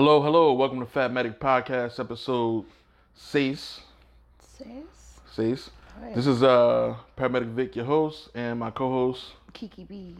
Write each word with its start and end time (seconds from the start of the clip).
Hello, 0.00 0.22
hello. 0.22 0.54
Welcome 0.54 0.80
to 0.80 0.86
Fat 0.86 1.12
Medic 1.12 1.38
Podcast, 1.38 2.00
episode 2.00 2.64
six. 3.14 3.82
Sis? 4.40 4.66
Six. 5.30 5.70
Right. 6.00 6.14
This 6.14 6.26
is 6.26 6.42
uh 6.42 6.96
Paramedic 7.18 7.48
Vic, 7.48 7.76
your 7.76 7.84
host, 7.84 8.30
and 8.34 8.58
my 8.58 8.70
co-host, 8.70 9.26
Kiki 9.52 9.84
B. 9.84 10.16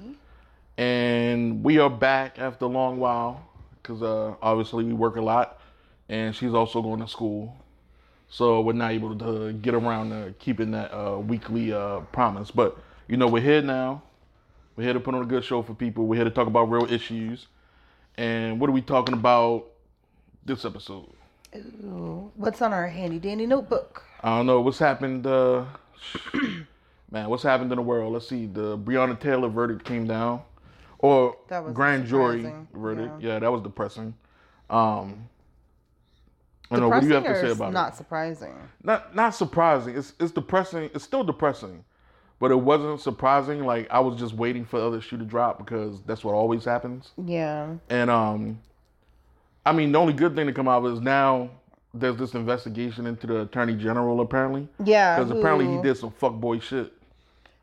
and 0.76 1.64
we 1.64 1.78
are 1.78 1.88
back 1.88 2.38
after 2.38 2.66
a 2.66 2.68
long 2.68 2.98
while 2.98 3.48
because 3.82 4.02
uh, 4.02 4.34
obviously 4.42 4.84
we 4.84 4.92
work 4.92 5.16
a 5.16 5.22
lot, 5.22 5.58
and 6.10 6.36
she's 6.36 6.52
also 6.52 6.82
going 6.82 7.00
to 7.00 7.08
school, 7.08 7.56
so 8.28 8.60
we're 8.60 8.74
not 8.74 8.90
able 8.90 9.16
to 9.16 9.54
get 9.54 9.72
around 9.72 10.10
to 10.10 10.34
keeping 10.38 10.72
that 10.72 10.92
uh, 10.94 11.18
weekly 11.18 11.72
uh, 11.72 12.00
promise. 12.12 12.50
But 12.50 12.76
you 13.08 13.16
know, 13.16 13.28
we're 13.28 13.40
here 13.40 13.62
now. 13.62 14.02
We're 14.76 14.84
here 14.84 14.92
to 14.92 15.00
put 15.00 15.14
on 15.14 15.22
a 15.22 15.26
good 15.26 15.42
show 15.42 15.62
for 15.62 15.72
people. 15.72 16.06
We're 16.06 16.16
here 16.16 16.24
to 16.24 16.30
talk 16.30 16.48
about 16.48 16.64
real 16.64 16.92
issues. 16.92 17.46
And 18.16 18.60
what 18.60 18.68
are 18.68 18.72
we 18.74 18.82
talking 18.82 19.14
about 19.14 19.69
this 20.44 20.64
episode? 20.64 21.06
Ooh, 21.56 22.30
what's 22.36 22.62
on 22.62 22.72
our 22.72 22.86
handy 22.88 23.18
dandy 23.18 23.46
notebook? 23.46 24.02
I 24.22 24.36
don't 24.36 24.46
know 24.46 24.60
what's 24.60 24.78
happened. 24.78 25.26
Uh, 25.26 25.64
man, 27.10 27.28
what's 27.28 27.42
happened 27.42 27.72
in 27.72 27.76
the 27.76 27.82
world? 27.82 28.12
Let's 28.12 28.28
see. 28.28 28.46
The 28.46 28.78
Breonna 28.78 29.18
Taylor 29.18 29.48
verdict 29.48 29.84
came 29.84 30.06
down, 30.06 30.42
or 30.98 31.36
That 31.48 31.64
was 31.64 31.72
grand 31.74 32.06
jury 32.06 32.50
verdict. 32.72 33.20
yeah. 33.20 33.34
Yeah. 33.34 33.38
that 33.40 33.50
was 33.50 33.62
depressing. 33.62 34.14
Um, 34.68 35.28
I 36.70 36.76
don't 36.76 36.82
know. 36.82 36.88
What 36.90 37.00
do 37.00 37.08
you 37.08 37.14
have 37.14 37.24
to 37.24 37.40
say 37.40 37.50
about 37.50 37.72
not 37.72 37.94
it? 37.94 37.96
surprising? 37.96 38.54
Not 38.84 39.14
not 39.16 39.34
surprising. 39.34 39.96
It's 39.96 40.12
it's 40.20 40.30
depressing. 40.30 40.84
It's 40.94 41.02
still 41.02 41.24
depressing, 41.24 41.84
but 42.38 42.52
it 42.52 42.60
wasn't 42.60 43.00
surprising. 43.00 43.64
Like 43.64 43.88
I 43.90 43.98
was 43.98 44.20
just 44.20 44.34
waiting 44.34 44.64
for 44.64 44.78
the 44.78 44.86
other 44.86 45.00
shoe 45.00 45.18
to 45.18 45.24
drop 45.24 45.58
because 45.58 46.00
that's 46.02 46.22
what 46.22 46.34
always 46.34 46.64
happens. 46.64 47.10
Yeah. 47.24 47.74
And 47.88 48.08
um, 48.08 48.60
I 49.64 49.72
mean, 49.72 49.92
the 49.92 49.98
only 49.98 50.12
good 50.12 50.34
thing 50.34 50.46
to 50.46 50.52
come 50.52 50.68
out 50.68 50.84
of 50.84 50.92
is 50.92 51.00
now 51.00 51.50
there's 51.92 52.16
this 52.16 52.34
investigation 52.34 53.06
into 53.06 53.26
the 53.26 53.42
attorney 53.42 53.74
general 53.74 54.20
apparently. 54.20 54.68
Yeah. 54.84 55.18
Because 55.18 55.30
apparently 55.30 55.66
he 55.66 55.82
did 55.82 55.96
some 55.96 56.10
fuckboy 56.10 56.62
shit. 56.62 56.92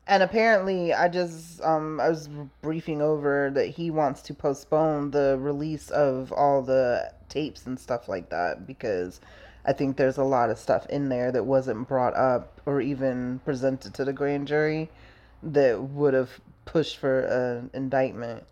And 0.06 0.22
apparently, 0.22 0.94
I 0.94 1.08
just 1.08 1.60
um 1.62 2.00
I 2.00 2.08
was 2.08 2.28
briefing 2.62 3.02
over 3.02 3.50
that 3.54 3.66
he 3.66 3.90
wants 3.90 4.22
to 4.22 4.34
postpone 4.34 5.10
the 5.10 5.36
release 5.38 5.90
of 5.90 6.32
all 6.32 6.62
the 6.62 7.12
tapes 7.28 7.66
and 7.66 7.78
stuff 7.78 8.08
like 8.08 8.30
that 8.30 8.66
because 8.66 9.20
I 9.66 9.74
think 9.74 9.98
there's 9.98 10.16
a 10.16 10.24
lot 10.24 10.48
of 10.48 10.58
stuff 10.58 10.86
in 10.86 11.10
there 11.10 11.30
that 11.32 11.44
wasn't 11.44 11.88
brought 11.88 12.16
up 12.16 12.60
or 12.64 12.80
even 12.80 13.40
presented 13.44 13.92
to 13.94 14.04
the 14.04 14.14
grand 14.14 14.48
jury 14.48 14.88
that 15.42 15.82
would 15.82 16.14
have 16.14 16.40
pushed 16.64 16.96
for 16.96 17.20
an 17.20 17.70
indictment, 17.74 18.44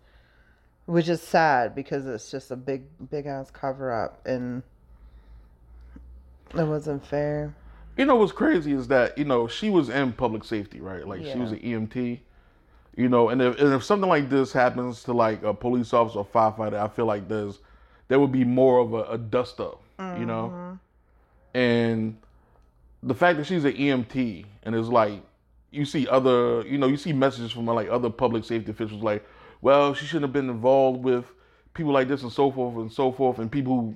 which 0.87 1.09
is 1.09 1.21
sad 1.21 1.75
because 1.75 2.07
it's 2.07 2.31
just 2.31 2.49
a 2.49 2.55
big 2.55 2.83
big 3.11 3.27
ass 3.27 3.51
cover 3.51 3.91
up 3.91 4.25
and 4.25 4.63
it 6.55 6.63
wasn't 6.63 7.05
fair. 7.05 7.53
You 7.97 8.05
know 8.05 8.15
what's 8.15 8.31
crazy 8.31 8.73
is 8.73 8.87
that 8.87 9.17
you 9.17 9.25
know 9.25 9.47
she 9.47 9.69
was 9.69 9.89
in 9.89 10.13
public 10.13 10.43
safety, 10.43 10.79
right? 10.79 11.07
Like 11.07 11.23
she 11.23 11.37
was 11.37 11.51
an 11.51 11.59
EMT. 11.59 12.19
You 12.95 13.09
know, 13.09 13.29
and 13.29 13.41
if 13.41 13.59
and 13.59 13.73
if 13.73 13.83
something 13.83 14.09
like 14.09 14.29
this 14.29 14.51
happens 14.51 15.03
to 15.03 15.13
like 15.13 15.43
a 15.43 15.53
police 15.53 15.93
officer 15.93 16.19
or 16.19 16.25
firefighter, 16.25 16.79
I 16.79 16.87
feel 16.87 17.05
like 17.05 17.27
there's 17.27 17.59
there 18.07 18.19
would 18.19 18.31
be 18.31 18.43
more 18.43 18.79
of 18.79 18.93
a, 18.93 19.03
a 19.03 19.17
dust 19.17 19.59
up. 19.59 19.83
You 19.99 20.25
know, 20.25 20.53
mm-hmm. 20.53 21.57
and 21.57 22.17
the 23.01 23.15
fact 23.15 23.37
that 23.39 23.45
she's 23.45 23.65
an 23.65 23.73
EMT 23.73 24.45
and 24.63 24.75
it's 24.75 24.89
like 24.89 25.21
you 25.71 25.85
see 25.85 26.07
other 26.07 26.61
you 26.67 26.77
know 26.77 26.87
you 26.87 26.97
see 26.97 27.13
messages 27.13 27.51
from 27.51 27.65
like 27.65 27.89
other 27.89 28.09
public 28.09 28.43
safety 28.43 28.71
officials 28.71 29.01
like 29.01 29.25
well 29.61 29.93
she 29.93 30.05
shouldn't 30.05 30.23
have 30.23 30.33
been 30.33 30.49
involved 30.49 31.03
with 31.03 31.25
people 31.73 31.91
like 31.91 32.07
this 32.07 32.23
and 32.23 32.31
so 32.31 32.51
forth 32.51 32.75
and 32.77 32.91
so 32.91 33.11
forth 33.11 33.39
and 33.39 33.51
people 33.51 33.75
who 33.75 33.95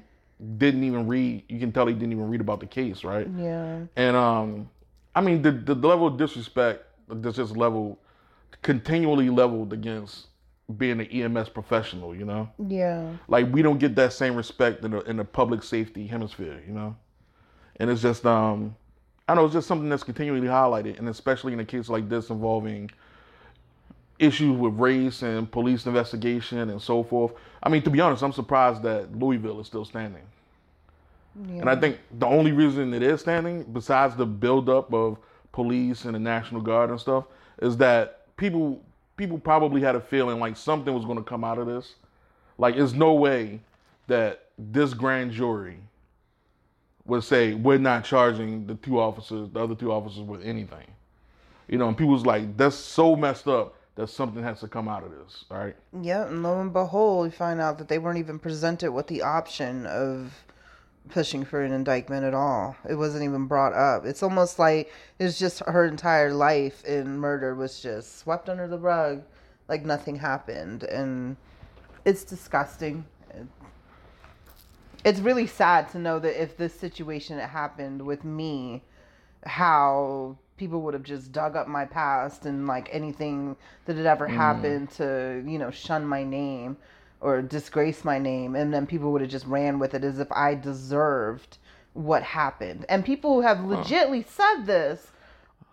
didn't 0.58 0.84
even 0.84 1.08
read 1.08 1.44
you 1.50 1.60
can 1.60 1.72
tell 1.72 1.86
they 1.86 1.94
didn't 1.94 2.12
even 2.12 2.30
read 2.30 2.42
about 2.42 2.60
the 2.60 2.66
case 2.66 3.04
right 3.04 3.28
Yeah. 3.38 3.80
and 3.96 4.16
um 4.16 4.70
i 5.16 5.22
mean 5.22 5.42
the, 5.42 5.52
the 5.52 5.76
level 5.76 6.08
of 6.08 6.18
disrespect 6.18 6.86
that's 7.10 7.38
just 7.38 7.56
level 7.58 8.00
continually 8.62 9.30
leveled 9.30 9.74
against 9.74 10.28
being 10.78 11.00
an 11.00 11.08
ems 11.08 11.50
professional 11.50 12.16
you 12.16 12.26
know 12.26 12.50
Yeah. 12.68 13.12
like 13.28 13.52
we 13.52 13.62
don't 13.62 13.78
get 13.80 13.96
that 13.96 14.14
same 14.14 14.36
respect 14.36 14.84
in 14.86 14.92
the 14.92 15.02
in 15.02 15.18
the 15.18 15.26
public 15.26 15.64
safety 15.64 16.08
hemisphere, 16.08 16.62
you 16.66 16.74
know. 16.74 16.96
And 17.78 17.90
it's 17.90 18.02
just 18.02 18.26
um 18.26 18.76
I 19.28 19.36
know 19.36 19.46
it's 19.46 19.54
just 19.54 19.68
something 19.68 19.90
that's 19.90 20.04
continually 20.04 20.48
highlighted, 20.48 20.98
and 21.00 21.10
especially 21.10 21.54
in 21.54 21.60
a 21.60 21.66
case 21.66 21.90
like 21.90 22.08
this 22.10 22.30
involving 22.30 22.90
issues 24.22 24.58
with 24.58 24.74
race 24.76 25.24
and 25.24 25.52
police 25.52 25.86
investigation 25.86 26.70
and 26.70 26.82
so 26.82 27.04
forth. 27.04 27.34
I 27.64 27.70
mean, 27.70 27.82
to 27.82 27.90
be 27.90 28.00
honest, 28.00 28.24
I'm 28.24 28.32
surprised 28.32 28.84
that 28.84 29.18
Louisville 29.18 29.60
is 29.60 29.68
still 29.68 29.84
standing. 29.84 30.22
Yeah. 31.48 31.62
And 31.62 31.70
I 31.70 31.76
think 31.76 32.00
the 32.20 32.28
only 32.28 32.52
reason 32.52 32.94
it 32.94 33.02
is 33.02 33.22
standing, 33.22 33.64
besides 33.64 34.16
the 34.16 34.26
buildup 34.26 34.94
of 34.94 35.18
police 35.52 36.06
and 36.06 36.16
the 36.16 36.20
National 36.20 36.62
Guard 36.62 36.90
and 36.90 37.00
stuff, 37.00 37.26
is 37.62 37.76
that 37.78 38.26
people 38.38 38.82
people 39.18 39.38
probably 39.38 39.82
had 39.82 39.96
a 39.96 40.00
feeling 40.00 40.40
like 40.40 40.58
something 40.58 40.94
was 40.94 41.06
going 41.06 41.18
to 41.18 41.24
come 41.24 41.44
out 41.44 41.58
of 41.58 41.68
this. 41.68 41.96
Like, 42.58 42.76
there's 42.76 42.94
no 42.94 43.14
way 43.14 43.60
that 44.08 44.46
this 44.58 44.94
grand 44.94 45.32
jury 45.32 45.78
would 47.06 47.24
say 47.24 47.54
we're 47.54 47.78
not 47.78 48.04
charging 48.04 48.66
the 48.68 48.76
two 48.76 49.00
officers, 49.00 49.50
the 49.50 49.60
other 49.60 49.76
two 49.76 49.92
officers, 49.92 50.22
with 50.22 50.44
anything. 50.44 50.88
You 51.68 51.78
know, 51.78 51.88
and 51.88 51.98
people 51.98 52.14
was 52.14 52.26
like, 52.26 52.58
that's 52.58 52.76
so 52.76 53.16
messed 53.16 53.48
up 53.48 53.76
that 53.96 54.08
something 54.08 54.44
has 54.44 54.60
to 54.62 54.68
come 54.68 54.88
out 54.88 55.04
of 55.04 55.12
this. 55.12 55.46
All 55.52 55.58
right. 55.58 55.76
Yeah, 56.02 56.28
and 56.28 56.44
lo 56.44 56.62
and 56.62 56.72
behold, 56.72 57.26
we 57.26 57.32
find 57.32 57.60
out 57.60 57.78
that 57.78 57.88
they 57.88 58.00
weren't 58.00 58.20
even 58.20 58.40
presented 58.40 58.92
with 58.92 59.08
the 59.08 59.22
option 59.22 59.86
of 59.86 60.34
pushing 61.10 61.44
for 61.44 61.62
an 61.62 61.72
indictment 61.72 62.24
at 62.24 62.34
all. 62.34 62.76
It 62.88 62.96
wasn't 62.96 63.24
even 63.24 63.48
brought 63.48 63.74
up. 63.74 64.06
It's 64.06 64.24
almost 64.24 64.60
like 64.60 64.92
it's 65.20 65.38
just 65.38 65.60
her 65.66 65.86
entire 65.86 66.34
life 66.34 66.86
in 66.86 67.18
murder 67.18 67.56
was 67.56 67.82
just 67.82 68.20
swept 68.20 68.50
under 68.50 68.68
the 68.68 68.80
rug, 68.80 69.24
like 69.68 69.84
nothing 69.84 70.16
happened, 70.16 70.84
and 70.84 71.36
it's 72.06 72.24
disgusting. 72.24 73.06
It's 75.04 75.20
really 75.20 75.48
sad 75.48 75.90
to 75.90 76.00
know 76.00 76.20
that 76.20 76.42
if 76.42 76.56
this 76.58 76.74
situation 76.74 77.40
had 77.40 77.50
happened 77.50 78.04
with 78.04 78.24
me, 78.24 78.84
how 79.46 80.38
people 80.62 80.82
would 80.84 80.94
have 80.94 81.02
just 81.02 81.32
dug 81.32 81.56
up 81.56 81.68
my 81.68 81.86
past 81.86 82.46
and 82.46 82.68
like 82.68 82.88
anything 82.92 83.56
that 83.86 83.96
had 83.96 84.06
ever 84.06 84.28
mm. 84.28 84.36
happened 84.36 84.92
to 84.92 85.44
you 85.48 85.58
know 85.58 85.72
shun 85.72 86.06
my 86.06 86.24
name 86.24 86.78
or 87.20 87.42
disgrace 87.42 88.06
my 88.06 88.20
name. 88.20 88.56
And 88.56 88.72
then 88.72 88.86
people 88.86 89.12
would 89.12 89.22
have 89.22 89.30
just 89.30 89.48
ran 89.48 89.80
with 89.80 89.94
it 89.96 90.04
as 90.04 90.20
if 90.20 90.32
i 90.32 90.54
deserved 90.54 91.58
what 91.94 92.22
happened. 92.24 92.86
And 92.90 93.04
people 93.04 93.42
have 93.42 93.58
legitly 93.58 94.24
said 94.28 94.66
this 94.66 95.08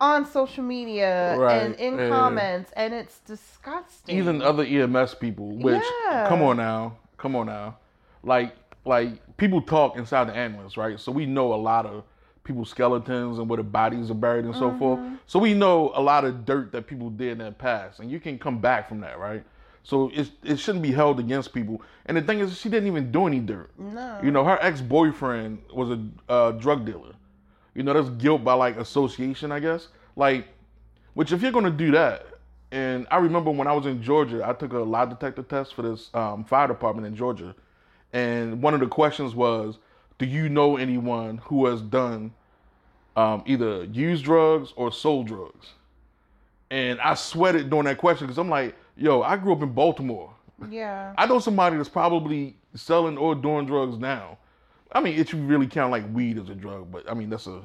on 0.01 0.25
social 0.25 0.63
media 0.63 1.37
Right, 1.37 1.61
and 1.61 1.75
in 1.75 1.99
yeah. 1.99 2.09
comments 2.09 2.71
and 2.75 2.91
it's 2.91 3.19
disgusting. 3.19 4.17
Even 4.17 4.41
other 4.41 4.63
EMS 4.63 5.15
people, 5.15 5.49
which 5.67 5.83
Yeah. 6.09 6.25
come 6.27 6.41
on 6.41 6.57
now, 6.57 6.97
come 7.17 7.35
on 7.35 7.45
now, 7.45 7.77
like 8.23 8.55
like 8.85 9.37
people 9.37 9.61
talk 9.61 9.97
inside 9.97 10.25
the 10.29 10.35
ambulance, 10.35 10.77
right? 10.77 10.99
So 10.99 11.11
we 11.11 11.27
know 11.27 11.53
a 11.53 11.61
lot 11.71 11.85
of 11.85 12.05
people's 12.49 12.71
skeletons 12.71 13.37
and 13.37 13.47
where 13.47 13.57
the 13.57 13.63
bodies 13.63 14.09
are 14.09 14.15
buried 14.15 14.43
and 14.43 14.55
so 14.55 14.75
forth. 14.79 14.99
So 15.27 15.37
we 15.37 15.53
know 15.53 15.91
a 15.93 16.01
lot 16.01 16.25
of 16.25 16.45
dirt 16.45 16.71
that 16.71 16.87
people 16.87 17.11
did 17.11 17.33
in 17.33 17.37
their 17.37 17.51
past, 17.51 17.99
and 17.99 18.09
you 18.09 18.19
can 18.19 18.39
come 18.39 18.59
back 18.59 18.89
from 18.89 19.01
that, 19.01 19.19
right? 19.19 19.43
So 19.83 20.09
it 20.13 20.31
it 20.43 20.57
shouldn't 20.57 20.81
be 20.81 20.91
held 20.91 21.19
against 21.19 21.53
people. 21.53 21.83
And 22.07 22.17
the 22.17 22.21
thing 22.21 22.39
is, 22.39 22.59
she 22.59 22.67
didn't 22.69 22.87
even 22.87 23.11
do 23.11 23.27
any 23.27 23.39
dirt. 23.39 23.69
no 23.77 24.19
You 24.23 24.31
know, 24.31 24.43
her 24.43 24.57
ex 24.61 24.81
boyfriend 24.81 25.59
was 25.71 25.91
a 25.91 25.99
uh, 26.27 26.51
drug 26.53 26.85
dealer. 26.85 27.13
You 27.75 27.83
know, 27.83 27.93
that's 27.93 28.09
guilt 28.09 28.43
by 28.43 28.53
like 28.53 28.77
association, 28.77 29.51
I 29.51 29.59
guess. 29.59 29.89
Like, 30.15 30.47
which 31.13 31.31
if 31.31 31.43
you're 31.43 31.51
gonna 31.51 31.69
do 31.69 31.91
that, 31.91 32.25
and 32.71 33.05
I 33.11 33.17
remember 33.17 33.51
when 33.51 33.67
I 33.67 33.73
was 33.73 33.85
in 33.85 34.01
Georgia, 34.01 34.41
I 34.43 34.53
took 34.53 34.73
a 34.73 34.79
lie 34.79 35.05
detector 35.05 35.43
test 35.43 35.75
for 35.75 35.83
this 35.83 36.09
um, 36.15 36.43
fire 36.45 36.67
department 36.67 37.05
in 37.05 37.15
Georgia, 37.15 37.53
and 38.11 38.63
one 38.63 38.73
of 38.73 38.79
the 38.79 38.87
questions 38.87 39.35
was, 39.35 39.77
"Do 40.17 40.25
you 40.25 40.49
know 40.49 40.77
anyone 40.77 41.37
who 41.45 41.67
has 41.67 41.81
done 41.81 42.33
um, 43.19 43.43
either 43.45 43.83
used 43.85 44.23
drugs 44.25 44.73
or 44.75 44.91
sold 44.91 45.27
drugs?" 45.27 45.67
And 46.71 46.99
I 47.01 47.15
sweated 47.15 47.69
during 47.69 47.85
that 47.85 47.97
question 47.97 48.27
because 48.27 48.37
I'm 48.37 48.49
like, 48.49 48.75
"Yo, 48.95 49.21
I 49.21 49.37
grew 49.37 49.53
up 49.53 49.61
in 49.61 49.71
Baltimore. 49.73 50.33
yeah 50.69 51.13
I 51.17 51.25
know 51.25 51.39
somebody 51.39 51.77
that's 51.77 51.89
probably 51.89 52.55
selling 52.75 53.17
or 53.17 53.33
doing 53.35 53.65
drugs 53.65 53.97
now. 53.97 54.37
I 54.91 54.99
mean, 55.01 55.15
if 55.19 55.33
you 55.33 55.39
really 55.39 55.67
count 55.67 55.91
like 55.91 56.05
weed 56.13 56.37
as 56.37 56.49
a 56.49 56.55
drug, 56.55 56.91
but 56.91 57.09
I 57.09 57.13
mean 57.13 57.29
that's 57.29 57.47
a 57.47 57.61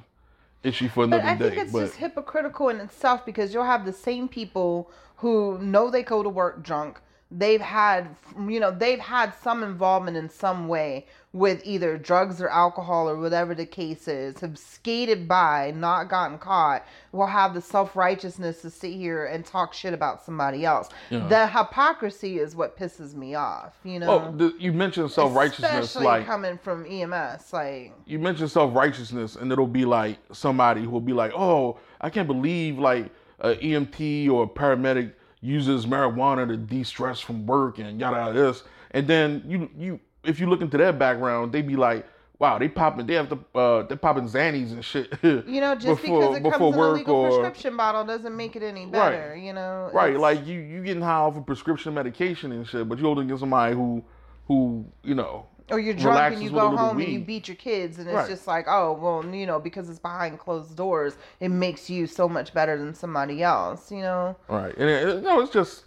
issue 0.63 0.89
for 0.89 1.05
another 1.05 1.23
I 1.23 1.35
day. 1.37 1.51
think 1.51 1.63
it's 1.63 1.73
but 1.73 1.87
just 1.87 1.97
hypocritical 1.97 2.69
in 2.71 2.81
itself 2.81 3.25
because 3.27 3.53
you'll 3.53 3.65
have 3.75 3.85
the 3.85 3.93
same 3.93 4.29
people 4.29 4.91
who 5.17 5.59
know 5.59 5.91
they 5.91 6.03
go 6.03 6.23
to 6.23 6.29
work 6.29 6.63
drunk, 6.63 7.01
they've 7.37 7.61
had 7.61 8.09
you 8.49 8.61
know 8.61 8.71
they've 8.71 9.01
had 9.01 9.35
some 9.43 9.63
involvement 9.65 10.17
in 10.17 10.31
some 10.31 10.69
way 10.69 11.05
with 11.33 11.61
either 11.65 11.99
drugs 11.99 12.41
or 12.41 12.49
alcohol 12.49 13.09
or 13.09 13.17
whatever 13.19 13.57
the 13.57 13.67
case 13.67 14.07
is 14.07 14.39
have 14.39 14.57
skated 14.57 15.27
by 15.27 15.73
not 15.75 16.09
gotten 16.09 16.39
caught 16.39 16.87
will 17.11 17.27
have 17.27 17.53
the 17.53 17.61
self-righteousness 17.61 18.63
to 18.63 18.71
sit 18.71 18.93
here 18.93 19.27
and 19.27 19.45
talk 19.45 19.75
shit 19.75 19.93
about 19.93 20.23
somebody 20.25 20.65
else 20.65 20.89
Yeah. 21.11 21.27
the 21.27 21.47
hypocrisy 21.49 22.39
is 22.39 22.55
what 22.55 22.79
pisses 22.79 23.15
me 23.15 23.35
off 23.35 23.73
you 23.83 23.99
know 23.99 24.11
Oh, 24.11 24.37
the, 24.37 24.55
you 24.59 24.73
mentioned 24.73 25.11
self 25.11 25.35
righteousness, 25.35 25.87
especially 25.87 26.05
like 26.07 26.27
coming 26.27 26.57
from 26.59 26.87
ems 26.87 27.53
like 27.53 27.93
you 28.07 28.19
mentioned 28.21 28.51
self 28.51 28.73
righteousness, 28.75 29.35
and 29.35 29.51
it'll 29.51 29.67
be 29.67 29.85
like 29.85 30.19
somebody 30.33 30.83
who 30.85 30.91
will 30.91 31.01
be 31.01 31.13
like, 31.13 31.33
"Oh, 31.35 31.79
I 32.01 32.11
can't 32.11 32.29
believe 32.29 32.79
like 32.79 33.11
a 33.41 33.57
EMT 33.57 34.31
or 34.31 34.45
a 34.45 34.47
paramedic 34.47 35.13
uses 35.45 35.87
marijuana 35.87 36.49
to 36.49 36.57
de 36.57 36.83
stress 36.83 37.21
from 37.21 37.47
work 37.47 37.79
and 37.79 38.01
yada 38.01 38.17
yada 38.17 38.33
this," 38.33 38.63
and 38.93 39.07
then 39.07 39.43
you 39.47 39.71
you 39.77 40.01
if 40.25 40.41
you 40.41 40.49
look 40.49 40.61
into 40.61 40.77
their 40.79 40.93
background, 40.93 41.53
they 41.53 41.63
be 41.63 41.77
like. 41.77 42.07
Wow, 42.41 42.59
they 42.59 42.69
popping. 42.69 43.07
They 43.07 43.15
have 43.15 43.29
to. 43.29 43.39
Uh, 43.55 43.83
they're 43.85 43.97
popping 43.97 44.25
Xannies 44.25 44.73
and 44.73 44.85
shit. 44.85 45.17
you 45.23 45.61
know 45.61 45.77
just 45.77 46.03
because 46.03 46.37
it 46.37 46.43
comes 46.43 46.75
in 46.75 46.81
a 46.81 46.91
legal 46.91 47.27
prescription 47.29 47.77
bottle 47.77 48.05
doesn't 48.05 48.37
make 48.37 48.57
it 48.57 48.63
any 48.65 48.87
better 48.87 49.37
you 49.37 49.53
know 49.53 49.89
Right, 49.95 50.19
like 50.19 50.45
you 50.45 50.59
you 50.59 50.83
getting 50.83 51.01
high 51.01 51.13
off 51.13 51.37
of 51.37 51.47
prescription 51.47 51.95
medication 51.95 52.51
and 52.51 52.67
shit, 52.67 52.89
but 52.89 52.99
you 52.99 53.05
holding 53.05 53.27
against 53.27 53.41
somebody 53.41 53.75
who 53.77 54.05
who 54.49 54.85
you 55.05 55.15
know 55.15 55.47
or 55.71 55.79
you're 55.81 55.95
drunk 55.95 56.35
and 56.35 56.43
you 56.43 56.51
go 56.51 56.77
home 56.77 57.01
and 57.01 57.09
you 57.13 57.21
beat 57.21 57.49
your 57.49 57.57
kids 57.57 57.99
and 57.99 58.07
it's 58.07 58.15
Right. 58.15 58.29
just 58.29 58.47
like 58.47 58.67
oh 58.69 58.93
well 58.93 59.35
you 59.35 59.47
know 59.47 59.59
because 59.59 59.89
it's 59.89 59.99
behind 59.99 60.39
closed 60.39 60.77
doors 60.77 61.17
it 61.41 61.49
makes 61.49 61.89
you 61.89 62.07
so 62.07 62.29
much 62.29 62.53
better 62.53 62.77
than 62.77 62.93
somebody 62.95 63.43
else 63.43 63.91
you 63.91 64.03
know 64.03 64.37
Right, 64.49 64.77
and 64.77 64.89
it, 64.91 65.09
it- 65.09 65.23
no, 65.23 65.41
it's 65.41 65.53
just 65.53 65.85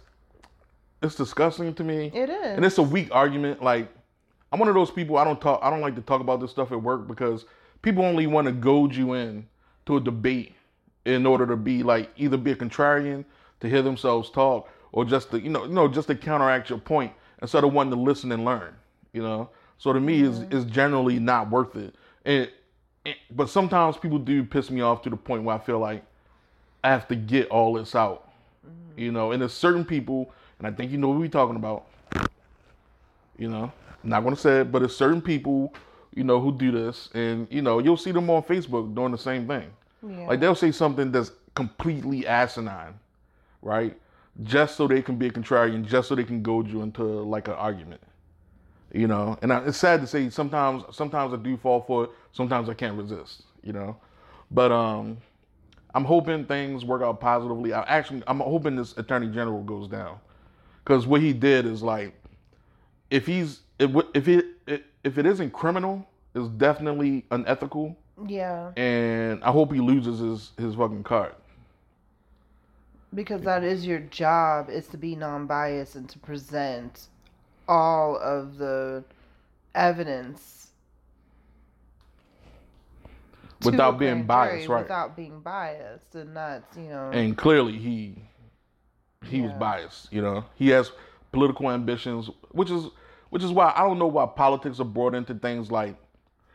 it's 1.00 1.14
disgusting 1.14 1.72
to 1.74 1.84
me. 1.84 2.10
it 2.12 2.28
is 2.28 2.56
and 2.56 2.64
it's 2.64 2.78
a 2.78 2.82
weak 2.82 3.08
argument. 3.12 3.62
Like 3.62 3.88
I'm 4.50 4.58
one 4.58 4.68
of 4.68 4.74
those 4.74 4.90
people. 4.90 5.16
I 5.18 5.24
don't 5.24 5.40
talk. 5.40 5.60
I 5.62 5.68
don't 5.70 5.80
like 5.82 5.94
to 5.96 6.00
talk 6.00 6.20
about 6.22 6.40
this 6.40 6.50
stuff 6.50 6.72
at 6.72 6.82
work 6.82 7.06
because 7.06 7.44
people 7.82 8.02
only 8.04 8.26
want 8.26 8.46
to 8.46 8.52
goad 8.52 8.96
you 8.96 9.12
in 9.12 9.46
to 9.86 9.98
a 9.98 10.00
debate 10.00 10.54
in 11.04 11.24
order 11.26 11.46
to 11.46 11.54
be 11.56 11.82
like 11.82 12.10
either 12.16 12.36
be 12.36 12.50
a 12.52 12.56
contrarian 12.56 13.24
to 13.60 13.68
hear 13.68 13.82
themselves 13.82 14.28
talk 14.30 14.68
or 14.90 15.04
just 15.04 15.30
to 15.30 15.40
you 15.40 15.50
know 15.50 15.64
you 15.66 15.72
know 15.72 15.86
just 15.86 16.08
to 16.08 16.14
counteract 16.16 16.68
your 16.70 16.78
point 16.80 17.12
instead 17.42 17.62
of 17.62 17.72
wanting 17.72 17.92
to 17.92 18.00
listen 18.00 18.32
and 18.32 18.44
learn. 18.44 18.74
You 19.12 19.22
know, 19.22 19.50
so 19.78 19.92
to 19.92 20.00
me 20.00 20.22
is 20.22 20.40
is 20.50 20.64
generally 20.64 21.18
not 21.18 21.50
worth 21.50 21.76
it. 21.76 21.94
And, 22.24 22.50
and 23.06 23.14
but 23.30 23.48
sometimes 23.48 23.96
people 23.96 24.18
do 24.18 24.44
piss 24.44 24.70
me 24.70 24.80
off 24.80 25.02
to 25.02 25.10
the 25.10 25.16
point 25.16 25.44
where 25.44 25.56
I 25.56 25.58
feel 25.58 25.78
like 25.78 26.04
I 26.84 26.90
have 26.90 27.08
to 27.08 27.16
get 27.16 27.48
all 27.48 27.74
this 27.74 27.94
out. 27.94 28.30
Mm-hmm. 28.66 29.00
You 29.00 29.12
know, 29.12 29.32
and 29.32 29.40
there's 29.40 29.54
certain 29.54 29.84
people, 29.84 30.32
and 30.58 30.66
I 30.66 30.72
think 30.72 30.90
you 30.90 30.98
know 30.98 31.12
who 31.12 31.20
we're 31.20 31.28
talking 31.28 31.56
about. 31.56 31.86
You 33.38 33.48
know, 33.48 33.72
I'm 34.02 34.10
not 34.10 34.24
gonna 34.24 34.36
say 34.36 34.60
it, 34.60 34.72
but 34.72 34.82
it's 34.82 34.96
certain 34.96 35.22
people, 35.22 35.72
you 36.14 36.24
know, 36.24 36.40
who 36.40 36.52
do 36.52 36.72
this, 36.72 37.08
and 37.14 37.46
you 37.50 37.62
know, 37.62 37.78
you'll 37.78 37.96
see 37.96 38.10
them 38.10 38.28
on 38.30 38.42
Facebook 38.42 38.94
doing 38.94 39.12
the 39.12 39.18
same 39.18 39.46
thing. 39.46 39.70
yeah. 40.06 40.26
Like 40.26 40.40
they'll 40.40 40.56
say 40.56 40.72
something 40.72 41.12
that's 41.12 41.30
completely 41.54 42.26
asinine, 42.26 42.94
right? 43.62 43.96
Just 44.42 44.76
so 44.76 44.88
they 44.88 45.02
can 45.02 45.16
be 45.16 45.26
a 45.26 45.30
contrarian, 45.30 45.84
just 45.84 46.08
so 46.08 46.14
they 46.16 46.24
can 46.24 46.42
goad 46.42 46.68
you 46.68 46.82
into 46.82 47.02
like 47.02 47.46
an 47.46 47.54
argument. 47.54 48.00
You 48.92 49.06
know, 49.06 49.38
and 49.42 49.52
I, 49.52 49.64
it's 49.66 49.76
sad 49.78 50.00
to 50.00 50.06
say 50.06 50.30
sometimes 50.30 50.84
sometimes 50.96 51.32
I 51.34 51.36
do 51.36 51.56
fall 51.56 51.82
for 51.82 52.04
it, 52.04 52.10
sometimes 52.32 52.68
I 52.68 52.74
can't 52.74 52.96
resist. 52.96 53.42
You 53.62 53.72
know, 53.72 53.96
but 54.50 54.72
um, 54.72 55.18
I'm 55.94 56.04
hoping 56.04 56.46
things 56.46 56.84
work 56.84 57.02
out 57.02 57.20
positively. 57.20 57.72
I 57.72 57.82
actually 57.82 58.22
I'm 58.26 58.40
hoping 58.40 58.76
this 58.76 58.96
attorney 58.96 59.28
general 59.28 59.62
goes 59.62 59.88
down, 59.88 60.18
because 60.84 61.06
what 61.06 61.20
he 61.20 61.32
did 61.32 61.66
is 61.66 61.82
like, 61.82 62.14
if 63.10 63.26
he's 63.26 63.60
if 63.78 63.94
if 64.14 64.28
it 64.28 64.46
if 65.04 65.18
it 65.18 65.26
isn't 65.26 65.52
criminal, 65.52 66.08
it's 66.34 66.48
definitely 66.48 67.24
unethical 67.30 67.96
yeah 68.26 68.72
and 68.76 69.42
I 69.44 69.52
hope 69.52 69.72
he 69.72 69.78
loses 69.80 70.18
his 70.18 70.50
his 70.58 70.74
fucking 70.74 71.04
card. 71.04 71.34
because 73.14 73.42
that 73.42 73.64
is 73.64 73.86
your 73.86 74.00
job 74.00 74.68
is 74.68 74.86
to 74.88 74.96
be 74.96 75.16
non-biased 75.16 75.94
and 75.96 76.08
to 76.10 76.18
present 76.18 77.08
all 77.68 78.16
of 78.16 78.58
the 78.58 79.04
evidence 79.74 80.68
Without 83.64 83.98
being 83.98 84.24
biased, 84.24 84.66
jury 84.66 84.68
right. 84.68 84.82
without 84.84 85.16
being 85.16 85.40
biased 85.40 86.14
and 86.14 86.36
that's 86.36 86.76
you 86.76 86.88
know 86.90 87.10
And 87.12 87.36
clearly 87.36 87.76
he 87.76 88.22
he 89.24 89.40
was 89.42 89.52
biased. 89.52 90.12
You 90.12 90.22
know, 90.22 90.44
he 90.54 90.68
has 90.70 90.92
political 91.32 91.70
ambitions, 91.70 92.30
which 92.52 92.70
is 92.70 92.86
which 93.30 93.42
is 93.42 93.50
why 93.50 93.72
I 93.76 93.80
don't 93.82 93.98
know 93.98 94.06
why 94.06 94.26
politics 94.26 94.80
are 94.80 94.84
brought 94.84 95.14
into 95.14 95.34
things 95.34 95.70
like 95.70 95.96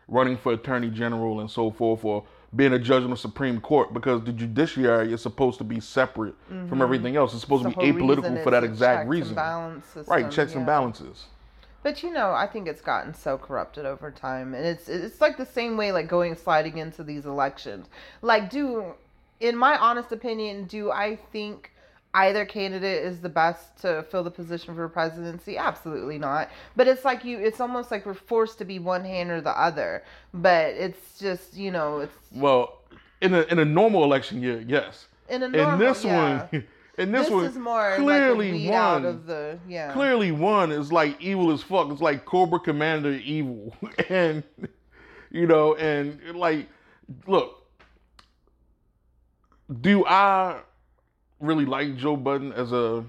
running 0.07 0.37
for 0.37 0.53
attorney 0.53 0.89
general 0.89 1.39
and 1.41 1.51
so 1.51 1.71
forth, 1.71 2.03
or 2.05 2.25
being 2.55 2.73
a 2.73 2.79
judge 2.79 3.03
on 3.03 3.09
the 3.09 3.17
Supreme 3.17 3.59
Court, 3.59 3.93
because 3.93 4.23
the 4.23 4.31
judiciary 4.31 5.11
is 5.11 5.21
supposed 5.21 5.57
to 5.57 5.63
be 5.63 5.79
separate 5.79 6.35
from 6.47 6.81
everything 6.81 7.15
else. 7.15 7.33
It's 7.33 7.41
supposed 7.41 7.63
Mm-hmm. 7.65 7.79
To 7.79 7.93
be 7.93 7.99
apolitical 7.99 8.43
for 8.43 8.51
that 8.51 8.63
exact 8.63 9.07
reason. 9.07 9.35
Right, 9.35 10.29
checks 10.29 10.55
and 10.55 10.65
balances. 10.65 11.25
But 11.81 12.01
you 12.01 12.11
know, 12.11 12.31
I 12.31 12.47
think 12.47 12.67
it's 12.67 12.81
gotten 12.81 13.13
so 13.13 13.37
corrupted 13.37 13.85
over 13.85 14.09
time, 14.09 14.53
and 14.53 14.65
it's 14.65 14.87
it's 14.87 15.19
like 15.19 15.37
the 15.37 15.45
same 15.45 15.75
way 15.75 15.91
like 15.91 16.07
going 16.07 16.35
sliding 16.35 16.77
into 16.77 17.03
these 17.03 17.25
elections. 17.25 17.87
Like, 18.21 18.49
do 18.49 18.93
in 19.41 19.57
my 19.57 19.77
honest 19.77 20.11
opinion, 20.13 20.65
do 20.65 20.91
I 20.91 21.17
think 21.33 21.72
either 22.13 22.45
candidate 22.45 23.03
is 23.03 23.19
the 23.21 23.29
best 23.29 23.77
to 23.81 24.03
fill 24.09 24.23
the 24.23 24.31
position 24.31 24.75
for 24.75 24.87
presidency? 24.87 25.57
Absolutely 25.57 26.17
not. 26.17 26.49
But 26.75 26.87
it's 26.87 27.03
like 27.03 27.23
you, 27.25 27.39
it's 27.39 27.59
almost 27.59 27.91
like 27.91 28.05
we're 28.05 28.13
forced 28.13 28.57
to 28.59 28.65
be 28.65 28.79
one 28.79 29.03
hand 29.03 29.31
or 29.31 29.41
the 29.41 29.59
other. 29.59 30.03
But 30.33 30.73
it's 30.75 31.19
just 31.19 31.55
you 31.55 31.71
know, 31.71 31.99
it's 31.99 32.15
Well, 32.31 32.81
in 33.21 33.33
a 33.33 33.41
in 33.43 33.59
a 33.59 33.65
normal 33.65 34.03
election 34.03 34.41
year, 34.41 34.63
yes. 34.67 35.07
in 35.29 35.43
a 35.43 35.47
normal, 35.47 35.73
in 35.73 35.79
this 35.79 36.03
yeah. 36.03 36.47
one, 36.51 36.63
in 36.97 37.11
this, 37.11 37.23
This, 37.23 37.31
one, 37.31 37.45
is 37.45 37.57
more 37.57 37.95
clearly 37.95 38.51
like 38.65 38.71
one. 38.71 38.79
out 38.79 39.05
of 39.05 39.25
the 39.25 39.57
yeah. 39.67 39.91
clearly 39.93 40.31
one 40.31 40.71
is 40.71 40.91
like 40.91 41.19
evil 41.21 41.51
as 41.51 41.63
fuck. 41.63 41.89
It's 41.91 42.01
like 42.01 42.25
Cobra 42.25 42.59
Commander 42.59 43.11
evil, 43.11 43.75
and 44.09 44.43
you 45.31 45.47
know, 45.47 45.75
and 45.75 46.19
like, 46.35 46.69
look, 47.25 47.65
do 49.81 50.05
I 50.05 50.59
really 51.43 51.65
like 51.65 51.97
Joe 51.97 52.15
Budden 52.17 52.53
as 52.53 52.71
a? 52.71 53.03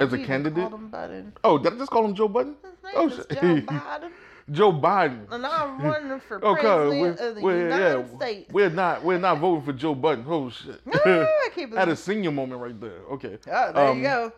As 0.00 0.12
a 0.12 0.18
candidate? 0.18 0.68
called 0.68 0.74
him 0.80 0.90
Biden? 0.90 1.32
Oh, 1.44 1.58
did 1.58 1.74
I 1.74 1.76
just 1.76 1.90
call 1.90 2.04
him 2.04 2.14
Joe 2.14 2.28
Budden? 2.28 2.56
Oh. 2.94 3.08
Joe 3.08 3.16
Biden. 3.36 4.10
Joe 4.50 4.72
Biden. 4.72 5.26
And 5.30 5.46
I'm 5.46 5.80
running 5.80 6.20
for 6.20 6.38
Oh, 6.44 6.54
cuz 6.54 6.62
president 6.62 7.00
we're, 7.00 7.28
of 7.28 7.34
the 7.34 7.40
United 7.40 8.10
yeah, 8.10 8.16
States. 8.16 8.52
we're 8.52 8.70
not 8.70 9.02
we're 9.02 9.18
not 9.18 9.38
voting 9.38 9.64
for 9.64 9.72
Joe 9.72 9.94
Budden. 9.94 10.24
Oh 10.28 10.50
shit! 10.50 10.80
Ah, 10.94 11.00
I 11.06 11.48
can't 11.54 11.72
Had 11.74 11.88
a 11.88 11.96
senior 11.96 12.30
moment 12.30 12.60
right 12.60 12.78
there. 12.80 13.00
Okay. 13.12 13.38
Oh, 13.50 13.72
there 13.72 13.88
Um, 13.88 13.98
you 13.98 14.04
go. 14.04 14.32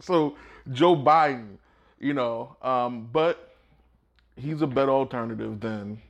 so 0.00 0.36
Joe 0.72 0.96
Biden, 0.96 1.56
you 2.00 2.14
know, 2.14 2.56
um, 2.62 3.08
but 3.12 3.54
he's 4.36 4.62
a 4.62 4.66
better 4.66 4.90
alternative 4.90 5.60
than 5.60 6.00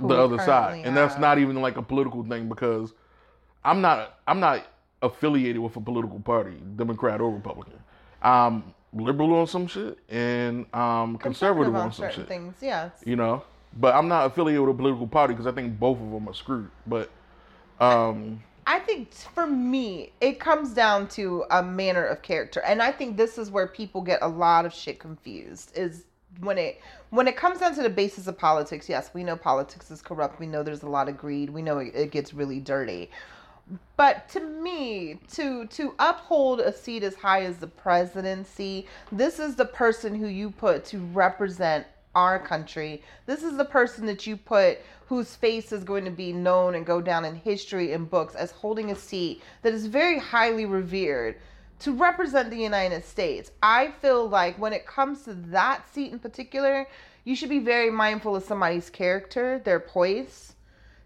the 0.00 0.14
other 0.14 0.38
side, 0.38 0.84
and 0.84 0.96
that's 0.96 1.18
not 1.18 1.38
even 1.38 1.60
like 1.62 1.76
a 1.76 1.82
political 1.82 2.24
thing 2.24 2.48
because 2.48 2.92
I'm 3.64 3.80
not 3.80 4.18
I'm 4.26 4.40
not 4.40 4.66
affiliated 5.02 5.58
with 5.58 5.76
a 5.76 5.80
political 5.80 6.20
party, 6.20 6.56
Democrat 6.76 7.20
or 7.20 7.30
Republican. 7.30 7.78
I'm 8.22 8.74
liberal 8.92 9.34
on 9.34 9.46
some 9.46 9.66
shit 9.66 9.98
and 10.08 10.66
I'm 10.72 11.18
conservative, 11.18 11.74
on, 11.74 11.92
some 11.92 12.04
certain 12.04 12.22
shit. 12.22 12.28
things. 12.28 12.54
Yes. 12.60 12.92
You 13.04 13.16
know, 13.16 13.42
but 13.78 13.94
I'm 13.94 14.08
not 14.08 14.26
affiliated 14.26 14.62
with 14.62 14.74
a 14.74 14.78
political 14.78 15.06
party 15.06 15.34
because 15.34 15.46
I 15.46 15.52
think 15.52 15.78
both 15.78 16.00
of 16.00 16.10
them 16.10 16.28
are 16.28 16.34
screwed. 16.34 16.70
But 16.86 17.10
um, 17.80 18.42
I 18.66 18.78
think 18.80 19.12
for 19.12 19.46
me, 19.46 20.12
it 20.20 20.40
comes 20.40 20.70
down 20.70 21.08
to 21.08 21.44
a 21.50 21.62
manner 21.62 22.04
of 22.04 22.22
character, 22.22 22.60
and 22.60 22.82
I 22.82 22.92
think 22.92 23.16
this 23.16 23.38
is 23.38 23.50
where 23.50 23.66
people 23.66 24.00
get 24.00 24.20
a 24.22 24.28
lot 24.28 24.66
of 24.66 24.72
shit 24.72 24.98
confused. 24.98 25.72
Is 25.76 26.04
when 26.40 26.58
it 26.58 26.80
when 27.10 27.28
it 27.28 27.36
comes 27.36 27.60
down 27.60 27.74
to 27.74 27.82
the 27.82 27.90
basis 27.90 28.26
of 28.26 28.38
politics. 28.38 28.88
Yes, 28.88 29.10
we 29.14 29.24
know 29.24 29.36
politics 29.36 29.90
is 29.90 30.02
corrupt. 30.02 30.40
We 30.40 30.46
know 30.46 30.62
there's 30.62 30.82
a 30.82 30.88
lot 30.88 31.08
of 31.08 31.16
greed. 31.16 31.50
We 31.50 31.62
know 31.62 31.78
it, 31.78 32.10
gets 32.10 32.34
really 32.34 32.60
dirty. 32.60 33.10
But 33.96 34.28
to 34.30 34.40
me, 34.40 35.18
to 35.32 35.66
to 35.66 35.94
uphold 35.98 36.60
a 36.60 36.72
seat 36.72 37.02
as 37.02 37.16
high 37.16 37.42
as 37.42 37.58
the 37.58 37.66
presidency, 37.66 38.86
this 39.10 39.38
is 39.38 39.56
the 39.56 39.64
person 39.64 40.14
who 40.14 40.26
you 40.26 40.50
put 40.50 40.84
to 40.86 40.98
represent 40.98 41.86
our 42.14 42.38
country. 42.38 43.02
This 43.26 43.42
is 43.42 43.56
the 43.56 43.64
person 43.64 44.06
that 44.06 44.26
you 44.26 44.36
put 44.36 44.78
whose 45.06 45.36
face 45.36 45.70
is 45.70 45.84
going 45.84 46.04
to 46.04 46.10
be 46.10 46.32
known 46.32 46.74
and 46.74 46.84
go 46.84 47.00
down 47.00 47.24
in 47.24 47.36
history 47.36 47.92
and 47.92 48.10
books 48.10 48.34
as 48.34 48.50
holding 48.50 48.90
a 48.90 48.96
seat 48.96 49.42
that 49.62 49.72
is 49.72 49.86
very 49.86 50.18
highly 50.18 50.66
revered 50.66 51.36
to 51.80 51.92
represent 51.92 52.50
the 52.50 52.56
United 52.56 53.04
States. 53.04 53.50
I 53.62 53.92
feel 54.00 54.28
like 54.28 54.58
when 54.58 54.72
it 54.72 54.86
comes 54.86 55.22
to 55.22 55.34
that 55.34 55.92
seat 55.92 56.12
in 56.12 56.18
particular, 56.18 56.88
you 57.24 57.36
should 57.36 57.48
be 57.48 57.58
very 57.58 57.90
mindful 57.90 58.36
of 58.36 58.44
somebody's 58.44 58.88
character, 58.88 59.60
their 59.64 59.80
poise, 59.80 60.54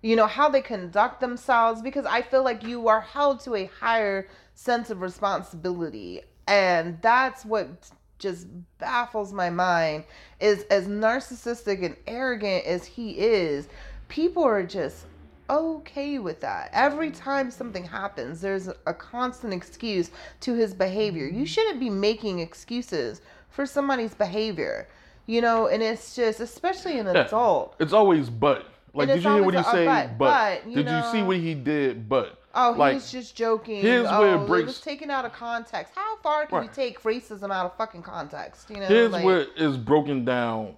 you 0.03 0.17
know, 0.17 0.27
how 0.27 0.49
they 0.49 0.63
conduct 0.63 1.21
themselves, 1.21 1.83
because 1.83 2.07
I 2.07 2.23
feel 2.23 2.45
like 2.45 2.63
you 2.63 2.89
are 2.89 3.01
held 3.01 3.41
to 3.41 3.55
a 3.55 3.67
higher 3.67 4.29
sense 4.55 4.91
of 4.91 5.01
responsibility. 5.01 6.23
And 6.47 7.01
that's 7.03 7.45
what 7.45 7.91
just 8.19 8.47
baffles 8.79 9.33
my 9.33 9.51
mind 9.51 10.05
is 10.41 10.65
as 10.71 10.87
narcissistic 10.87 11.85
and 11.85 11.97
arrogant 12.07 12.65
as 12.67 12.85
he 12.85 13.19
is, 13.19 13.69
people 14.09 14.45
are 14.45 14.63
just 14.63 15.07
okay 15.51 16.19
with 16.19 16.41
that. 16.41 16.71
Every 16.73 17.11
time 17.11 17.51
something 17.51 17.85
happens, 17.85 18.41
there's 18.41 18.69
a 18.87 18.95
constant 18.95 19.53
excuse 19.53 20.11
to 20.41 20.55
his 20.55 20.73
behavior. 20.73 21.27
You 21.27 21.33
mm-hmm. 21.33 21.45
shouldn't 21.45 21.81
be 21.81 21.91
making 21.91 22.39
excuses 22.39 23.21
for 23.51 23.67
somebody's 23.67 24.15
behavior, 24.15 24.89
you 25.27 25.41
know, 25.41 25.67
and 25.67 25.83
it's 25.83 26.15
just, 26.15 26.41
especially 26.41 26.99
an 26.99 27.07
Yeah. 27.07 27.27
adult. 27.27 27.75
It's 27.81 27.93
always 27.93 28.31
but. 28.31 28.67
Like, 28.93 29.09
did 29.09 29.23
you 29.23 29.31
hear 29.35 29.43
what 29.43 29.55
he 29.55 29.63
said? 29.63 29.87
but- 29.87 30.19
But, 30.19 30.63
but, 30.65 30.71
you 30.71 30.77
did 30.83 30.89
you 30.89 31.03
see 31.13 31.23
what 31.23 31.37
he 31.37 31.55
did? 31.55 32.09
But 32.09 32.39
Oh, 32.55 32.73
he 32.73 32.79
like, 32.81 32.95
was 32.95 33.13
just 33.13 33.37
joking. 33.37 33.81
here's 33.81 34.09
oh, 34.09 34.21
where 34.21 34.35
it 34.35 34.43
it 34.43 34.47
breaks- 34.47 34.67
was 34.67 34.81
taken 34.81 35.11
out 35.11 35.25
of 35.25 35.33
context. 35.33 35.93
How 35.95 36.17
far 36.17 36.47
can 36.47 36.65
you 36.65 36.71
take 36.73 37.01
racism 37.03 37.53
out 37.53 37.67
of 37.67 37.77
fucking 37.77 38.03
context? 38.03 38.69
You 38.71 38.79
know, 38.79 38.87
here's 38.87 39.13
like, 39.13 39.25
what 39.25 39.51
is 39.57 39.77
broken 39.77 40.25
down 40.25 40.75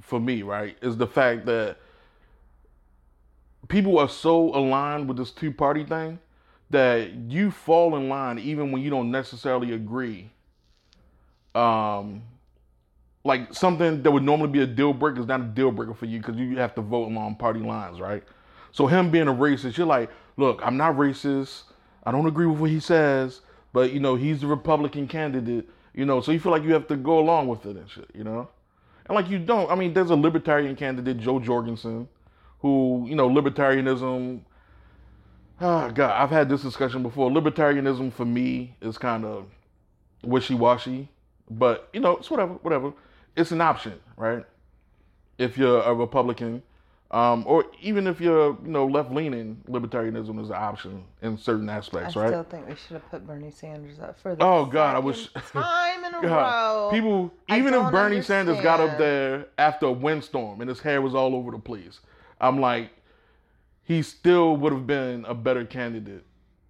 for 0.00 0.18
me, 0.18 0.42
right? 0.42 0.76
Is 0.80 0.96
the 0.96 1.06
fact 1.06 1.44
that 1.46 1.76
people 3.68 3.98
are 3.98 4.08
so 4.08 4.54
aligned 4.54 5.08
with 5.08 5.16
this 5.16 5.30
two 5.30 5.52
party 5.52 5.84
thing 5.84 6.18
that 6.70 7.12
you 7.28 7.50
fall 7.50 7.96
in 7.96 8.08
line 8.08 8.38
even 8.38 8.70
when 8.72 8.82
you 8.82 8.90
don't 8.90 9.10
necessarily 9.10 9.72
agree. 9.72 10.30
Um, 11.54 12.22
like 13.24 13.52
something 13.52 14.02
that 14.02 14.10
would 14.10 14.22
normally 14.22 14.48
be 14.48 14.62
a 14.62 14.66
deal 14.66 14.92
breaker 14.92 15.20
is 15.20 15.26
not 15.26 15.40
a 15.40 15.44
deal 15.44 15.70
breaker 15.70 15.94
for 15.94 16.06
you 16.06 16.18
because 16.18 16.36
you 16.36 16.56
have 16.58 16.74
to 16.76 16.80
vote 16.80 17.08
along 17.08 17.36
party 17.36 17.60
lines, 17.60 18.00
right? 18.00 18.22
So 18.72 18.86
him 18.86 19.10
being 19.10 19.28
a 19.28 19.34
racist, 19.34 19.76
you're 19.76 19.86
like, 19.86 20.10
look, 20.36 20.60
I'm 20.64 20.76
not 20.76 20.96
racist. 20.96 21.64
I 22.04 22.12
don't 22.12 22.26
agree 22.26 22.46
with 22.46 22.58
what 22.58 22.70
he 22.70 22.80
says, 22.80 23.40
but 23.72 23.92
you 23.92 24.00
know, 24.00 24.14
he's 24.14 24.40
the 24.40 24.46
Republican 24.46 25.06
candidate, 25.06 25.68
you 25.92 26.06
know, 26.06 26.20
so 26.20 26.32
you 26.32 26.40
feel 26.40 26.52
like 26.52 26.62
you 26.62 26.72
have 26.72 26.86
to 26.88 26.96
go 26.96 27.18
along 27.18 27.48
with 27.48 27.66
it 27.66 27.76
and 27.76 27.90
shit, 27.90 28.08
you 28.14 28.24
know? 28.24 28.48
And 29.06 29.16
like 29.16 29.28
you 29.28 29.38
don't. 29.40 29.70
I 29.70 29.74
mean, 29.74 29.92
there's 29.92 30.10
a 30.10 30.16
libertarian 30.16 30.76
candidate, 30.76 31.18
Jo 31.18 31.40
Jorgensen, 31.40 32.08
who, 32.60 33.04
you 33.08 33.14
know, 33.14 33.28
libertarianism 33.28 34.40
Oh 35.62 35.90
God, 35.90 36.12
I've 36.18 36.30
had 36.30 36.48
this 36.48 36.62
discussion 36.62 37.02
before. 37.02 37.30
Libertarianism 37.30 38.12
for 38.14 38.24
me 38.24 38.76
is 38.80 38.96
kind 38.96 39.26
of 39.26 39.44
wishy-washy, 40.24 41.08
but 41.50 41.88
you 41.92 42.00
know, 42.00 42.16
it's 42.16 42.30
whatever, 42.30 42.54
whatever. 42.54 42.92
It's 43.36 43.52
an 43.52 43.60
option, 43.60 44.00
right? 44.16 44.44
If 45.36 45.58
you're 45.58 45.82
a 45.82 45.94
Republican, 45.94 46.62
um, 47.10 47.44
or 47.46 47.66
even 47.82 48.06
if 48.06 48.20
you're, 48.22 48.56
you 48.62 48.68
know, 48.70 48.86
left-leaning, 48.86 49.62
libertarianism 49.68 50.40
is 50.40 50.48
an 50.48 50.54
option 50.56 51.04
in 51.20 51.36
certain 51.36 51.68
I 51.68 51.76
aspects, 51.76 52.16
right? 52.16 52.26
I 52.26 52.28
still 52.30 52.44
think 52.44 52.68
we 52.68 52.76
should 52.76 52.94
have 52.94 53.10
put 53.10 53.26
Bernie 53.26 53.50
Sanders 53.50 53.98
up 53.98 54.18
for 54.18 54.34
the 54.34 54.42
Oh, 54.42 54.64
God, 54.64 54.96
I 54.96 54.98
wish- 54.98 55.30
time 55.52 56.04
in 56.04 56.14
a 56.14 56.22
God, 56.22 56.86
row. 56.86 56.90
people, 56.90 57.30
even 57.48 57.74
if 57.74 57.90
Bernie 57.90 58.22
Sanders 58.22 58.60
got 58.62 58.80
up 58.80 58.96
there 58.96 59.46
after 59.58 59.86
a 59.86 59.92
windstorm 59.92 60.60
and 60.62 60.70
his 60.70 60.80
hair 60.80 61.02
was 61.02 61.14
all 61.14 61.34
over 61.34 61.50
the 61.50 61.58
place, 61.58 62.00
I'm 62.40 62.60
like, 62.60 62.90
he 63.84 64.02
still 64.02 64.56
would 64.56 64.72
have 64.72 64.86
been 64.86 65.24
a 65.26 65.34
better 65.34 65.64
candidate, 65.64 66.24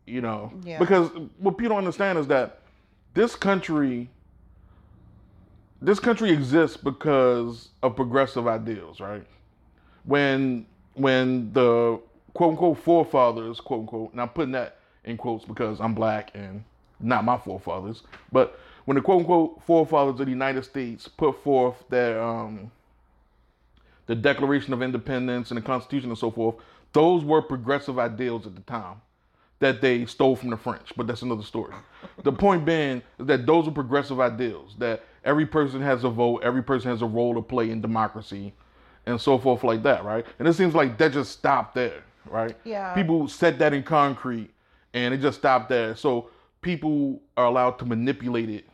you 0.07 0.21
know? 0.21 0.53
Yeah. 0.65 0.79
Because 0.79 1.11
what 1.39 1.59
people 1.59 1.71
don't 1.71 1.79
understand 1.79 2.19
is 2.19 2.27
that 2.29 2.61
this 3.15 3.35
country, 3.35 4.09
this 5.83 6.01
country 6.01 6.31
exists 6.31 6.77
because 6.77 7.71
of 7.83 7.97
progressive 7.97 8.47
ideals, 8.47 9.01
right? 9.01 9.27
When 10.05 10.67
when 10.95 11.53
the 11.53 12.01
quote 12.35 12.51
unquote 12.51 12.79
forefathers, 12.79 13.61
quote 13.61 13.81
unquote, 13.81 14.13
and 14.13 14.21
I'm 14.21 14.29
putting 14.31 14.53
that 14.53 14.79
in 15.05 15.17
quotes 15.17 15.45
because 15.45 15.81
I'm 15.81 15.95
black 15.95 16.31
and 16.35 16.65
not 17.01 17.25
my 17.25 17.39
forefathers, 17.39 18.03
but 18.33 18.59
when 18.85 18.95
the 18.97 19.03
quote 19.03 19.21
unquote 19.21 19.63
forefathers 19.67 20.21
of 20.21 20.27
the 20.27 20.33
United 20.33 20.65
States 20.65 21.09
put 21.09 21.43
forth 21.43 21.85
their 21.91 22.23
um, 22.23 22.71
the 24.11 24.17
Declaration 24.17 24.73
of 24.73 24.83
Independence 24.83 25.53
and 25.53 25.59
the 25.59 25.63
Constitution 25.63 26.11
and 26.11 26.19
so 26.19 26.33
forth, 26.33 26.57
those 26.93 27.25
were 27.25 27.41
progressive 27.41 27.97
ideals 27.97 28.45
at 28.45 28.57
the 28.57 28.61
time 28.63 29.01
that 29.61 29.81
they 29.81 30.05
stole 30.05 30.35
from 30.35 30.51
the 30.51 30.57
French, 30.57 30.93
but 30.97 31.07
that's 31.07 31.23
another 31.23 31.45
story. 31.45 31.73
The 32.25 32.33
point 32.33 32.65
being 32.65 33.03
is 33.21 33.27
that 33.27 33.47
those 33.47 33.69
are 33.69 33.71
progressive 33.71 34.19
ideals, 34.19 34.75
that 34.79 35.05
every 35.25 35.47
person 35.47 35.81
has 35.81 36.03
a 36.03 36.09
vote, 36.09 36.43
every 36.43 36.61
person 36.61 36.91
has 36.91 37.03
a 37.03 37.07
role 37.07 37.35
to 37.35 37.41
play 37.41 37.71
in 37.71 37.81
democracy, 37.81 38.53
and 39.07 39.21
so 39.21 39.39
forth 39.39 39.63
like 39.63 39.85
that, 39.85 40.05
right? 40.05 40.27
And 40.41 40.49
it 40.49 40.55
seems 40.55 40.75
like 40.75 40.99
that 40.99 41.13
just 41.13 41.31
stopped 41.31 41.77
there, 41.77 42.03
right? 42.29 42.57
Yeah. 42.65 42.93
People 42.95 43.29
set 43.29 43.61
that 43.61 43.73
in 43.73 43.85
concrete 43.85 44.51
and 44.93 45.15
it 45.15 45.19
just 45.19 45.39
stopped 45.39 45.69
there. 45.69 45.95
So 45.95 46.31
people 46.63 47.23
are 47.37 47.45
allowed 47.45 47.79
to 47.79 47.85
manipulate 47.85 48.51
it 48.51 48.65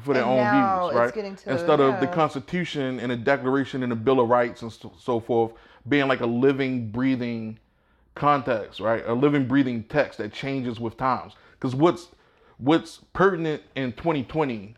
for 0.00 0.14
their 0.14 0.24
And 0.24 0.32
own 0.32 0.90
views, 0.90 0.94
right? 0.94 1.16
Instead 1.46 1.80
of 1.80 2.00
the. 2.00 2.06
Constitution 2.06 3.00
and 3.00 3.10
the 3.10 3.16
Declaration 3.16 3.82
and 3.82 3.92
the 3.92 3.96
Bill 3.96 4.20
of 4.20 4.28
Rights 4.28 4.62
and 4.62 4.72
so, 4.72 4.92
so 4.98 5.20
forth 5.20 5.52
being 5.88 6.08
like 6.08 6.20
a 6.20 6.26
living, 6.26 6.90
breathing 6.90 7.58
context, 8.14 8.80
right? 8.80 9.04
A 9.06 9.14
living, 9.14 9.46
breathing 9.46 9.84
text 9.84 10.18
that 10.18 10.32
changes 10.32 10.80
with 10.80 10.96
times. 10.96 11.34
Because 11.52 11.74
what's 11.74 12.08
what's 12.58 12.98
pertinent 13.12 13.62
in 13.74 13.92
2020 13.92 14.74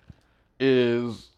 is 0.60 1.28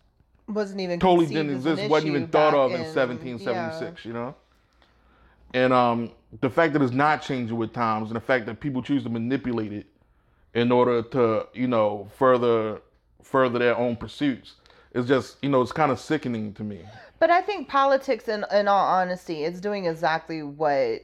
wasn't 0.48 0.80
even 0.80 0.98
totally 0.98 1.26
didn't 1.26 1.54
exist, 1.56 1.88
wasn't 1.90 2.08
even 2.08 2.26
thought 2.28 2.54
of 2.54 2.70
in 2.72 2.80
in- 2.80 2.86
1776, 2.86 4.04
you 4.04 4.12
know? 4.12 4.34
And 5.52 5.72
um, 5.72 6.10
the 6.40 6.50
fact 6.50 6.72
that 6.74 6.82
it's 6.82 6.92
not 6.92 7.22
changing 7.22 7.56
with 7.56 7.72
times 7.72 8.08
and 8.08 8.16
the 8.16 8.20
fact 8.20 8.46
that 8.46 8.60
people 8.60 8.82
choose 8.82 9.02
to 9.04 9.08
manipulate 9.08 9.72
it 9.72 9.86
in 10.54 10.70
order 10.72 11.02
to, 11.02 11.46
you 11.54 11.66
know, 11.68 12.08
further 12.16 12.80
further 13.22 13.58
their 13.58 13.76
own 13.76 13.96
pursuits 13.96 14.54
It's 14.92 15.08
just, 15.08 15.36
you 15.42 15.48
know, 15.48 15.62
it's 15.62 15.72
kind 15.72 15.92
of 15.92 16.00
sickening 16.00 16.52
to 16.54 16.64
me. 16.64 16.80
But 17.18 17.30
I 17.30 17.42
think 17.42 17.68
politics, 17.68 18.28
in 18.28 18.44
in 18.52 18.68
all 18.68 18.86
honesty, 18.86 19.44
is 19.44 19.60
doing 19.60 19.86
exactly 19.86 20.42
what 20.42 21.02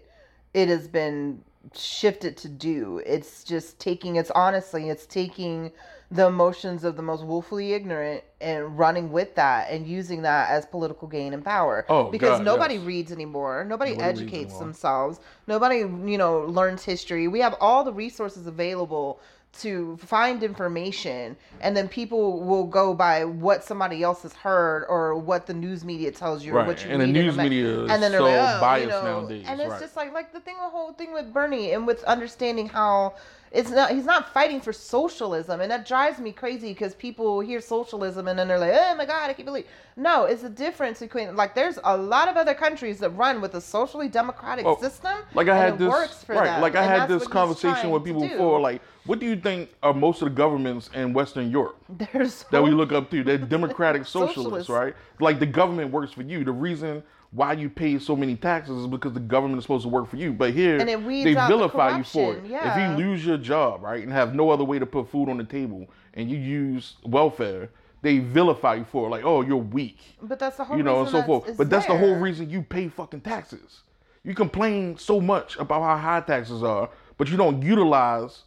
it 0.54 0.68
has 0.68 0.88
been 0.88 1.42
shifted 1.74 2.36
to 2.38 2.48
do. 2.48 3.02
It's 3.06 3.44
just 3.44 3.78
taking. 3.80 4.16
It's 4.16 4.30
honestly, 4.32 4.88
it's 4.88 5.06
taking 5.06 5.72
the 6.10 6.26
emotions 6.26 6.84
of 6.84 6.96
the 6.96 7.02
most 7.02 7.24
woefully 7.24 7.72
ignorant 7.74 8.22
and 8.40 8.78
running 8.78 9.10
with 9.12 9.34
that 9.34 9.70
and 9.70 9.86
using 9.86 10.22
that 10.22 10.50
as 10.50 10.64
political 10.66 11.08
gain 11.08 11.34
and 11.34 11.44
power. 11.44 11.84
Oh, 11.88 12.10
because 12.10 12.38
God, 12.38 12.44
nobody 12.44 12.74
yes. 12.76 12.84
reads 12.84 13.12
anymore. 13.12 13.64
Nobody, 13.64 13.92
Nobody 13.92 14.08
educates 14.10 14.52
anymore. 14.52 14.60
themselves. 14.60 15.20
Nobody, 15.48 15.78
you 15.78 16.18
know, 16.18 16.42
learns 16.42 16.84
history. 16.84 17.28
We 17.28 17.40
have 17.40 17.56
all 17.60 17.84
the 17.84 17.92
resources 17.92 18.46
available 18.46 19.20
to 19.60 19.96
find 19.98 20.42
information 20.42 21.36
and 21.60 21.76
then 21.76 21.88
people 21.88 22.40
will 22.44 22.64
go 22.64 22.94
by 22.94 23.24
what 23.24 23.64
somebody 23.64 24.02
else 24.02 24.22
has 24.22 24.32
heard 24.32 24.84
or 24.88 25.16
what 25.16 25.46
the 25.46 25.54
news 25.54 25.84
media 25.84 26.10
tells 26.10 26.44
you 26.44 26.56
or 26.56 26.64
what 26.64 26.84
you 26.84 26.90
and 26.90 27.00
the 27.00 27.06
read 27.06 27.16
in 27.16 27.24
news 27.26 27.36
media 27.36 27.84
is 27.84 27.90
and 27.90 28.02
then 28.02 28.12
they're 28.12 28.20
so 28.20 28.24
like, 28.24 28.56
oh, 28.56 28.60
biased 28.60 28.84
you 28.84 28.90
know, 28.90 29.20
nowadays, 29.20 29.44
and 29.48 29.60
it's 29.60 29.70
right. 29.70 29.80
just 29.80 29.96
like 29.96 30.12
like 30.12 30.32
the 30.32 30.40
thing 30.40 30.56
the 30.56 30.68
whole 30.68 30.92
thing 30.92 31.12
with 31.12 31.32
Bernie 31.32 31.72
and 31.72 31.86
with 31.86 32.02
understanding 32.04 32.68
how 32.68 33.14
it's 33.52 33.70
not 33.70 33.90
he's 33.90 34.04
not 34.04 34.32
fighting 34.32 34.60
for 34.60 34.72
socialism 34.72 35.60
and 35.60 35.70
that 35.70 35.86
drives 35.86 36.18
me 36.18 36.32
crazy 36.32 36.68
because 36.68 36.94
people 36.94 37.40
hear 37.40 37.60
socialism 37.60 38.28
and 38.28 38.38
then 38.38 38.48
they're 38.48 38.58
like 38.58 38.74
oh 38.74 38.94
my 38.96 39.06
god 39.06 39.30
I 39.30 39.32
can't 39.32 39.46
believe 39.46 39.66
no 39.96 40.24
it's 40.24 40.42
a 40.42 40.48
difference 40.48 41.00
between 41.00 41.36
like 41.36 41.54
there's 41.54 41.78
a 41.84 41.96
lot 41.96 42.28
of 42.28 42.36
other 42.36 42.54
countries 42.54 42.98
that 42.98 43.10
run 43.10 43.40
with 43.40 43.54
a 43.54 43.60
socially 43.60 44.08
democratic 44.08 44.64
Well, 44.64 44.80
system 44.80 45.16
Like 45.34 45.48
I 45.48 45.56
had 45.56 45.78
this 45.78 45.88
works 45.88 46.24
for 46.24 46.34
right, 46.34 46.44
them, 46.46 46.60
like 46.60 46.74
I 46.74 46.82
had 46.82 47.08
this 47.08 47.26
conversation 47.26 47.90
with 47.90 48.04
people 48.04 48.22
before. 48.22 48.60
Like, 48.60 48.82
what 49.06 49.18
do 49.18 49.26
you 49.26 49.36
think 49.36 49.70
are 49.82 49.94
most 49.94 50.22
of 50.22 50.28
the 50.28 50.34
governments 50.34 50.90
in 50.94 51.12
Western 51.12 51.50
Europe? 51.50 51.82
there's 51.88 52.44
that 52.50 52.62
we 52.62 52.70
look 52.70 52.92
up 52.92 53.10
to. 53.10 53.22
They're 53.22 53.38
democratic 53.56 54.06
socialists, 54.06 54.68
right? 54.68 54.94
Like 55.20 55.38
the 55.38 55.46
government 55.46 55.90
works 55.90 56.12
for 56.12 56.22
you. 56.22 56.44
The 56.44 56.52
reason 56.52 57.02
why 57.32 57.52
you 57.52 57.68
pay 57.68 57.98
so 57.98 58.16
many 58.16 58.36
taxes 58.36 58.78
is 58.78 58.86
because 58.86 59.12
the 59.12 59.20
government 59.20 59.58
is 59.58 59.64
supposed 59.64 59.82
to 59.82 59.88
work 59.88 60.08
for 60.08 60.16
you. 60.16 60.32
But 60.32 60.52
here, 60.52 60.78
they 60.78 60.94
out 60.94 61.48
the 61.48 61.56
vilify 61.56 61.98
you 61.98 62.04
for 62.04 62.36
it. 62.36 62.46
yeah. 62.46 62.70
If 62.70 63.00
you 63.00 63.04
lose 63.06 63.24
your 63.24 63.36
job, 63.36 63.82
right, 63.82 64.02
and 64.02 64.12
have 64.12 64.34
no 64.34 64.50
other 64.50 64.64
way 64.64 64.78
to 64.78 64.86
put 64.86 65.10
food 65.10 65.28
on 65.28 65.36
the 65.36 65.44
table, 65.44 65.86
and 66.14 66.30
you 66.30 66.38
use 66.38 66.94
welfare, 67.04 67.70
they 68.02 68.18
vilify 68.18 68.76
you 68.76 68.84
for 68.84 69.06
it. 69.06 69.10
Like, 69.10 69.24
oh, 69.24 69.42
you're 69.42 69.56
weak, 69.56 69.98
but 70.22 70.38
that's 70.38 70.56
the 70.56 70.64
whole 70.64 70.76
you 70.76 70.82
know, 70.82 71.00
and 71.00 71.10
so 71.10 71.22
forth. 71.22 71.56
But 71.56 71.68
that's 71.70 71.86
the 71.86 71.96
whole 71.96 72.14
reason 72.16 72.48
you 72.48 72.62
pay 72.62 72.88
fucking 72.88 73.22
taxes. 73.22 73.82
You 74.22 74.34
complain 74.34 74.98
so 74.98 75.20
much 75.20 75.56
about 75.56 75.82
how 75.82 75.96
high 75.96 76.20
taxes 76.20 76.62
are, 76.62 76.90
but 77.16 77.28
you 77.28 77.36
don't 77.36 77.62
utilize 77.62 78.42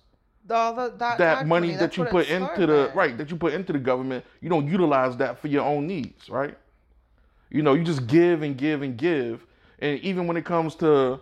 the, 0.49 0.93
that, 0.97 0.99
that 0.99 1.17
tax 1.17 1.47
money 1.47 1.75
that 1.75 1.95
you 1.95 2.05
put 2.05 2.27
into 2.27 2.65
the 2.65 2.89
at. 2.89 2.95
right 2.95 3.17
that 3.17 3.31
you 3.31 3.37
put 3.37 3.53
into 3.53 3.71
the 3.71 3.79
government 3.79 4.25
you 4.41 4.49
don't 4.49 4.67
utilize 4.67 5.15
that 5.17 5.39
for 5.39 5.47
your 5.47 5.63
own 5.63 5.87
needs 5.87 6.29
right 6.29 6.57
you 7.49 7.61
know 7.61 7.73
you 7.73 7.83
just 7.83 8.07
give 8.07 8.41
and 8.41 8.57
give 8.57 8.81
and 8.81 8.97
give 8.97 9.45
and 9.79 9.99
even 9.99 10.27
when 10.27 10.35
it 10.35 10.45
comes 10.45 10.75
to 10.75 11.19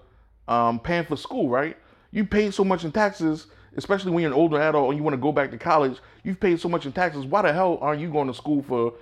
um, 0.48 0.80
paying 0.80 1.06
for 1.06 1.16
school 1.16 1.50
right 1.50 1.78
you 2.12 2.26
paid 2.26 2.54
so 2.54 2.64
much 2.64 2.84
in 2.84 2.92
taxes 2.92 3.48
especially 3.76 4.12
when 4.12 4.24
you're 4.24 4.32
an 4.32 4.38
older 4.38 4.60
adult 4.60 4.90
and 4.90 4.98
you 4.98 5.04
want 5.04 5.14
to 5.14 5.22
go 5.22 5.32
back 5.32 5.52
to 5.52 5.58
college 5.58 6.00
you've 6.24 6.40
paid 6.40 6.60
so 6.60 6.68
much 6.68 6.86
in 6.86 6.92
taxes 6.92 7.26
why 7.26 7.42
the 7.42 7.54
hell 7.54 7.78
aren't 7.82 8.02
you 8.02 8.10
going 8.10 8.28
to 8.28 8.34
school 8.34 8.64
for 8.64 8.94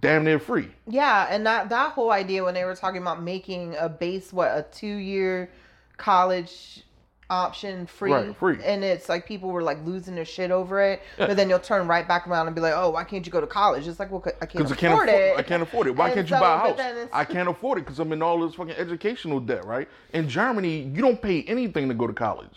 damn 0.00 0.24
near 0.24 0.38
free. 0.38 0.68
Yeah, 0.86 1.26
and 1.30 1.46
that 1.46 1.68
that 1.70 1.92
whole 1.92 2.10
idea 2.10 2.44
when 2.44 2.54
they 2.54 2.64
were 2.64 2.76
talking 2.76 3.00
about 3.00 3.22
making 3.22 3.74
a 3.78 3.88
base 3.88 4.32
what 4.32 4.48
a 4.48 4.64
two 4.70 4.86
year 4.86 5.50
college 5.96 6.82
option 7.30 7.86
free, 7.86 8.12
Right, 8.12 8.36
free. 8.36 8.58
and 8.64 8.84
it's 8.84 9.08
like 9.08 9.26
people 9.26 9.50
were 9.50 9.62
like 9.62 9.78
losing 9.84 10.14
their 10.14 10.24
shit 10.24 10.50
over 10.50 10.80
it, 10.80 11.02
Yeah. 11.18 11.26
but 11.26 11.36
then 11.36 11.48
you'll 11.48 11.58
turn 11.58 11.86
right 11.88 12.06
back 12.06 12.26
around 12.28 12.46
and 12.46 12.54
be 12.54 12.60
like, 12.60 12.74
oh, 12.76 12.90
why 12.90 13.04
can't 13.04 13.24
you 13.24 13.32
go 13.32 13.40
to 13.40 13.46
college? 13.46 13.86
It's 13.88 13.98
like, 13.98 14.10
well, 14.10 14.22
I 14.26 14.46
can't 14.46 14.52
Because 14.52 14.72
I 14.72 14.74
afford 14.74 14.78
can't 14.78 14.92
afford 14.94 15.08
it. 15.08 15.38
I 15.38 15.42
can't 15.42 15.62
afford 15.62 15.86
it. 15.86 15.96
Why 15.96 16.06
And 16.06 16.14
can't 16.14 16.30
you 16.30 16.36
so- 16.36 16.40
buy 16.40 16.54
a 16.54 16.58
house? 16.74 17.08
I 17.12 17.24
can't 17.24 17.48
afford 17.48 17.78
it 17.78 17.82
because 17.86 17.98
I'm 17.98 18.12
in 18.12 18.22
all 18.22 18.38
this 18.46 18.54
fucking 18.56 18.74
educational 18.74 19.40
debt, 19.40 19.64
right? 19.64 19.88
In 20.12 20.28
Germany, 20.28 20.80
you 20.94 21.00
don't 21.02 21.20
pay 21.20 21.42
anything 21.44 21.88
to 21.88 21.94
go 21.94 22.06
to 22.06 22.12
college. 22.12 22.56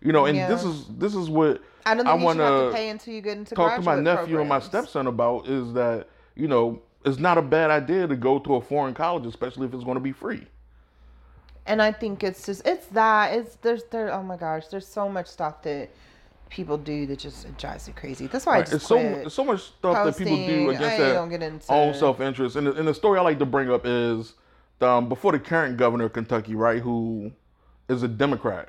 You 0.00 0.12
know, 0.12 0.26
and 0.26 0.36
Yeah. 0.36 0.46
this 0.48 0.62
is 0.64 0.86
this 0.96 1.14
is 1.16 1.28
what 1.28 1.60
I 1.84 1.94
don't 1.94 2.06
think 2.06 2.20
you 2.20 2.24
wanna 2.24 2.44
have 2.44 2.70
to 2.70 2.76
pay 2.76 2.88
until 2.90 3.14
you 3.14 3.20
get 3.20 3.36
into 3.36 3.54
talk 3.56 3.74
to 3.76 3.82
my 3.82 3.96
nephew 3.96 4.38
and 4.38 4.48
my 4.48 4.60
stepson 4.60 5.08
about 5.08 5.48
is 5.48 5.72
that 5.72 6.06
you 6.36 6.46
know 6.46 6.80
it's 7.04 7.18
not 7.18 7.36
a 7.36 7.42
bad 7.42 7.70
idea 7.70 8.06
to 8.06 8.14
go 8.14 8.38
to 8.40 8.54
a 8.56 8.60
foreign 8.60 8.94
college, 8.94 9.26
especially 9.26 9.66
if 9.66 9.74
it's 9.74 9.82
going 9.84 9.96
to 9.96 10.00
be 10.00 10.12
free. 10.12 10.46
And 11.68 11.80
I 11.80 11.92
think 11.92 12.24
it's 12.24 12.46
just 12.46 12.66
it's 12.66 12.86
that 12.88 13.32
it's 13.34 13.56
there's 13.56 13.84
there 13.84 14.12
oh 14.12 14.22
my 14.22 14.36
gosh 14.36 14.66
there's 14.68 14.86
so 14.86 15.08
much 15.08 15.26
stuff 15.26 15.62
that 15.62 15.90
people 16.50 16.78
do 16.78 17.06
that 17.06 17.18
just 17.18 17.44
it 17.44 17.56
drives 17.58 17.86
me 17.86 17.94
crazy. 17.94 18.26
That's 18.26 18.46
why 18.46 18.58
I 18.58 18.60
just 18.62 18.72
It's 18.74 18.86
so 18.86 19.28
so 19.28 19.44
much 19.44 19.60
stuff 19.60 20.04
that 20.04 20.16
people 20.16 20.36
do 20.36 20.66
posting. 20.66 20.68
against 20.68 20.82
I 20.84 20.96
their 20.98 21.14
don't 21.14 21.28
get 21.28 21.42
into 21.42 21.70
own 21.72 21.94
self 21.94 22.20
interest. 22.20 22.56
And, 22.56 22.66
the- 22.66 22.72
and 22.74 22.88
the 22.88 22.94
story 22.94 23.18
I 23.18 23.22
like 23.22 23.38
to 23.38 23.46
bring 23.46 23.70
up 23.70 23.82
is 23.84 24.34
um, 24.80 25.08
before 25.08 25.32
the 25.32 25.38
current 25.38 25.76
governor 25.76 26.04
of 26.06 26.12
Kentucky, 26.12 26.54
right, 26.54 26.80
who 26.80 27.32
is 27.88 28.02
a 28.02 28.08
Democrat, 28.08 28.68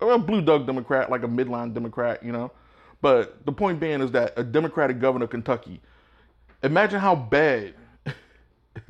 a 0.00 0.18
blue 0.18 0.40
dog 0.40 0.66
Democrat, 0.66 1.10
like 1.10 1.22
a 1.22 1.28
midline 1.28 1.74
Democrat, 1.74 2.22
you 2.24 2.32
know. 2.32 2.52
But 3.02 3.44
the 3.44 3.52
point 3.52 3.80
being 3.80 4.00
is 4.00 4.10
that 4.12 4.32
a 4.36 4.44
Democratic 4.44 4.98
governor 5.00 5.24
of 5.24 5.30
Kentucky. 5.30 5.80
Imagine 6.62 7.00
how 7.00 7.14
bad 7.16 7.74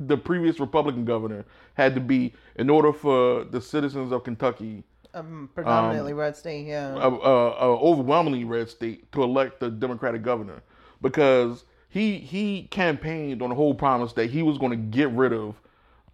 the 0.07 0.17
previous 0.17 0.59
Republican 0.59 1.05
governor 1.05 1.45
had 1.75 1.95
to 1.95 2.01
be 2.01 2.33
in 2.55 2.69
order 2.69 2.91
for 2.93 3.43
the 3.45 3.61
citizens 3.61 4.11
of 4.11 4.23
Kentucky 4.23 4.83
um, 5.13 5.49
predominantly 5.53 6.13
red 6.13 6.35
state. 6.35 6.65
Yeah, 6.67 6.95
overwhelmingly 6.95 8.45
red 8.45 8.69
state 8.69 9.11
to 9.11 9.23
elect 9.23 9.59
the 9.59 9.69
Democratic 9.69 10.23
governor 10.23 10.61
because 11.01 11.65
he 11.89 12.19
he 12.19 12.67
campaigned 12.71 13.41
on 13.41 13.49
the 13.49 13.55
whole 13.55 13.73
promise 13.73 14.13
that 14.13 14.29
he 14.29 14.43
was 14.43 14.57
going 14.57 14.71
to 14.71 14.77
get 14.77 15.09
rid 15.11 15.33
of 15.33 15.55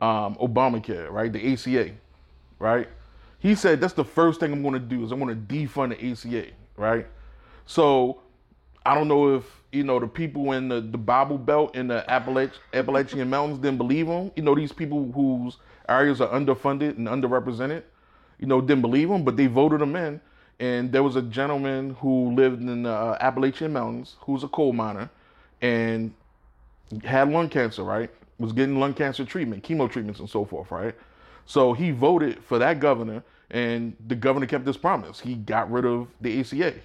um, 0.01 0.36
Obamacare, 0.36 1.12
right? 1.12 1.32
The 1.32 1.53
ACA, 1.53 1.91
right? 2.60 2.88
He 3.39 3.53
said 3.56 3.79
that's 3.79 3.94
the 3.94 4.06
first 4.06 4.39
thing 4.39 4.51
I'm 4.51 4.62
going 4.62 4.74
to 4.74 4.79
do 4.79 5.03
is 5.03 5.12
I'm 5.12 5.20
going 5.20 5.36
to 5.36 5.53
defund 5.53 5.98
the 5.98 6.12
ACA, 6.12 6.51
right? 6.75 7.08
So 7.65 8.22
I 8.86 8.96
don't 8.96 9.08
know 9.08 9.36
if 9.36 9.56
you 9.71 9.83
know 9.83 10.00
the 10.00 10.07
people 10.07 10.51
in 10.53 10.69
the, 10.69 10.81
the 10.81 10.97
Bible 10.97 11.38
Belt 11.38 11.75
in 11.75 11.88
the 11.88 12.05
Appalach- 12.07 12.59
Appalachian 12.74 13.29
Mountains 13.29 13.59
didn't 13.59 13.77
believe 13.77 14.07
him. 14.07 14.31
You 14.36 14.43
know 14.43 14.55
these 14.55 14.71
people 14.71 15.12
whose 15.12 15.57
areas 15.89 16.21
are 16.21 16.29
underfunded 16.29 16.97
and 16.97 17.07
underrepresented. 17.07 17.83
You 18.39 18.47
know 18.47 18.62
didn't 18.62 18.81
believe 18.81 19.09
him, 19.09 19.24
but 19.24 19.36
they 19.38 19.47
voted 19.47 19.81
him 19.81 19.95
in. 19.95 20.21
And 20.59 20.91
there 20.91 21.03
was 21.03 21.15
a 21.15 21.21
gentleman 21.21 21.95
who 22.00 22.33
lived 22.33 22.62
in 22.62 22.83
the 22.83 22.89
uh, 22.89 23.17
Appalachian 23.19 23.74
Mountains 23.74 24.15
who's 24.21 24.43
a 24.43 24.47
coal 24.47 24.74
miner, 24.74 25.09
and 25.62 26.13
had 27.03 27.29
lung 27.29 27.50
cancer. 27.50 27.83
Right, 27.83 28.09
was 28.39 28.53
getting 28.53 28.79
lung 28.79 28.93
cancer 28.93 29.25
treatment, 29.25 29.63
chemo 29.63 29.91
treatments, 29.91 30.19
and 30.19 30.29
so 30.29 30.45
forth. 30.45 30.71
Right. 30.71 30.95
So 31.45 31.74
he 31.74 31.91
voted 31.91 32.43
for 32.43 32.59
that 32.59 32.79
governor, 32.79 33.24
and 33.51 33.95
the 34.07 34.15
governor 34.15 34.45
kept 34.47 34.65
his 34.65 34.77
promise. 34.77 35.19
He 35.19 35.36
got 35.36 35.71
rid 35.71 35.86
of 35.86 36.07
the 36.21 36.39
ACA. 36.39 36.75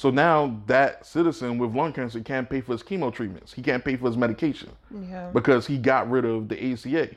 So 0.00 0.08
now 0.08 0.58
that 0.66 1.04
citizen 1.04 1.58
with 1.58 1.74
lung 1.74 1.92
cancer 1.92 2.20
can't 2.20 2.48
pay 2.48 2.62
for 2.62 2.72
his 2.72 2.82
chemo 2.82 3.12
treatments. 3.12 3.52
He 3.52 3.60
can't 3.60 3.84
pay 3.84 3.96
for 3.96 4.06
his 4.06 4.16
medication 4.16 4.70
yeah. 4.90 5.28
because 5.28 5.66
he 5.66 5.76
got 5.76 6.10
rid 6.10 6.24
of 6.24 6.48
the 6.48 6.72
ACA. 6.72 7.10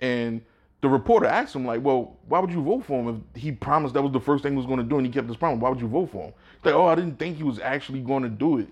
And 0.00 0.40
the 0.80 0.88
reporter 0.88 1.26
asked 1.26 1.54
him, 1.54 1.66
like, 1.66 1.84
well, 1.84 2.16
why 2.28 2.38
would 2.38 2.50
you 2.50 2.62
vote 2.62 2.86
for 2.86 3.02
him 3.02 3.22
if 3.34 3.42
he 3.42 3.52
promised 3.52 3.92
that 3.92 4.00
was 4.00 4.12
the 4.12 4.20
first 4.20 4.42
thing 4.42 4.52
he 4.52 4.56
was 4.56 4.64
going 4.64 4.78
to 4.78 4.82
do 4.82 4.96
and 4.96 5.04
he 5.04 5.12
kept 5.12 5.28
his 5.28 5.36
promise? 5.36 5.60
Why 5.60 5.68
would 5.68 5.78
you 5.82 5.88
vote 5.88 6.10
for 6.10 6.28
him? 6.28 6.32
He's 6.56 6.64
like, 6.64 6.74
oh, 6.74 6.86
I 6.86 6.94
didn't 6.94 7.18
think 7.18 7.36
he 7.36 7.42
was 7.42 7.58
actually 7.58 8.00
going 8.00 8.22
to 8.22 8.30
do 8.30 8.60
it. 8.60 8.68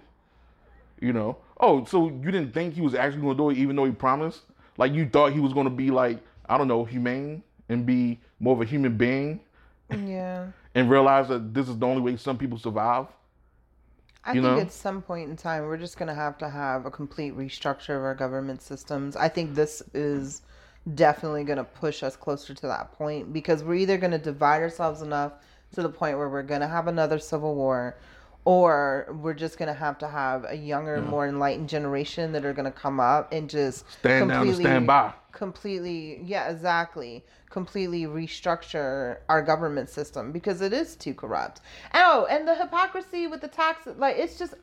You 0.99 1.13
know? 1.13 1.37
Oh, 1.61 1.85
so 1.85 2.07
you 2.07 2.31
didn't 2.31 2.55
think 2.55 2.73
he 2.73 2.81
was 2.81 2.95
actually 2.95 3.21
going 3.21 3.37
to 3.37 3.43
do 3.43 3.51
it 3.51 3.59
even 3.59 3.77
though 3.77 3.85
he 3.85 3.93
promised? 3.93 4.41
Like, 4.79 4.95
you 4.95 5.07
thought 5.07 5.35
he 5.35 5.41
was 5.41 5.53
going 5.53 5.67
to 5.67 5.71
be, 5.71 5.91
like, 5.91 6.19
I 6.49 6.57
don't 6.57 6.67
know, 6.67 6.87
humane 6.87 7.43
and 7.69 7.85
be 7.85 8.21
more 8.39 8.55
of 8.55 8.63
a 8.63 8.65
human 8.65 8.97
being 8.97 9.41
yeah. 9.91 10.47
and 10.75 10.89
realize 10.89 11.29
that 11.29 11.53
this 11.53 11.69
is 11.69 11.77
the 11.77 11.87
only 11.87 12.01
way 12.01 12.17
some 12.17 12.39
people 12.39 12.57
survive? 12.57 13.05
I 14.25 14.33
You 14.33 14.43
think 14.43 14.57
know? 14.57 14.59
at 14.59 14.73
some 14.73 15.03
point 15.03 15.31
in 15.31 15.37
time, 15.37 15.65
we're 15.65 15.77
just 15.79 15.97
going 15.99 16.09
to 16.09 16.15
have 16.15 16.39
to 16.39 16.49
have 16.51 16.87
a 16.87 16.91
complete 16.91 17.37
restructure 17.37 17.97
of 17.97 18.03
our 18.03 18.15
government 18.15 18.63
systems. 18.63 19.17
I 19.17 19.29
think 19.29 19.55
this 19.55 19.83
is 19.95 20.43
definitely 20.95 21.45
going 21.45 21.59
to 21.59 21.65
push 21.65 22.03
us 22.03 22.17
closer 22.17 22.55
to 22.55 22.67
that 22.67 22.93
point 22.93 23.33
because 23.33 23.63
we're 23.65 23.75
either 23.75 23.99
going 23.99 24.13
to 24.13 24.19
divide 24.19 24.63
ourselves 24.63 25.03
enough 25.03 25.33
to 25.75 25.83
the 25.83 25.89
point 25.89 26.19
where 26.19 26.29
we're 26.29 26.43
going 26.43 26.61
to 26.63 26.69
have 26.69 26.87
another 26.89 27.19
civil 27.19 27.55
war 27.55 27.97
or 28.45 29.15
we're 29.21 29.35
just 29.35 29.59
going 29.59 29.69
to 29.69 29.79
have 29.79 29.99
to 29.99 30.09
have 30.09 30.45
a 30.49 30.55
younger, 30.55 31.01
more 31.03 31.29
enlightened 31.29 31.69
generation 31.69 32.33
that 32.33 32.45
are 32.45 32.53
going 32.53 32.65
to 32.65 32.71
come 32.71 32.99
up 33.01 33.33
and 33.33 33.51
just 33.51 33.85
Stand 33.91 34.31
down 34.31 34.47
and 34.47 34.57
stand 34.57 34.87
by. 34.87 35.13
completely 35.33 36.21
yeah 36.25 36.49
exactly 36.51 37.25
completely 37.51 38.05
restructure 38.05 39.19
our 39.29 39.43
government 39.43 39.89
system 39.89 40.33
because 40.33 40.61
it 40.61 40.73
is 40.73 40.97
too 40.97 41.13
corrupt 41.13 41.61
oh 41.95 42.27
and 42.31 42.47
the 42.47 42.55
hypocrisy 42.55 43.27
with 43.27 43.41
the 43.41 43.49
tax 43.49 43.87
like 43.97 44.17
it's 44.17 44.39
just 44.39 44.55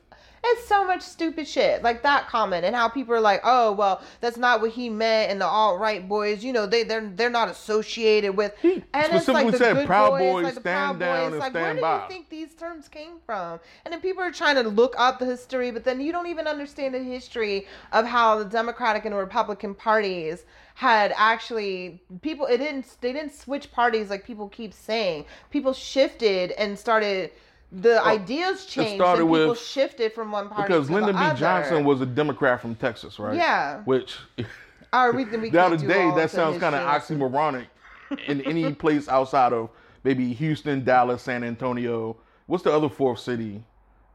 it's 0.44 0.68
so 0.68 0.86
much 0.86 1.02
stupid 1.02 1.46
shit 1.46 1.82
like 1.82 2.02
that 2.02 2.28
comment 2.28 2.64
and 2.64 2.74
how 2.74 2.88
people 2.88 3.14
are 3.14 3.20
like 3.20 3.40
oh 3.44 3.72
well 3.72 4.00
that's 4.20 4.36
not 4.36 4.60
what 4.60 4.70
he 4.70 4.88
meant 4.88 5.30
and 5.30 5.40
the 5.40 5.46
alt-right 5.46 6.08
boys 6.08 6.44
you 6.44 6.52
know 6.52 6.66
they 6.66 6.82
they're 6.84 7.08
they're 7.16 7.30
not 7.30 7.48
associated 7.48 8.36
with 8.36 8.52
He 8.60 8.82
and 8.94 9.12
it's 9.12 9.28
like 9.28 9.50
the 9.50 9.58
said, 9.58 9.74
good 9.74 9.86
"Proud 9.86 10.10
boys, 10.10 10.20
boys, 10.20 10.44
like 10.44 10.54
the 10.54 10.60
stand 10.60 10.98
Proud 10.98 11.06
down 11.06 11.18
boys. 11.24 11.32
and 11.32 11.40
like 11.40 11.52
stand 11.52 11.64
where 11.64 11.74
do 11.74 11.80
by." 11.80 12.02
you 12.02 12.08
think 12.08 12.28
these 12.28 12.54
terms 12.54 12.88
came 12.88 13.14
from 13.26 13.60
and 13.84 13.92
then 13.92 14.00
people 14.00 14.22
are 14.22 14.32
trying 14.32 14.54
to 14.56 14.68
look 14.68 14.94
up 14.98 15.18
the 15.18 15.26
history 15.26 15.70
but 15.70 15.84
then 15.84 16.00
you 16.00 16.12
don't 16.12 16.26
even 16.26 16.46
understand 16.46 16.94
the 16.94 17.02
history 17.02 17.66
of 17.92 18.06
how 18.06 18.38
the 18.38 18.44
democratic 18.44 19.04
and 19.04 19.14
republican 19.14 19.74
parties 19.74 20.44
had 20.74 21.12
actually 21.16 22.00
people 22.22 22.46
it 22.46 22.58
didn't 22.58 22.96
they 23.00 23.12
didn't 23.12 23.34
switch 23.34 23.70
parties 23.72 24.10
like 24.10 24.24
people 24.24 24.48
keep 24.48 24.72
saying 24.72 25.24
people 25.50 25.72
shifted 25.72 26.52
and 26.52 26.78
started 26.78 27.30
the 27.70 28.02
ideas 28.04 28.64
changed 28.64 29.02
and 29.02 29.18
people 29.18 29.48
with- 29.50 29.60
shifted 29.60 30.12
from 30.12 30.32
one 30.32 30.48
party 30.48 30.68
to 30.68 30.74
another. 30.74 30.80
Because 30.80 30.90
Lyndon 30.90 31.16
B. 31.16 31.22
other. 31.22 31.38
Johnson 31.38 31.84
was 31.84 32.00
a 32.00 32.06
Democrat 32.06 32.60
from 32.60 32.74
Texas, 32.74 33.18
right? 33.18 33.36
Yeah. 33.36 33.82
Which 33.84 34.16
our 34.92 35.12
we, 35.12 35.24
we 35.24 35.50
the 35.50 35.62
other 35.62 35.76
day 35.76 36.10
that 36.14 36.30
sounds 36.30 36.58
kind 36.58 36.74
of 36.74 36.82
oxymoronic 36.82 37.66
in 38.26 38.40
any 38.42 38.72
place 38.72 39.08
outside 39.08 39.52
of 39.52 39.70
maybe 40.04 40.32
Houston, 40.32 40.84
Dallas, 40.84 41.22
San 41.22 41.44
Antonio. 41.44 42.16
What's 42.46 42.64
the 42.64 42.72
other 42.72 42.88
fourth 42.88 43.18
city 43.20 43.62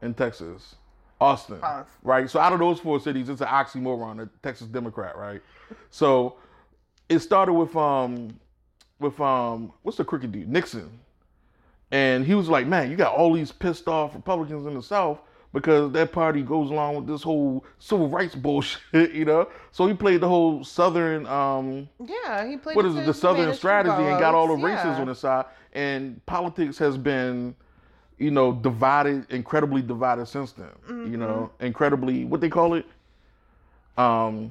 in 0.02 0.14
Texas? 0.14 0.74
Austin. 1.20 1.60
Austin. 1.62 1.92
Right. 2.02 2.28
So 2.28 2.40
out 2.40 2.52
of 2.52 2.58
those 2.58 2.80
four 2.80 2.98
cities, 2.98 3.28
it's 3.28 3.40
an 3.40 3.46
oxymoron, 3.46 4.20
a 4.20 4.28
Texas 4.42 4.66
Democrat, 4.66 5.16
right? 5.16 5.40
So 5.90 6.36
it 7.08 7.20
started 7.20 7.52
with 7.52 7.74
um 7.76 8.38
with 8.98 9.18
um 9.20 9.72
what's 9.82 9.96
the 9.98 10.04
crooked 10.04 10.32
dude? 10.32 10.48
Nixon. 10.48 10.90
And 11.94 12.26
he 12.26 12.34
was 12.34 12.48
like, 12.48 12.66
Man, 12.66 12.90
you 12.90 12.96
got 12.96 13.14
all 13.14 13.32
these 13.32 13.52
pissed 13.52 13.86
off 13.86 14.16
Republicans 14.16 14.66
in 14.66 14.74
the 14.74 14.82
South 14.82 15.20
because 15.52 15.92
that 15.92 16.10
party 16.10 16.42
goes 16.42 16.70
along 16.72 16.96
with 16.96 17.06
this 17.06 17.22
whole 17.22 17.64
civil 17.78 18.08
rights 18.08 18.34
bullshit, 18.44 19.12
you 19.12 19.24
know? 19.24 19.48
So 19.70 19.86
he 19.86 19.94
played 19.94 20.20
the 20.20 20.28
whole 20.28 20.64
southern 20.64 21.24
um 21.26 21.88
yeah 22.04 22.44
he 22.44 22.56
played 22.56 22.74
what 22.74 22.84
is 22.84 22.96
it, 22.96 23.06
the 23.06 23.14
southern 23.14 23.54
strategy 23.54 24.02
and 24.08 24.18
got 24.18 24.34
all 24.34 24.48
the 24.48 24.56
votes, 24.56 24.64
races 24.64 24.98
on 24.98 25.06
his 25.06 25.18
side. 25.20 25.44
And 25.72 26.24
politics 26.26 26.78
has 26.78 26.98
been, 26.98 27.54
you 28.18 28.32
know, 28.32 28.52
divided, 28.52 29.30
incredibly 29.30 29.80
divided 29.82 30.26
since 30.26 30.50
then. 30.50 30.72
You 30.88 31.16
know, 31.16 31.50
Mm-hmm. 31.54 31.64
incredibly 31.66 32.24
what 32.24 32.40
they 32.40 32.48
call 32.50 32.74
it? 32.74 32.86
Um 33.96 34.50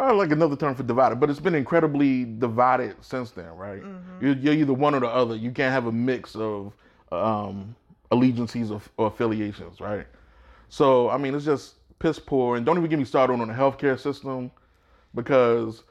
uh, 0.00 0.14
like 0.14 0.30
another 0.30 0.56
term 0.56 0.74
for 0.74 0.82
divided, 0.82 1.20
but 1.20 1.30
it's 1.30 1.40
been 1.40 1.54
incredibly 1.54 2.24
divided 2.24 2.96
since 3.02 3.30
then, 3.32 3.54
right? 3.56 3.82
Mm-hmm. 3.82 4.24
You're, 4.24 4.36
you're 4.36 4.54
either 4.54 4.72
one 4.72 4.94
or 4.94 5.00
the 5.00 5.08
other. 5.08 5.36
You 5.36 5.50
can't 5.50 5.72
have 5.72 5.86
a 5.86 5.92
mix 5.92 6.34
of 6.36 6.72
um, 7.10 7.74
allegiances 8.10 8.70
or, 8.70 8.80
or 8.96 9.08
affiliations, 9.08 9.80
right? 9.80 10.06
So, 10.68 11.10
I 11.10 11.18
mean, 11.18 11.34
it's 11.34 11.44
just 11.44 11.74
piss 11.98 12.18
poor. 12.18 12.56
And 12.56 12.64
don't 12.66 12.78
even 12.78 12.88
get 12.90 12.98
me 12.98 13.04
started 13.04 13.34
on 13.34 13.46
the 13.48 13.54
healthcare 13.54 13.98
system 13.98 14.50
because 15.14 15.82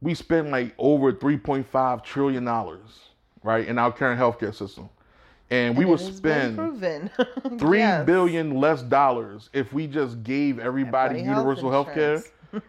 we 0.00 0.14
spend 0.14 0.50
like 0.50 0.74
over 0.78 1.12
$3.5 1.12 2.04
trillion, 2.04 2.48
right, 3.42 3.66
in 3.66 3.78
our 3.78 3.92
current 3.92 4.20
healthcare 4.20 4.54
system. 4.54 4.88
And 5.50 5.76
we 5.76 5.84
And 5.84 5.90
would 5.90 6.00
has 6.00 6.20
been 6.20 6.54
spend 6.56 7.10
three 7.58 7.78
Yes. 7.80 8.06
billion 8.06 8.58
less 8.58 8.82
dollars 8.82 9.50
if 9.52 9.72
we 9.72 9.86
just 9.86 10.22
gave 10.24 10.58
everybody, 10.58 11.20
Everybody 11.20 11.22
universal 11.22 11.70
health 11.70 11.92
care. 11.94 12.24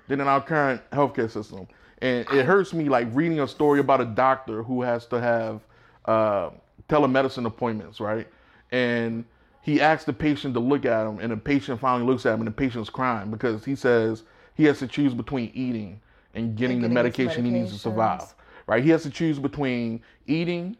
Than 0.08 0.22
in 0.22 0.28
our 0.28 0.42
current 0.42 0.82
healthcare 0.92 1.30
system. 1.30 1.68
And 2.02 2.28
it 2.32 2.46
hurts 2.46 2.74
me 2.74 2.90
like 2.90 3.08
reading 3.12 3.40
a 3.40 3.48
story 3.48 3.80
about 3.80 4.02
a 4.02 4.06
doctor 4.06 4.64
who 4.64 4.82
has 4.82 5.06
to 5.08 5.20
have 5.20 5.62
uh, 6.06 6.50
telemedicine 6.90 7.46
appointments, 7.46 8.00
right? 8.00 8.28
And 8.72 9.26
he 9.62 9.82
asks 9.82 10.06
the 10.06 10.14
patient 10.14 10.54
to 10.54 10.60
look 10.60 10.86
at 10.86 11.08
him, 11.08 11.20
and 11.20 11.32
the 11.32 11.38
patient 11.38 11.80
finally 11.80 12.06
looks 12.06 12.26
at 12.26 12.34
him, 12.34 12.42
and 12.42 12.48
the 12.48 12.52
patient's 12.52 12.90
crying 12.90 13.32
because 13.32 13.66
he 13.66 13.76
says 13.76 14.24
he 14.56 14.66
has 14.66 14.80
to 14.80 14.88
choose 14.88 15.14
between 15.14 15.52
eating 15.54 16.02
and 16.36 16.56
getting, 16.56 16.84
And 16.84 16.86
the 16.86 16.90
getting 16.90 17.12
his 17.12 17.18
medication 17.18 17.46
he 17.46 17.52
needs 17.52 17.72
to 17.72 17.80
survive. 17.80 18.36
Right? 18.68 18.84
He 18.84 18.90
has 18.90 19.04
to 19.04 19.10
choose 19.10 19.40
between 19.40 20.02
eating, 20.28 20.78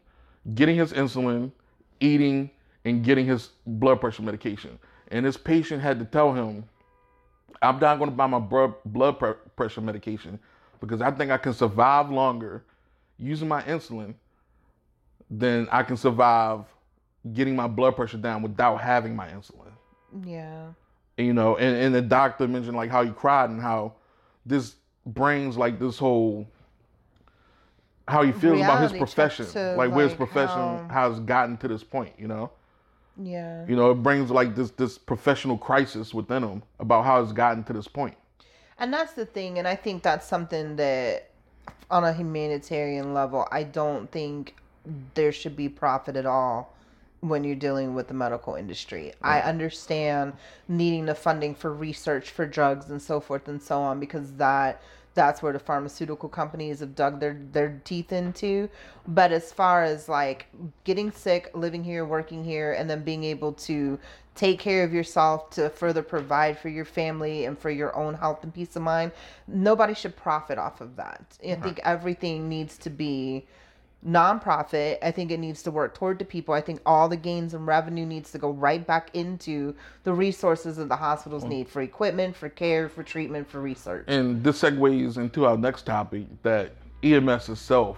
getting 0.54 0.76
his 0.76 0.94
insulin, 0.94 1.52
eating, 2.00 2.50
and 2.84 3.04
getting 3.04 3.26
his 3.26 3.50
blood 3.66 4.00
pressure 4.02 4.22
medication. 4.22 4.78
And 5.10 5.26
this 5.26 5.38
patient 5.38 5.82
had 5.82 6.00
to 6.00 6.06
tell 6.06 6.34
him, 6.34 6.66
I'm 7.62 7.80
not 7.80 7.98
going 7.98 8.10
to 8.10 8.16
buy 8.16 8.28
my 8.28 8.40
blood 8.40 9.16
pressure 9.56 9.82
medication 9.82 10.40
because 10.80 11.02
I 11.02 11.12
think 11.12 11.32
I 11.32 11.38
can 11.38 11.54
survive 11.54 12.10
longer 12.10 12.64
using 13.18 13.48
my 13.48 13.62
insulin 13.64 14.14
than 15.30 15.68
I 15.72 15.84
can 15.84 15.98
survive 15.98 16.66
getting 17.34 17.56
my 17.56 17.68
blood 17.68 17.96
pressure 17.96 18.18
down 18.18 18.42
without 18.42 18.78
having 18.78 19.16
my 19.16 19.28
insulin. 19.30 19.72
Yeah. 20.24 20.68
And, 21.18 21.28
you 21.28 21.34
know, 21.34 21.58
and, 21.58 21.76
and 21.76 21.96
the 21.96 22.02
doctor 22.02 22.48
mentioned 22.48 22.78
like 22.78 22.90
how 22.90 23.04
he 23.04 23.12
cried 23.12 23.50
and 23.50 23.62
how 23.62 23.94
this 24.46 24.76
brings 25.06 25.58
like 25.58 25.80
this 25.80 25.98
whole 25.98 26.48
how 28.08 28.22
he 28.22 28.32
feels 28.32 28.60
about 28.62 28.82
his 28.82 28.92
profession, 28.92 29.48
to, 29.48 29.76
like 29.76 29.92
where 29.92 30.08
his 30.08 30.14
profession 30.16 30.60
how- 30.90 31.10
has 31.10 31.20
gotten 31.22 31.58
to 31.58 31.68
this 31.68 31.84
point. 31.84 32.14
You 32.20 32.28
know, 32.28 32.52
Yeah. 33.18 33.66
you 33.68 33.76
know, 33.76 33.92
it 33.92 34.04
brings 34.04 34.30
like 34.30 34.56
this 34.56 34.72
this 34.72 34.98
professional 34.98 35.58
crisis 35.58 36.14
within 36.14 36.44
him 36.44 36.64
about 36.80 37.06
how 37.06 37.22
it's 37.22 37.32
gotten 37.32 37.64
to 37.66 37.74
this 37.74 37.88
point. 37.88 38.16
And 38.78 38.94
that's 38.94 39.14
the 39.14 39.26
thing, 39.26 39.58
and 39.58 39.68
I 39.68 39.76
think 39.76 40.04
that's 40.04 40.28
something 40.28 40.76
that, 40.76 41.30
on 41.90 42.04
a 42.04 42.12
humanitarian 42.12 43.14
level, 43.14 43.48
I 43.52 43.64
don't 43.64 44.12
think 44.12 44.56
there 45.14 45.32
should 45.32 45.56
be 45.56 45.70
profit 45.70 46.18
at 46.18 46.26
all 46.26 46.76
when 47.22 47.44
you're 47.44 47.56
dealing 47.56 47.96
with 47.96 48.08
the 48.08 48.14
medical 48.14 48.56
industry. 48.56 49.14
I 49.22 49.42
understand 49.42 50.34
needing 50.68 51.06
the 51.06 51.16
funding 51.16 51.56
for 51.56 51.74
research 51.74 52.32
for 52.32 52.46
drugs 52.46 52.90
and 52.90 53.02
so 53.02 53.20
forth 53.20 53.48
and 53.48 53.62
so 53.62 53.82
on 53.82 54.00
because 54.00 54.34
that 54.34 54.82
that's 55.16 55.42
where 55.42 55.54
the 55.54 55.60
pharmaceutical 55.60 56.30
companies 56.30 56.82
have 56.82 56.94
dug 56.94 57.20
their 57.20 57.42
their 57.52 57.82
teeth 57.84 58.12
into. 58.12 58.70
But 59.08 59.32
as 59.32 59.52
far 59.52 59.84
as 59.84 60.08
like 60.08 60.48
getting 60.84 61.12
sick, 61.12 61.50
living 61.56 61.84
here, 61.84 62.06
working 62.06 62.44
here, 62.44 62.74
and 62.74 62.90
then 62.90 63.04
being 63.04 63.24
able 63.24 63.54
to 63.54 63.98
take 64.36 64.60
care 64.60 64.84
of 64.84 64.94
yourself 64.94 65.50
to 65.50 65.70
further 65.70 66.04
provide 66.04 66.60
for 66.60 66.68
your 66.68 66.86
family 66.86 67.46
and 67.46 67.58
for 67.58 67.70
your 67.70 67.96
own 67.96 68.14
health 68.14 68.44
and 68.44 68.54
peace 68.54 68.76
of 68.76 68.82
mind, 68.82 69.14
nobody 69.48 69.94
should 69.94 70.16
profit 70.16 70.58
off 70.58 70.82
of 70.82 70.98
that. 70.98 71.38
I 71.44 71.52
uh-huh. 71.52 71.64
think 71.64 71.80
everything 71.84 72.50
needs 72.50 72.78
to 72.80 72.90
be 72.90 73.46
nonprofit. 74.06 74.98
I 75.02 75.12
think 75.12 75.32
it 75.32 75.40
needs 75.40 75.64
to 75.64 75.72
work 75.72 75.96
toward 75.96 76.20
the 76.20 76.26
people. 76.26 76.54
I 76.54 76.62
think 76.62 76.82
all 76.86 77.10
the 77.10 77.18
gains 77.18 77.54
and 77.54 77.66
revenue 77.66 78.06
needs 78.06 78.32
to 78.32 78.38
go 78.38 78.52
right 78.52 78.86
back 78.86 79.10
into 79.14 79.76
the 80.04 80.14
resources 80.14 80.78
that 80.78 80.90
the 80.90 80.96
hospitals 80.96 81.44
mm. 81.44 81.50
need 81.50 81.70
for 81.70 81.82
equipment, 81.82 82.36
for 82.36 82.50
care, 82.50 82.88
for 82.88 83.04
treatment, 83.04 83.50
for 83.50 83.62
research. 83.62 84.06
And 84.08 84.44
this 84.44 84.62
segues 84.62 85.18
into 85.18 85.46
our 85.46 85.58
next 85.58 85.86
topic 85.86 86.28
that 86.44 86.76
EMS 87.04 87.50
itself. 87.50 87.98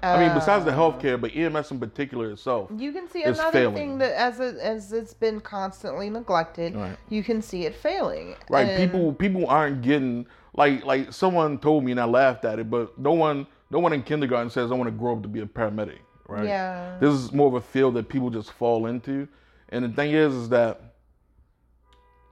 I 0.00 0.24
mean, 0.24 0.34
besides 0.34 0.64
the 0.64 0.70
uh, 0.70 0.76
healthcare, 0.76 1.20
but 1.20 1.34
EMS 1.34 1.72
in 1.72 1.80
particular 1.80 2.30
itself. 2.30 2.70
You 2.76 2.92
can 2.92 3.10
see 3.10 3.24
another 3.24 3.50
failing. 3.50 3.74
thing 3.74 3.98
that 3.98 4.12
as 4.12 4.38
it, 4.38 4.56
as 4.58 4.92
it's 4.92 5.12
been 5.12 5.40
constantly 5.40 6.08
neglected, 6.08 6.76
Right. 6.76 6.96
you 7.08 7.24
can 7.24 7.42
see 7.42 7.66
it 7.66 7.74
failing. 7.74 8.36
Right, 8.48 8.68
And- 8.68 8.92
people 8.92 9.12
people 9.12 9.48
aren't 9.48 9.82
getting 9.82 10.26
like 10.54 10.84
like 10.84 11.12
someone 11.12 11.58
told 11.58 11.82
me 11.82 11.90
and 11.90 12.00
I 12.00 12.04
laughed 12.04 12.44
at 12.44 12.60
it, 12.60 12.70
but 12.70 12.96
no 12.96 13.12
one 13.12 13.48
no 13.70 13.78
one 13.78 13.92
in 13.92 14.02
kindergarten 14.02 14.50
says 14.50 14.70
I 14.70 14.74
want 14.74 14.88
to 14.88 14.96
grow 14.96 15.16
up 15.16 15.22
to 15.22 15.28
be 15.28 15.40
a 15.40 15.46
paramedic, 15.46 15.98
right? 16.26 16.46
Yeah. 16.46 16.96
This 17.00 17.12
is 17.12 17.32
more 17.32 17.48
of 17.48 17.54
a 17.54 17.60
field 17.60 17.94
that 17.94 18.08
people 18.08 18.30
just 18.30 18.52
fall 18.52 18.86
into, 18.86 19.28
and 19.70 19.84
the 19.84 19.88
thing 19.90 20.12
is, 20.12 20.34
is 20.34 20.48
that 20.50 20.94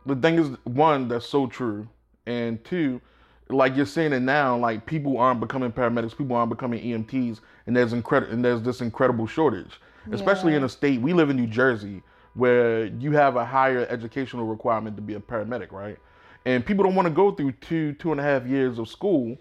the 0.06 0.16
thing 0.16 0.38
is 0.38 0.48
one 0.64 1.08
that's 1.08 1.26
so 1.26 1.46
true, 1.46 1.88
and 2.26 2.64
two, 2.64 3.00
like 3.48 3.76
you're 3.76 3.86
saying 3.86 4.12
it 4.12 4.20
now, 4.20 4.56
like 4.56 4.86
people 4.86 5.18
aren't 5.18 5.40
becoming 5.40 5.72
paramedics, 5.72 6.16
people 6.16 6.36
aren't 6.36 6.50
becoming 6.50 6.82
EMTs, 6.82 7.40
and 7.66 7.76
there's 7.76 7.92
incredible 7.92 8.32
and 8.32 8.44
there's 8.44 8.62
this 8.62 8.80
incredible 8.80 9.26
shortage, 9.26 9.80
especially 10.12 10.54
in 10.54 10.64
a 10.64 10.68
state 10.68 11.00
we 11.00 11.12
live 11.12 11.30
in 11.30 11.36
New 11.36 11.46
Jersey 11.46 12.02
where 12.34 12.84
you 12.86 13.12
have 13.12 13.36
a 13.36 13.44
higher 13.44 13.86
educational 13.88 14.44
requirement 14.44 14.94
to 14.94 15.02
be 15.02 15.14
a 15.14 15.20
paramedic, 15.20 15.72
right? 15.72 15.96
And 16.44 16.64
people 16.64 16.84
don't 16.84 16.94
want 16.94 17.06
to 17.06 17.14
go 17.14 17.32
through 17.32 17.52
two 17.52 17.94
two 17.94 18.12
and 18.12 18.20
a 18.20 18.22
half 18.22 18.46
years 18.46 18.78
of 18.78 18.88
school, 18.88 19.36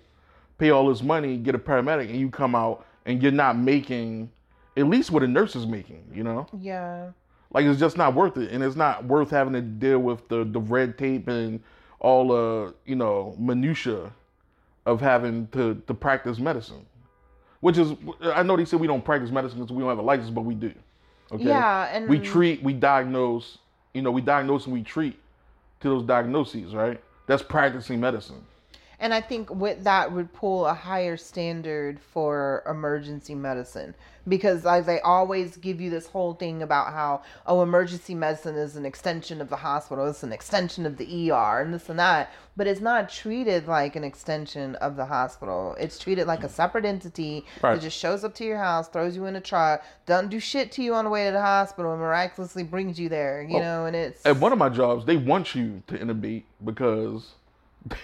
pay 0.58 0.70
all 0.70 0.88
this 0.88 1.02
money, 1.02 1.38
get 1.38 1.56
a 1.56 1.60
paramedic, 1.60 2.10
and 2.10 2.20
you 2.20 2.30
come 2.30 2.56
out 2.56 2.86
and 3.06 3.22
you're 3.22 3.32
not 3.32 3.58
making 3.58 4.32
at 4.78 4.88
least 4.88 5.12
what 5.12 5.24
a 5.24 5.28
nurse 5.28 5.56
is 5.56 5.66
making, 5.66 6.04
you 6.14 6.24
know? 6.24 6.48
Yeah. 6.60 7.12
Like 7.54 7.66
it's 7.66 7.80
just 7.80 7.98
not 7.98 8.14
worth 8.14 8.38
it, 8.38 8.52
and 8.52 8.64
it's 8.64 8.76
not 8.76 9.06
worth 9.06 9.30
having 9.30 9.54
to 9.54 9.62
deal 9.62 10.00
with 10.00 10.28
the 10.28 10.44
the 10.44 10.60
red 10.60 10.98
tape 10.98 11.28
and 11.30 11.62
all 12.00 12.28
the 12.28 12.76
you 12.86 12.96
know 12.96 13.36
minutia 13.40 14.12
of 14.86 15.00
having 15.00 15.48
to 15.54 15.82
to 15.88 15.94
practice 15.94 16.38
medicine. 16.38 16.86
Which 17.62 17.78
is, 17.78 17.94
I 18.22 18.44
know 18.44 18.58
they 18.58 18.66
say 18.66 18.78
we 18.78 18.88
don't 18.88 19.04
practice 19.04 19.32
medicine 19.32 19.60
because 19.60 19.74
we 19.74 19.80
don't 19.80 19.90
have 19.90 20.00
a 20.00 20.04
license, 20.04 20.30
but 20.30 20.42
we 20.42 20.54
do. 20.54 20.74
Okay. 21.32 21.46
Yeah, 21.46 21.90
and 21.92 22.08
we 22.08 22.20
treat, 22.20 22.62
we 22.62 22.74
diagnose. 22.74 23.58
You 23.94 24.02
know, 24.02 24.12
we 24.12 24.22
diagnose 24.22 24.66
and 24.66 24.74
we 24.74 24.84
treat 24.84 25.18
to 25.80 25.90
those 25.90 26.04
diagnoses, 26.04 26.76
right? 26.76 27.02
That's 27.26 27.42
practicing 27.42 28.00
medicine. 28.00 28.44
And 29.00 29.14
I 29.14 29.22
think 29.22 29.50
with 29.50 29.84
that 29.84 30.12
would 30.12 30.34
pull 30.34 30.66
a 30.66 30.74
higher 30.74 31.18
standard 31.18 32.00
for 32.00 32.64
emergency 32.68 33.36
medicine 33.36 33.96
because 34.28 34.66
as 34.66 34.86
they 34.86 35.00
always 35.02 35.58
give 35.58 35.80
you 35.80 35.90
this 35.90 36.08
whole 36.08 36.34
thing 36.34 36.62
about 36.64 36.94
how 36.94 37.22
oh 37.46 37.62
emergency 37.62 38.16
medicine 38.16 38.56
is 38.56 38.76
an 38.76 38.86
extension 38.86 39.42
of 39.42 39.50
the 39.50 39.56
hospital, 39.58 40.08
it's 40.08 40.24
an 40.24 40.34
extension 40.34 40.86
of 40.86 40.98
the 40.98 41.32
ER 41.32 41.62
and 41.62 41.74
this 41.74 41.90
and 41.90 42.00
that, 42.00 42.32
but 42.58 42.68
it's 42.68 42.82
not 42.82 43.10
treated 43.10 43.68
like 43.68 43.96
an 43.96 44.04
extension 44.04 44.76
of 44.76 44.96
the 44.96 45.06
hospital. 45.06 45.76
It's 45.80 46.00
treated 46.00 46.28
like 46.28 46.44
a 46.44 46.50
separate 46.50 46.86
entity 46.86 47.46
Right. 47.62 47.76
that 47.76 47.82
just 47.82 47.98
shows 47.98 48.24
up 48.24 48.34
to 48.36 48.44
your 48.46 48.58
house, 48.58 48.88
throws 48.88 49.16
you 49.16 49.26
in 49.26 49.36
a 49.36 49.42
truck, 49.42 49.84
doesn't 50.06 50.30
do 50.30 50.40
shit 50.40 50.72
to 50.74 50.84
you 50.84 50.96
on 50.96 51.06
the 51.06 51.12
way 51.12 51.26
to 51.26 51.32
the 51.32 51.42
hospital, 51.42 51.92
and 51.92 52.02
miraculously 52.02 52.64
brings 52.64 53.00
you 53.00 53.10
there. 53.10 53.44
You 53.44 53.56
Well, 53.56 53.62
know, 53.64 53.86
and 53.86 53.96
it's 53.96 54.26
At 54.26 54.38
one 54.38 54.52
of 54.52 54.58
my 54.58 54.70
jobs, 54.70 55.06
they 55.06 55.18
want 55.18 55.54
you 55.56 55.84
to 55.88 55.98
intubate 55.98 56.44
because 56.64 57.34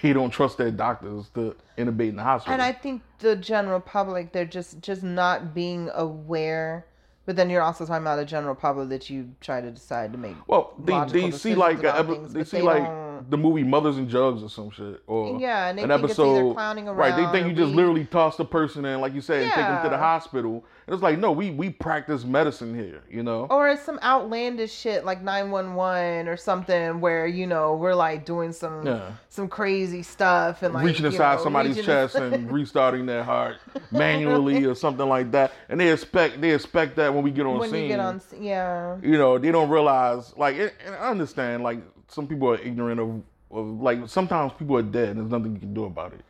they 0.02 0.12
don't 0.12 0.30
trust 0.30 0.58
their 0.58 0.70
doctors 0.70 1.28
to 1.34 1.56
intubate 1.76 2.10
in 2.10 2.16
the 2.16 2.22
hospital. 2.22 2.52
And 2.52 2.62
I 2.62 2.72
think 2.72 3.02
the 3.18 3.36
general 3.36 3.80
public, 3.80 4.32
they're 4.32 4.44
just 4.44 4.80
just 4.80 5.02
not 5.02 5.54
being 5.54 5.90
aware. 5.94 6.86
But 7.24 7.36
then 7.36 7.50
you're 7.50 7.62
also 7.62 7.86
talking 7.86 8.02
about 8.02 8.16
the 8.16 8.24
general 8.24 8.56
public 8.56 8.88
that 8.88 9.08
you 9.08 9.30
try 9.40 9.60
to 9.60 9.70
decide 9.70 10.10
to 10.12 10.18
make. 10.18 10.34
well, 10.48 10.74
they, 10.78 11.04
they 11.04 11.30
see 11.30 11.54
like 11.54 11.84
a, 11.84 12.02
things, 12.02 12.32
they 12.32 12.42
see 12.42 12.56
they 12.56 12.62
like 12.64 12.82
the 13.28 13.36
movie 13.36 13.62
Mothers 13.62 13.96
and 13.96 14.08
Jugs 14.08 14.42
or 14.42 14.48
some 14.48 14.70
shit, 14.70 15.02
or 15.06 15.38
Yeah, 15.40 15.68
an 15.68 15.90
episode. 15.90 16.54
right, 16.54 17.16
they 17.16 17.26
think 17.32 17.48
you 17.48 17.54
just 17.54 17.70
we- 17.70 17.76
literally 17.76 18.04
toss 18.04 18.36
the 18.36 18.44
person 18.44 18.84
in, 18.84 19.00
like 19.00 19.14
you 19.14 19.20
said, 19.20 19.42
and 19.42 19.52
take 19.52 19.64
them 19.66 19.82
to 19.84 19.88
the 19.90 19.98
hospital. 19.98 20.64
And 20.86 20.94
it's 20.94 21.02
like, 21.02 21.18
no, 21.18 21.30
we 21.30 21.50
we 21.50 21.70
practice 21.70 22.24
medicine 22.24 22.74
here, 22.74 23.02
you 23.08 23.22
know. 23.22 23.46
Or 23.50 23.68
it's 23.68 23.82
some 23.82 24.00
outlandish 24.02 24.72
shit 24.72 25.04
like 25.04 25.22
911 25.22 26.26
or 26.28 26.36
something 26.36 27.00
where, 27.00 27.26
you 27.26 27.46
know, 27.46 27.76
we're 27.76 27.94
like 27.94 28.24
doing 28.24 28.52
some 28.52 28.84
Yeah. 28.84 29.12
some 29.28 29.46
crazy 29.48 30.02
stuff 30.02 30.62
and 30.62 30.74
like 30.74 30.84
reaching 30.84 31.06
inside 31.06 31.36
know, 31.36 31.42
somebody's 31.44 31.76
reaching 31.76 31.84
chest 31.84 32.16
and 32.16 32.50
restarting 32.50 33.06
their 33.06 33.22
heart 33.22 33.58
manually 33.92 34.64
or 34.64 34.74
something 34.74 35.08
like 35.08 35.30
that. 35.32 35.52
And 35.68 35.78
they 35.80 35.92
expect 35.92 36.40
they 36.40 36.50
expect 36.52 36.96
that 36.96 37.14
when 37.14 37.22
we 37.22 37.30
get 37.30 37.46
on 37.46 37.58
when 37.58 37.70
scene. 37.70 37.82
you 37.84 37.88
get 37.88 38.00
on 38.00 38.20
yeah. 38.40 38.96
you 39.02 39.16
know, 39.18 39.38
they 39.38 39.52
don't 39.52 39.70
realize 39.70 40.34
like 40.36 40.56
and 40.56 40.72
I 40.94 41.10
understand 41.10 41.62
like 41.62 41.78
some 42.12 42.26
people 42.26 42.48
are 42.48 42.58
ignorant 42.58 43.00
of, 43.00 43.22
of 43.50 43.80
like 43.80 44.08
sometimes 44.08 44.52
people 44.58 44.76
are 44.76 44.82
dead 44.82 45.10
and 45.10 45.20
there's 45.20 45.30
nothing 45.30 45.54
you 45.54 45.60
can 45.60 45.74
do 45.74 45.84
about 45.84 46.12
it. 46.12 46.20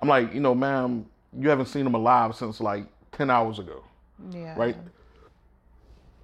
I'm 0.00 0.08
like, 0.08 0.32
you 0.32 0.40
know, 0.40 0.54
ma'am, 0.54 1.06
you 1.38 1.48
haven't 1.48 1.66
seen 1.66 1.84
them 1.84 1.94
alive 1.94 2.36
since 2.36 2.60
like 2.60 2.84
ten 3.12 3.30
hours 3.30 3.58
ago. 3.58 3.82
Yeah. 4.30 4.54
Right? 4.56 4.76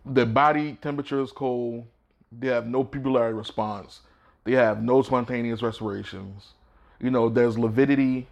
Their 0.05 0.27
body 0.27 0.79
temperature 0.81 1.21
is 1.21 1.33
cold. 1.33 1.85
They 2.31 2.49
have 2.49 2.67
no 2.67 2.85
pupillary 2.85 3.37
response. 3.37 4.01
They 4.45 4.53
have 4.53 4.83
no 4.83 5.03
spontaneous 5.03 5.63
respirations. 5.63 6.53
You 7.01 7.11
know, 7.11 7.29
there's 7.29 7.59
lividity. 7.59 8.27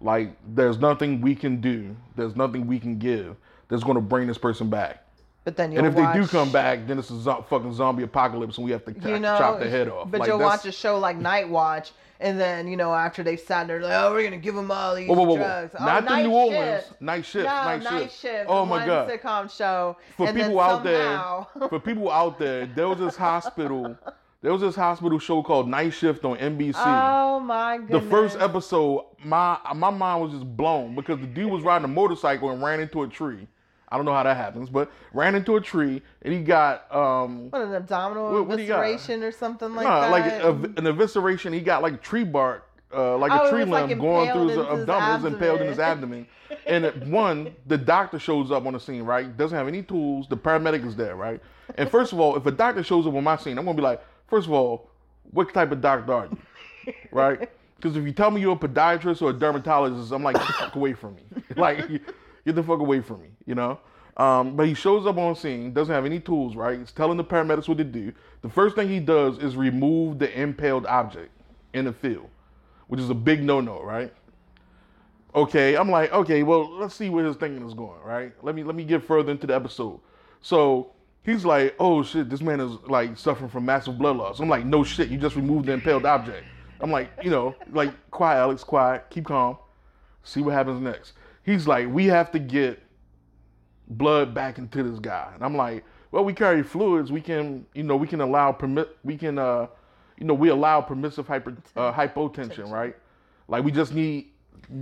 Like, 0.00 0.36
there's 0.54 0.78
nothing 0.78 1.20
we 1.20 1.34
can 1.34 1.60
do. 1.60 1.96
There's 2.14 2.36
nothing 2.36 2.66
we 2.66 2.78
can 2.78 2.98
give 2.98 3.36
that's 3.68 3.82
going 3.82 3.96
to 3.96 4.00
bring 4.00 4.28
this 4.28 4.38
person 4.38 4.70
back. 4.70 5.04
But 5.48 5.56
then 5.56 5.72
you'll 5.72 5.86
And 5.86 5.88
if 5.88 5.94
they 5.94 6.12
do 6.20 6.26
come 6.26 6.52
back, 6.52 6.86
then 6.86 6.98
it's 6.98 7.08
a 7.08 7.18
zo- 7.18 7.42
fucking 7.48 7.72
zombie 7.72 8.02
apocalypse, 8.02 8.58
and 8.58 8.66
we 8.66 8.70
have 8.72 8.84
to 8.84 8.92
you 8.92 9.18
know, 9.18 9.38
chop 9.38 9.58
their 9.58 9.70
head 9.70 9.88
off. 9.88 10.10
But 10.10 10.20
Like, 10.20 10.28
you'll 10.28 10.36
that's- 10.36 10.58
watch 10.58 10.66
a 10.66 10.72
show 10.72 10.98
like 10.98 11.16
Night 11.16 11.48
Watch, 11.48 11.92
and 12.20 12.38
then 12.38 12.68
you 12.68 12.76
know 12.76 12.92
after 12.92 13.22
they've 13.22 13.40
sat 13.40 13.66
there, 13.66 13.80
like, 13.80 13.90
oh, 13.94 14.12
we're 14.12 14.24
gonna 14.24 14.36
give 14.36 14.54
them 14.54 14.70
all 14.70 14.94
these 14.94 15.08
Whoa, 15.08 15.14
whoa, 15.14 15.24
whoa, 15.24 15.36
drugs. 15.38 15.74
Oh, 15.80 15.86
Not 15.86 16.06
the 16.06 16.22
New 16.22 16.32
Orleans. 16.32 16.82
Shift. 16.84 17.00
Night 17.00 17.24
shift. 17.24 17.46
No, 17.46 17.50
night, 17.64 17.82
night 17.82 18.02
shift. 18.10 18.20
shift. 18.20 18.44
Oh 18.46 18.66
my 18.66 18.84
god. 18.84 19.08
Sitcom 19.08 19.50
show. 19.56 19.96
For 20.18 20.26
and 20.26 20.36
people 20.36 20.60
out 20.60 20.84
somehow, 20.84 21.46
there, 21.58 21.68
for 21.70 21.80
people 21.80 22.10
out 22.12 22.38
there, 22.38 22.66
there 22.66 22.88
was 22.90 22.98
this 22.98 23.16
hospital. 23.16 23.96
There 24.42 24.52
was 24.52 24.60
this 24.60 24.76
hospital 24.76 25.18
show 25.18 25.42
called 25.42 25.66
Night 25.66 25.94
Shift 25.94 26.26
on 26.26 26.36
NBC. 26.36 26.74
oh 26.76 27.40
my 27.40 27.78
god. 27.78 27.88
the 27.88 28.02
first 28.02 28.38
episode, 28.38 29.06
my 29.24 29.56
my 29.74 29.88
mind 29.88 30.22
was 30.24 30.32
just 30.32 30.44
blown 30.58 30.94
because 30.94 31.18
the 31.20 31.26
dude 31.26 31.50
was 31.50 31.62
riding 31.62 31.86
a 31.86 31.88
motorcycle 31.88 32.50
and 32.50 32.62
ran 32.62 32.80
into 32.80 33.02
a 33.02 33.08
tree. 33.08 33.48
I 33.90 33.96
don't 33.96 34.04
know 34.04 34.12
how 34.12 34.22
that 34.22 34.36
happens, 34.36 34.68
but 34.68 34.90
ran 35.14 35.34
into 35.34 35.56
a 35.56 35.60
tree 35.60 36.02
and 36.22 36.32
he 36.34 36.40
got 36.40 36.94
um 36.94 37.50
What 37.50 37.62
an 37.62 37.74
abdominal 37.74 38.32
What- 38.32 38.46
what 38.46 38.56
do 38.56 38.62
you 38.62 38.68
got? 38.68 38.84
evisceration 38.84 39.22
or 39.22 39.32
something 39.32 39.74
like 39.74 39.86
no, 39.86 40.00
that. 40.02 40.10
like 40.10 40.24
a, 40.24 40.50
an 40.50 40.84
evisceration. 40.96 41.52
He 41.52 41.60
got 41.60 41.82
like 41.82 42.02
tree 42.02 42.24
bark 42.24 42.64
uh, 42.94 43.18
like 43.18 43.30
Oh, 43.32 43.46
a 43.46 43.50
tree 43.50 43.60
was, 43.60 43.68
like, 43.68 43.88
limb 43.88 43.98
going 43.98 44.32
through 44.32 44.48
his 44.48 44.56
his 44.56 44.88
abdomen. 44.88 45.14
It's 45.16 45.24
impaled 45.34 45.60
in 45.60 45.66
his 45.68 45.78
abdomen. 45.78 46.26
and 46.66 46.84
it- 46.86 47.06
one, 47.06 47.54
the 47.66 47.76
doctor 47.76 48.18
shows 48.18 48.50
up 48.50 48.64
on 48.66 48.72
the 48.72 48.80
scene, 48.80 49.02
right? 49.02 49.34
Doesn't 49.36 49.56
have 49.56 49.68
any 49.68 49.82
tools. 49.82 50.26
The 50.28 50.36
paramedic 50.38 50.86
is 50.86 50.96
there, 50.96 51.14
right? 51.14 51.38
And 51.76 51.90
first 51.90 52.14
of 52.14 52.20
all, 52.20 52.34
if 52.36 52.46
a 52.46 52.50
doctor 52.50 52.82
shows 52.82 53.06
up 53.06 53.12
on 53.14 53.22
my 53.24 53.36
scene, 53.36 53.58
I'm 53.58 53.66
gonna 53.66 53.76
be 53.76 53.82
like, 53.82 54.02
first 54.26 54.46
of 54.46 54.54
all, 54.54 54.88
what 55.32 55.52
type 55.52 55.70
of 55.70 55.82
doctor 55.82 56.14
are 56.14 56.28
you, 56.86 56.94
right? 57.12 57.50
Because 57.76 57.94
if 57.94 58.04
you 58.04 58.12
tell 58.12 58.30
me 58.30 58.40
you're 58.40 58.54
a 58.54 58.58
podiatrist 58.58 59.20
or 59.20 59.30
a 59.30 59.32
dermatologist, 59.34 60.10
I'm 60.10 60.22
like, 60.22 60.36
get 60.36 60.46
the 60.46 60.52
fuck 60.54 60.74
away 60.76 60.94
from 60.94 61.14
me. 61.16 61.22
like, 61.56 61.86
get 62.48 62.56
the 62.56 62.62
fuck 62.62 62.80
away 62.80 63.00
from 63.00 63.22
me, 63.22 63.28
you 63.46 63.54
know? 63.54 63.78
Um, 64.16 64.56
but 64.56 64.66
he 64.66 64.74
shows 64.74 65.06
up 65.06 65.16
on 65.16 65.36
scene, 65.36 65.72
doesn't 65.72 65.94
have 65.94 66.04
any 66.04 66.18
tools, 66.18 66.56
right? 66.56 66.78
He's 66.78 66.90
telling 66.90 67.16
the 67.16 67.24
paramedics 67.24 67.68
what 67.68 67.78
to 67.78 67.84
do. 67.84 68.12
The 68.42 68.48
first 68.48 68.74
thing 68.74 68.88
he 68.88 68.98
does 68.98 69.38
is 69.38 69.56
remove 69.56 70.18
the 70.18 70.40
impaled 70.40 70.86
object 70.86 71.30
in 71.72 71.84
the 71.84 71.92
field, 71.92 72.28
which 72.88 72.98
is 72.98 73.10
a 73.10 73.14
big 73.14 73.44
no-no, 73.44 73.80
right? 73.82 74.12
Okay, 75.34 75.76
I'm 75.76 75.90
like, 75.90 76.12
okay, 76.12 76.42
well, 76.42 76.68
let's 76.78 76.96
see 76.96 77.10
where 77.10 77.24
his 77.24 77.36
thinking 77.36 77.64
is 77.64 77.74
going, 77.74 78.00
right? 78.02 78.32
Let 78.42 78.54
me 78.54 78.64
let 78.64 78.74
me 78.74 78.82
get 78.82 79.04
further 79.04 79.30
into 79.30 79.46
the 79.46 79.54
episode. 79.54 80.00
So 80.40 80.92
he's 81.22 81.44
like, 81.44 81.76
oh 81.78 82.02
shit, 82.02 82.30
this 82.30 82.40
man 82.40 82.60
is 82.60 82.72
like 82.86 83.16
suffering 83.16 83.50
from 83.50 83.66
massive 83.66 83.98
blood 83.98 84.16
loss. 84.16 84.40
I'm 84.40 84.48
like, 84.48 84.64
no 84.64 84.82
shit, 84.82 85.10
you 85.10 85.18
just 85.18 85.36
removed 85.36 85.66
the 85.66 85.72
impaled 85.72 86.06
object. 86.06 86.44
I'm 86.80 86.90
like, 86.90 87.10
you 87.22 87.30
know, 87.30 87.54
like, 87.72 87.92
quiet, 88.10 88.38
Alex, 88.38 88.64
quiet, 88.64 89.04
keep 89.10 89.26
calm, 89.26 89.58
see 90.22 90.40
what 90.40 90.54
happens 90.54 90.80
next. 90.80 91.12
He's 91.48 91.66
like, 91.66 91.88
we 91.90 92.04
have 92.06 92.30
to 92.32 92.38
get 92.38 92.82
blood 93.88 94.34
back 94.34 94.58
into 94.58 94.82
this 94.82 94.98
guy, 94.98 95.30
and 95.34 95.42
I'm 95.42 95.56
like, 95.56 95.82
well, 96.10 96.22
we 96.24 96.34
carry 96.34 96.62
fluids, 96.62 97.10
we 97.10 97.22
can, 97.22 97.64
you 97.74 97.82
know, 97.84 97.96
we 97.96 98.06
can 98.06 98.20
allow 98.20 98.52
permit, 98.52 98.96
we 99.02 99.16
can, 99.16 99.38
uh, 99.38 99.68
you 100.18 100.26
know, 100.26 100.34
we 100.34 100.50
allow 100.50 100.82
permissive 100.82 101.26
hyper, 101.26 101.56
uh, 101.74 101.92
hypotension, 101.92 102.70
right? 102.70 102.96
Like 103.48 103.64
we 103.64 103.72
just 103.72 103.94
need 103.94 104.28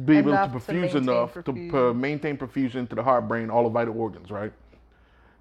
be 0.05 0.16
able 0.16 0.33
Enough 0.33 0.52
to 0.52 0.59
to 0.59 0.72
perfuse 0.72 0.94
maintain 0.94 1.02
enough 1.02 1.35
to 1.35 1.42
perfusion. 1.42 1.70
per- 1.70 1.94
maintain 1.94 2.37
perfusion 2.37 2.88
to 2.88 2.96
the 2.96 3.02
heart, 3.02 3.29
brain, 3.29 3.48
all 3.50 3.62
the 3.64 3.68
vital 3.70 3.96
organs, 4.00 4.33
right? 4.33 4.52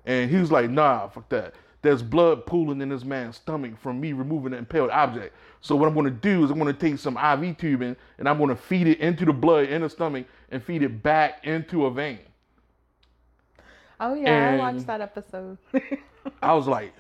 And 0.05 0.29
he 0.29 0.38
was 0.38 0.51
like, 0.51 0.69
nah, 0.69 1.07
fuck 1.07 1.27
that. 1.29 1.55
There's 1.81 2.03
blood 2.03 2.45
pooling 2.45 2.81
in 2.81 2.89
this 2.89 3.03
man's 3.03 3.38
stomach 3.38 3.77
from 3.79 3.99
me 3.99 4.13
removing 4.13 4.51
the 4.51 4.57
impaled 4.57 4.91
object. 4.91 5.35
So 5.65 5.75
what 5.75 5.88
I'm 5.88 5.95
gonna 5.95 6.12
do 6.12 6.45
is 6.45 6.51
I'm 6.51 6.60
gonna 6.60 6.73
take 6.73 6.99
some 6.99 7.17
IV 7.17 7.58
tubing 7.58 7.95
and 8.19 8.30
I'm 8.30 8.38
gonna 8.38 8.56
feed 8.56 8.86
it 8.86 8.99
into 8.99 9.25
the 9.25 9.34
blood 9.34 9.67
in 9.67 9.82
the 9.82 9.89
stomach 9.89 10.28
and 10.51 10.63
feed 10.63 10.84
it 10.84 11.01
back 11.01 11.43
into 11.43 11.88
a 11.88 11.91
vein. 11.91 12.19
Oh 13.99 14.13
yeah, 14.13 14.30
And- 14.49 14.62
I 14.62 14.71
watched 14.71 14.86
that 14.86 15.01
episode. 15.01 15.58
I 16.39 16.54
was 16.54 16.67
like, 16.67 16.93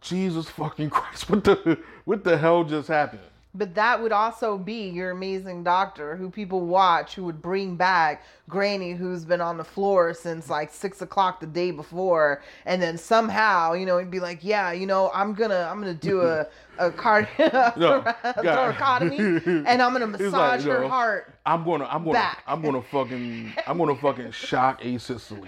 Jesus 0.00 0.48
fucking 0.48 0.90
Christ, 0.90 1.30
what 1.30 1.44
the 1.44 1.78
what 2.04 2.24
the 2.24 2.36
hell 2.36 2.64
just 2.64 2.88
happened? 2.88 3.22
But 3.56 3.74
that 3.74 4.02
would 4.02 4.12
also 4.12 4.58
be 4.58 4.88
your 4.88 5.10
amazing 5.10 5.64
doctor 5.64 6.14
who 6.16 6.30
people 6.30 6.60
watch 6.60 7.14
who 7.14 7.24
would 7.24 7.40
bring 7.40 7.76
back 7.76 8.22
Granny 8.48 8.92
who's 8.92 9.24
been 9.24 9.40
on 9.40 9.56
the 9.56 9.64
floor 9.64 10.12
since 10.14 10.50
like 10.50 10.72
six 10.72 11.00
o'clock 11.02 11.40
the 11.40 11.46
day 11.46 11.70
before 11.70 12.42
and 12.66 12.80
then 12.82 12.98
somehow, 12.98 13.72
you 13.72 13.86
know, 13.86 13.98
he'd 13.98 14.10
be 14.10 14.20
like, 14.20 14.44
Yeah, 14.44 14.72
you 14.72 14.86
know, 14.86 15.10
I'm 15.14 15.32
gonna 15.34 15.68
I'm 15.70 15.80
gonna 15.80 15.94
do 15.94 16.22
a 16.22 16.46
a 16.78 16.90
card 17.04 17.26
No, 17.38 18.02
thoracotomy 18.24 19.64
and 19.66 19.82
I'm 19.82 19.92
gonna 19.92 20.06
like, 20.06 20.20
massage 20.20 20.64
you 20.64 20.72
her 20.72 20.80
know, 20.82 20.88
heart. 20.88 21.34
I'm 21.46 21.64
gonna 21.64 21.86
I'm 21.86 22.02
gonna 22.04 22.12
Back. 22.12 22.42
I'm 22.46 22.60
gonna 22.62 22.82
fucking 22.82 23.54
I'm 23.66 23.78
gonna 23.78 23.96
fucking 23.96 24.32
shock 24.32 24.82
asystole. 24.82 25.46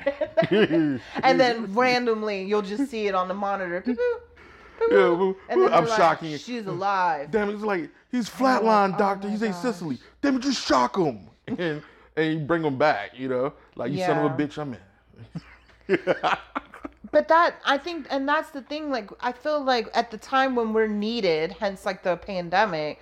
And 1.22 1.40
then 1.40 1.74
randomly 1.74 2.44
you'll 2.44 2.62
just 2.62 2.90
see 2.90 3.06
it 3.06 3.14
on 3.14 3.28
the 3.28 3.34
monitor. 3.34 3.84
Beep, 4.78 4.90
boop, 4.90 4.90
boop, 4.90 4.90
Yeah, 4.90 4.96
boop. 4.96 5.18
well, 5.18 5.36
and 5.48 5.62
then 5.62 5.72
I'm 5.72 5.86
like, 5.86 5.96
shocking. 5.96 6.36
She's 6.38 6.66
alive. 6.66 7.30
Damn 7.30 7.50
it, 7.50 7.54
it's 7.54 7.62
like 7.62 7.90
he's 8.10 8.28
flatline, 8.28 8.94
oh 8.94 8.98
doctor. 8.98 9.26
my 9.28 9.32
he's 9.32 9.42
asystole. 9.42 9.98
Damn 10.22 10.36
it, 10.36 10.42
just 10.42 10.66
shock 10.66 10.96
him. 10.96 11.28
And 11.58 11.82
and 12.16 12.40
you 12.40 12.46
bring 12.46 12.62
him 12.64 12.76
back, 12.76 13.18
you 13.18 13.28
know? 13.28 13.52
Like 13.76 13.92
you 13.92 13.98
son 13.98 14.18
of 14.24 14.32
a 14.32 14.34
bitch, 14.36 14.58
I'm 14.58 14.76
in. 15.88 15.98
But 17.10 17.28
that 17.28 17.54
I 17.64 17.78
think, 17.78 18.06
and 18.10 18.28
that's 18.28 18.50
the 18.50 18.60
thing. 18.60 18.90
Like 18.90 19.10
I 19.20 19.32
feel 19.32 19.62
like 19.64 19.88
at 19.94 20.10
the 20.10 20.18
time 20.18 20.54
when 20.54 20.72
we're 20.72 20.88
needed, 20.88 21.52
hence 21.52 21.86
like 21.86 22.02
the 22.02 22.16
pandemic, 22.16 23.00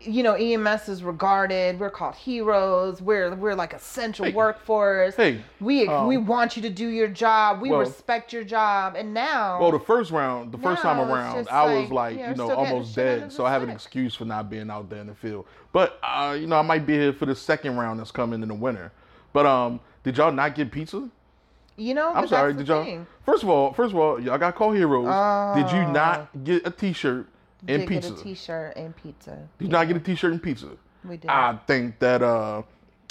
you 0.00 0.22
know, 0.22 0.34
EMS 0.34 0.88
is 0.88 1.02
regarded. 1.02 1.80
We're 1.80 1.90
called 1.90 2.14
heroes. 2.14 3.02
We're 3.02 3.34
we're 3.34 3.54
like 3.54 3.72
essential 3.72 4.26
Hey. 4.26 4.32
workforce. 4.32 5.16
Hey, 5.16 5.42
we 5.60 5.88
um, 5.88 6.06
we 6.06 6.16
want 6.16 6.56
you 6.56 6.62
to 6.62 6.70
do 6.70 6.88
your 6.88 7.08
job. 7.08 7.60
We 7.60 7.70
well- 7.70 7.80
respect 7.80 8.32
your 8.32 8.44
job. 8.44 8.94
And 8.96 9.12
now, 9.12 9.60
Well, 9.60 9.72
the 9.72 9.80
first 9.80 10.10
round, 10.10 10.52
the 10.52 10.58
first 10.58 10.82
time 10.82 11.00
around, 11.00 11.48
I 11.48 11.64
was 11.64 11.90
like, 11.90 12.16
like, 12.16 12.28
you 12.28 12.34
know, 12.36 12.50
almost 12.52 12.94
dead, 12.94 13.32
so 13.32 13.44
I 13.44 13.50
have 13.50 13.62
an 13.62 13.70
excuse 13.70 14.14
for 14.14 14.24
not 14.24 14.48
being 14.48 14.70
out 14.70 14.88
there 14.88 15.00
in 15.00 15.08
the 15.08 15.14
field. 15.14 15.46
But 15.72 15.98
uh, 16.02 16.36
you 16.38 16.46
know, 16.46 16.58
I 16.58 16.62
might 16.62 16.86
be 16.86 16.94
here 16.94 17.12
for 17.12 17.26
the 17.26 17.34
second 17.34 17.76
round 17.76 17.98
that's 17.98 18.12
coming 18.12 18.42
in 18.42 18.48
the 18.48 18.54
winter. 18.54 18.92
But 19.32 19.46
um, 19.46 19.80
did 20.04 20.16
y'all 20.16 20.32
not 20.32 20.54
get 20.54 20.70
pizza? 20.70 21.10
you 21.76 21.94
know, 21.94 22.12
I'm 22.12 22.26
sorry, 22.26 22.54
did 22.54 22.66
y'all? 22.66 22.82
thing. 22.84 23.06
First 23.24 23.44
of 23.44 23.48
all, 23.48 23.72
first 23.72 23.92
of 23.94 23.98
all, 24.00 24.20
y'all 24.20 24.36
got 24.36 24.56
called 24.56 24.74
heroes. 24.74 25.06
did 25.54 25.72
you 25.72 25.86
not 25.92 26.28
get 26.42 26.66
a 26.66 26.70
T-shirt 26.72 27.28
and 27.66 27.80
Did 27.80 27.88
pizza? 27.88 28.10
get 28.10 28.20
a 28.20 28.22
T-shirt 28.22 28.76
and 28.76 28.96
pizza. 28.96 29.48
did 29.58 29.64
you 29.66 29.70
not 29.72 29.86
get 29.88 29.96
a 29.96 30.00
T-shirt 30.00 30.32
and 30.32 30.42
pizza? 30.42 30.68
We 31.04 31.16
did. 31.16 31.28
I 31.30 31.56
think 31.66 31.98
that 32.00 32.22
uh, 32.22 32.62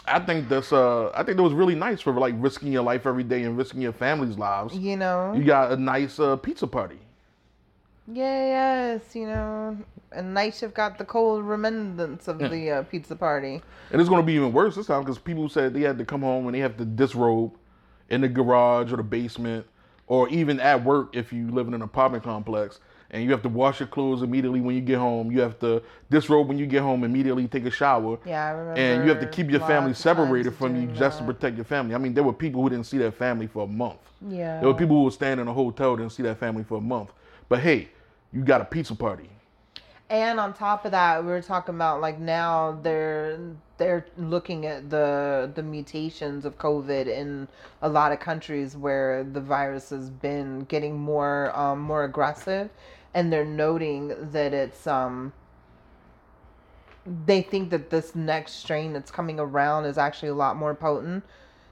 I 0.06 0.20
think 0.20 0.48
that's 0.50 0.72
uh, 0.72 1.10
I 1.14 1.24
think 1.24 1.38
that 1.38 1.44
was 1.44 1.54
really 1.54 1.76
nice 1.76 2.02
for 2.02 2.14
like 2.14 2.36
risking 2.38 2.72
your 2.72 2.84
life 2.84 3.06
every 3.06 3.24
day 3.24 3.44
and 3.44 3.58
risking 3.58 3.82
your 3.82 3.94
family's 3.94 4.38
lives. 4.38 4.76
you 4.76 4.96
know, 4.98 5.34
You 5.36 5.44
got 5.44 5.72
a 5.72 5.78
nice 5.78 6.20
uh, 6.20 6.36
pizza 6.38 6.68
party. 6.68 7.00
yeah, 8.12 8.94
yes, 8.94 9.16
you 9.16 9.26
know, 9.28 9.78
and 10.14 10.34
night 10.34 10.56
shift 10.56 10.74
got 10.74 10.98
the 10.98 11.06
cold 11.06 11.44
remembrance 11.44 12.28
of 12.28 12.40
the 12.40 12.72
uh, 12.72 12.84
pizza 12.84 13.16
party. 13.16 13.62
And 13.92 14.00
it's 14.02 14.10
going 14.10 14.22
to 14.22 14.26
be 14.26 14.34
even 14.34 14.54
worse 14.54 14.76
this 14.76 14.88
time 14.88 15.02
because 15.02 15.18
people 15.18 15.50
said 15.50 15.74
they 15.74 15.82
had 15.82 15.98
to 15.98 16.06
come 16.06 16.22
home 16.22 16.46
and 16.46 16.56
they 16.56 16.60
have 16.60 16.78
to 16.78 16.86
disrobe 16.86 17.54
in 18.10 18.22
the 18.22 18.30
garage 18.30 18.92
or 18.94 18.98
the 18.98 19.04
basement 19.04 19.66
or 20.08 20.30
even 20.30 20.60
at 20.62 20.84
work 20.86 21.16
if 21.16 21.34
you 21.34 21.50
live 21.52 21.68
in 21.68 21.74
an 21.74 21.82
apartment 21.82 22.24
complex. 22.24 22.80
And 23.12 23.24
you 23.24 23.32
have 23.32 23.42
to 23.44 23.50
wash 23.50 23.80
your 23.80 23.88
clothes 23.88 24.22
immediately 24.22 24.60
when 24.60 24.76
you 24.76 24.82
get 24.82 24.98
home. 24.98 25.32
You 25.32 25.40
have 25.42 25.58
to 25.60 25.82
disrobe 26.10 26.50
when 26.50 26.58
you 26.58 26.66
get 26.66 26.82
home, 26.82 27.04
immediately 27.04 27.48
take 27.48 27.66
a 27.66 27.72
shower. 27.72 28.20
Yeah, 28.26 28.46
I 28.46 28.50
remember. 28.50 28.80
And 28.80 29.04
you 29.04 29.10
have 29.10 29.22
to 29.22 29.28
keep 29.28 29.50
your 29.50 29.62
family 29.62 29.92
lots 29.92 30.00
of 30.00 30.06
times 30.06 30.18
separated 30.18 30.56
from 30.56 30.76
you 30.76 30.88
doing 30.88 30.96
just 30.96 31.20
to 31.20 31.24
protect 31.26 31.56
your 31.56 31.66
family. 31.66 31.96
I 31.96 31.98
mean, 32.00 32.14
there 32.14 32.24
were 32.24 32.34
people 32.34 32.62
who 32.62 32.70
didn't 32.70 32.86
see 32.86 32.98
their 32.98 33.12
family 33.12 33.48
for 33.48 33.64
a 33.64 33.68
month. 33.68 34.00
Yeah. 34.28 34.60
There 34.60 34.68
were 34.68 34.76
people 34.76 34.98
who 34.98 35.04
were 35.04 35.12
staying 35.12 35.40
in 35.40 35.48
a 35.48 35.54
hotel 35.54 35.96
didn't 35.96 36.12
see 36.12 36.24
their 36.24 36.36
family 36.36 36.64
for 36.64 36.80
a 36.80 36.82
month. 36.82 37.12
But 37.48 37.60
hey, 37.60 37.90
you 38.34 38.44
got 38.44 38.62
a 38.62 38.66
pizza 38.66 38.96
party. 38.96 39.30
And 40.10 40.40
on 40.40 40.54
top 40.54 40.86
of 40.86 40.92
that, 40.92 41.22
we 41.24 41.30
were 41.30 41.42
talking 41.42 41.76
about 41.76 42.00
like 42.00 42.18
now 42.18 42.80
they're 42.82 43.40
they're 43.78 44.06
looking 44.18 44.66
at 44.66 44.90
the 44.90 45.52
the 45.54 45.62
mutations 45.62 46.46
of 46.46 46.58
COVID 46.58 47.08
in 47.08 47.48
a 47.82 47.90
lot 47.90 48.14
of 48.14 48.20
countries 48.20 48.78
where 48.78 49.26
the 49.26 49.42
virus 49.42 49.90
has 49.90 50.10
been 50.10 50.62
getting 50.62 50.98
more 50.98 51.58
um, 51.58 51.82
more 51.82 52.06
aggressive, 52.06 52.70
and 53.18 53.34
they're 53.34 53.44
noting 53.44 54.14
that 54.32 54.54
it's 54.54 54.86
um 54.86 55.34
they 57.26 57.42
think 57.42 57.72
that 57.72 57.90
this 57.90 58.14
next 58.14 58.54
strain 58.54 58.94
that's 58.94 59.10
coming 59.10 59.40
around 59.40 59.86
is 59.86 59.98
actually 59.98 60.30
a 60.30 60.36
lot 60.36 60.56
more 60.56 60.76
potent. 60.76 61.24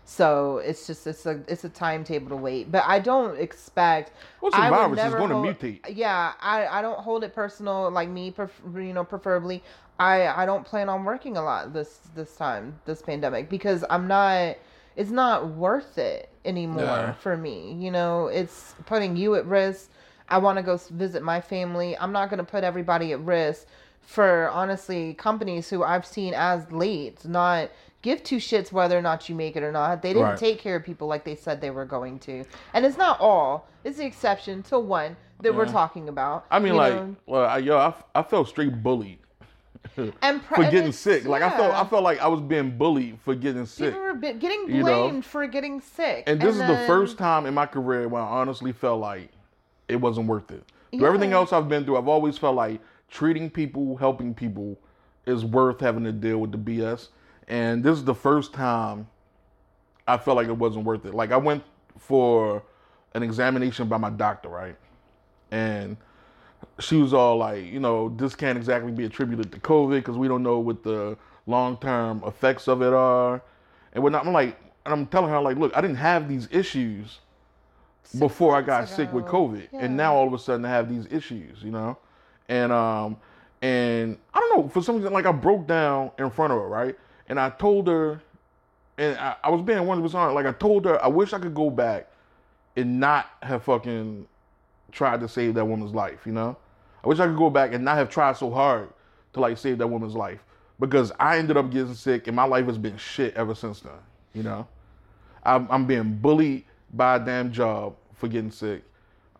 So 0.06 0.58
it's 0.58 0.88
just 0.88 1.06
it's 1.06 1.26
a 1.28 1.42
it's 1.48 1.64
a 1.64 1.70
timetable 1.70 2.30
to 2.30 2.36
wait, 2.36 2.72
but 2.72 2.84
I 2.88 2.98
don't 3.00 3.38
expect. 3.40 4.12
Well, 4.42 4.50
it's 4.50 4.58
a 4.58 4.62
I 4.62 4.72
would 4.72 4.76
virus, 4.78 4.92
it's 4.94 5.04
never 5.04 5.18
gonna 5.20 5.36
mutate. 5.36 5.82
Yeah, 5.90 6.34
I 6.42 6.66
I 6.66 6.82
don't 6.82 7.00
hold 7.00 7.24
it 7.24 7.36
personal 7.36 7.92
like 7.92 8.10
me. 8.10 8.32
Pref- 8.32 8.62
you 8.74 8.94
know, 8.94 9.04
preferably 9.04 9.64
I 10.00 10.28
I 10.28 10.48
don't 10.48 10.66
plan 10.66 10.90
on 10.90 11.04
working 11.04 11.38
a 11.38 11.44
lot 11.44 11.74
this 11.74 12.00
this 12.16 12.36
time 12.36 12.80
this 12.86 13.04
pandemic 13.04 13.50
because 13.50 13.86
I'm 13.90 14.08
not. 14.08 14.58
It's 14.96 15.12
not 15.12 15.50
worth 15.50 15.98
it 15.98 16.30
anymore 16.46 16.84
Yeah. 16.86 17.14
for 17.14 17.36
me. 17.38 17.74
You 17.74 17.92
know, 17.92 18.28
it's 18.28 18.74
putting 18.86 19.16
you 19.18 19.36
at 19.36 19.46
risk. 19.46 19.92
I 20.30 20.38
want 20.40 20.58
to 20.58 20.64
go 20.64 20.78
visit 20.78 21.24
my 21.24 21.40
family. 21.42 21.98
I'm 21.98 22.12
not 22.12 22.30
going 22.30 22.38
to 22.40 22.44
put 22.44 22.64
everybody 22.64 23.12
at 23.14 23.20
risk 23.22 23.68
for 24.02 24.50
honestly 24.50 25.14
companies 25.16 25.70
who 25.70 25.84
I've 25.84 26.06
seen 26.06 26.34
as 26.36 26.72
late 26.72 27.26
not 27.26 27.70
give 28.02 28.24
two 28.24 28.38
shits 28.38 28.72
whether 28.72 28.96
or 28.98 29.02
not 29.02 29.28
you 29.30 29.36
make 29.36 29.56
it 29.56 29.64
or 29.64 29.72
not. 29.72 30.02
They 30.02 30.10
didn't 30.14 30.24
Right. 30.30 30.38
take 30.38 30.60
care 30.60 30.76
of 30.76 30.84
people 30.84 31.08
like 31.08 31.24
they 31.24 31.36
said 31.36 31.60
they 31.60 31.72
were 31.72 31.86
going 31.86 32.20
to. 32.20 32.44
And 32.74 32.86
it's 32.86 32.98
not 32.98 33.20
all. 33.20 33.68
It's 33.84 33.98
the 33.98 34.06
exception 34.06 34.62
to 34.64 34.80
one 34.80 35.16
that 35.42 35.54
we're 35.56 35.66
talking 35.66 36.08
about. 36.10 36.46
I 36.52 36.60
mean, 36.60 36.74
you 36.74 36.78
like, 36.78 36.94
know? 36.94 37.16
well, 37.26 37.46
I, 37.46 37.58
yo, 37.60 37.78
I, 37.78 37.94
I 38.14 38.22
felt 38.24 38.48
straight 38.48 38.82
bullied 38.84 39.20
and 40.22 40.44
pre- 40.44 40.56
for 40.56 40.64
getting 40.64 40.80
it's- 40.90 41.00
sick. 41.00 41.26
Like 41.26 41.42
I 41.44 41.50
felt. 41.50 41.74
I 41.74 41.84
felt 41.86 42.04
like 42.04 42.20
I 42.20 42.28
was 42.28 42.42
being 42.42 42.78
bullied 42.78 43.20
for 43.24 43.36
getting 43.36 43.66
sick. 43.66 43.94
People 43.94 44.02
were 44.02 44.14
getting 44.16 44.66
you 44.70 44.82
blamed 44.84 45.16
know? 45.16 45.22
for 45.22 45.46
getting 45.48 45.82
sick. 45.82 46.24
And 46.28 46.40
this 46.42 46.56
is 46.56 46.62
the 46.62 46.84
first 46.88 47.18
time 47.18 47.46
in 47.46 47.54
my 47.54 47.66
career 47.66 48.08
when 48.08 48.22
I 48.22 48.26
honestly 48.26 48.72
felt 48.72 49.00
like 49.02 49.30
it 49.88 49.98
wasn't 49.98 50.28
worth 50.28 50.52
it. 50.52 50.64
Through 50.92 51.06
everything 51.08 51.34
else 51.34 51.52
I've 51.52 51.68
been 51.68 51.84
through, 51.84 51.98
I've 51.98 52.08
always 52.08 52.38
felt 52.38 52.56
like 52.56 52.80
treating 53.10 53.50
people, 53.50 53.98
helping 53.98 54.34
people 54.34 54.78
is 55.26 55.44
worth 55.44 55.80
having 55.80 56.04
to 56.06 56.12
deal 56.12 56.38
with 56.38 56.52
the 56.52 56.58
BS. 56.58 57.10
And 57.48 57.84
this 57.84 57.98
is 57.98 58.06
the 58.06 58.16
first 58.16 58.54
time 58.54 59.08
I 60.08 60.18
felt 60.18 60.38
like 60.38 60.48
it 60.48 60.58
wasn't 60.58 60.86
worth 60.86 61.06
it. 61.06 61.14
Like 61.14 61.32
I 61.32 61.38
went 61.38 61.64
for 61.98 62.64
an 63.14 63.24
examination 63.24 63.88
by 63.88 63.98
my 63.98 64.10
doctor, 64.10 64.50
right? 64.50 64.76
And 65.52 65.98
she 66.80 66.98
was 66.98 67.14
all 67.14 67.38
like, 67.38 67.66
you 67.66 67.80
know, 67.80 68.10
this 68.10 68.36
can't 68.36 68.58
exactly 68.58 68.92
be 68.92 69.06
attributed 69.06 69.52
to 69.52 69.60
COVID 69.60 69.98
because 69.98 70.18
we 70.18 70.28
don't 70.28 70.44
know 70.44 70.60
what 70.60 70.84
the 70.84 71.18
long 71.46 71.78
term 71.78 72.24
effects 72.26 72.68
of 72.68 72.82
it 72.82 72.94
are. 72.94 73.42
And 73.94 74.04
when 74.04 74.16
I'm 74.16 74.32
like, 74.32 74.60
and 74.86 74.94
I'm 74.94 75.06
telling 75.08 75.30
her 75.30 75.42
like, 75.42 75.58
look, 75.58 75.76
I 75.76 75.82
didn't 75.82 75.98
have 75.98 76.28
these 76.28 76.48
issues 76.52 77.20
before 78.14 78.56
I 78.56 78.62
got 78.62 78.82
months 78.82 78.96
sick 78.96 79.12
with. 79.14 79.26
COVID, 79.26 79.68
Yeah. 79.72 79.80
and 79.82 79.98
now 79.98 80.16
all 80.16 80.28
of 80.28 80.34
a 80.34 80.40
sudden 80.40 80.66
I 80.66 80.70
have 80.70 80.90
these 80.90 81.08
issues, 81.12 81.62
you 81.64 81.72
know, 81.72 81.98
and 82.50 82.72
um, 82.72 83.18
and 83.62 84.18
I 84.34 84.40
don't 84.40 84.58
know 84.58 84.70
for 84.70 84.82
some 84.82 84.98
reason 84.98 85.14
like 85.14 85.26
I 85.26 85.32
broke 85.32 85.68
down 85.68 86.12
in 86.18 86.30
front 86.30 86.54
of 86.54 86.60
her, 86.60 86.68
right, 86.68 86.98
and 87.30 87.40
I 87.40 87.50
told 87.50 87.88
her, 87.88 88.22
and 88.98 89.18
I, 89.18 89.36
I 89.44 89.50
was 89.50 89.62
being 89.62 89.86
one 89.86 90.02
percent 90.02 90.34
like 90.34 90.46
I 90.46 90.52
told 90.52 90.86
her 90.86 91.04
I 91.04 91.08
wish 91.08 91.34
I 91.34 91.40
could 91.40 91.56
go 91.56 91.70
back 91.70 92.08
and 92.76 93.00
not 93.00 93.30
have 93.42 93.64
fucking 93.64 94.28
tried 94.92 95.20
to 95.22 95.28
save 95.28 95.54
that 95.56 95.66
woman's 95.66 95.94
life, 95.94 96.26
you 96.26 96.32
know, 96.32 96.56
I 97.04 97.08
wish 97.08 97.20
I 97.20 97.28
could 97.28 97.38
go 97.38 97.50
back 97.50 97.74
and 97.74 97.84
not 97.84 97.98
have 97.98 98.10
tried 98.10 98.38
so 98.38 98.50
hard 98.52 98.90
to 99.34 99.40
like 99.40 99.58
save 99.58 99.78
that 99.80 99.88
woman's 99.88 100.16
life 100.16 100.44
because 100.80 101.12
I 101.20 101.38
ended 101.38 101.58
up 101.58 101.72
getting 101.72 101.94
sick 101.94 102.28
and 102.28 102.36
my 102.36 102.44
life 102.46 102.66
has 102.68 102.78
been 102.78 102.98
shit 102.98 103.34
ever 103.36 103.56
since 103.56 103.80
then, 103.82 103.94
you 104.34 104.44
know. 104.44 104.68
I'm, 105.44 105.68
I'm 105.70 105.86
being 105.86 106.16
bullied 106.16 106.66
by 106.96 107.16
a 107.18 107.20
damn 107.20 107.52
job 107.52 107.96
for 108.14 108.28
getting 108.28 108.52
sick. 108.52 108.84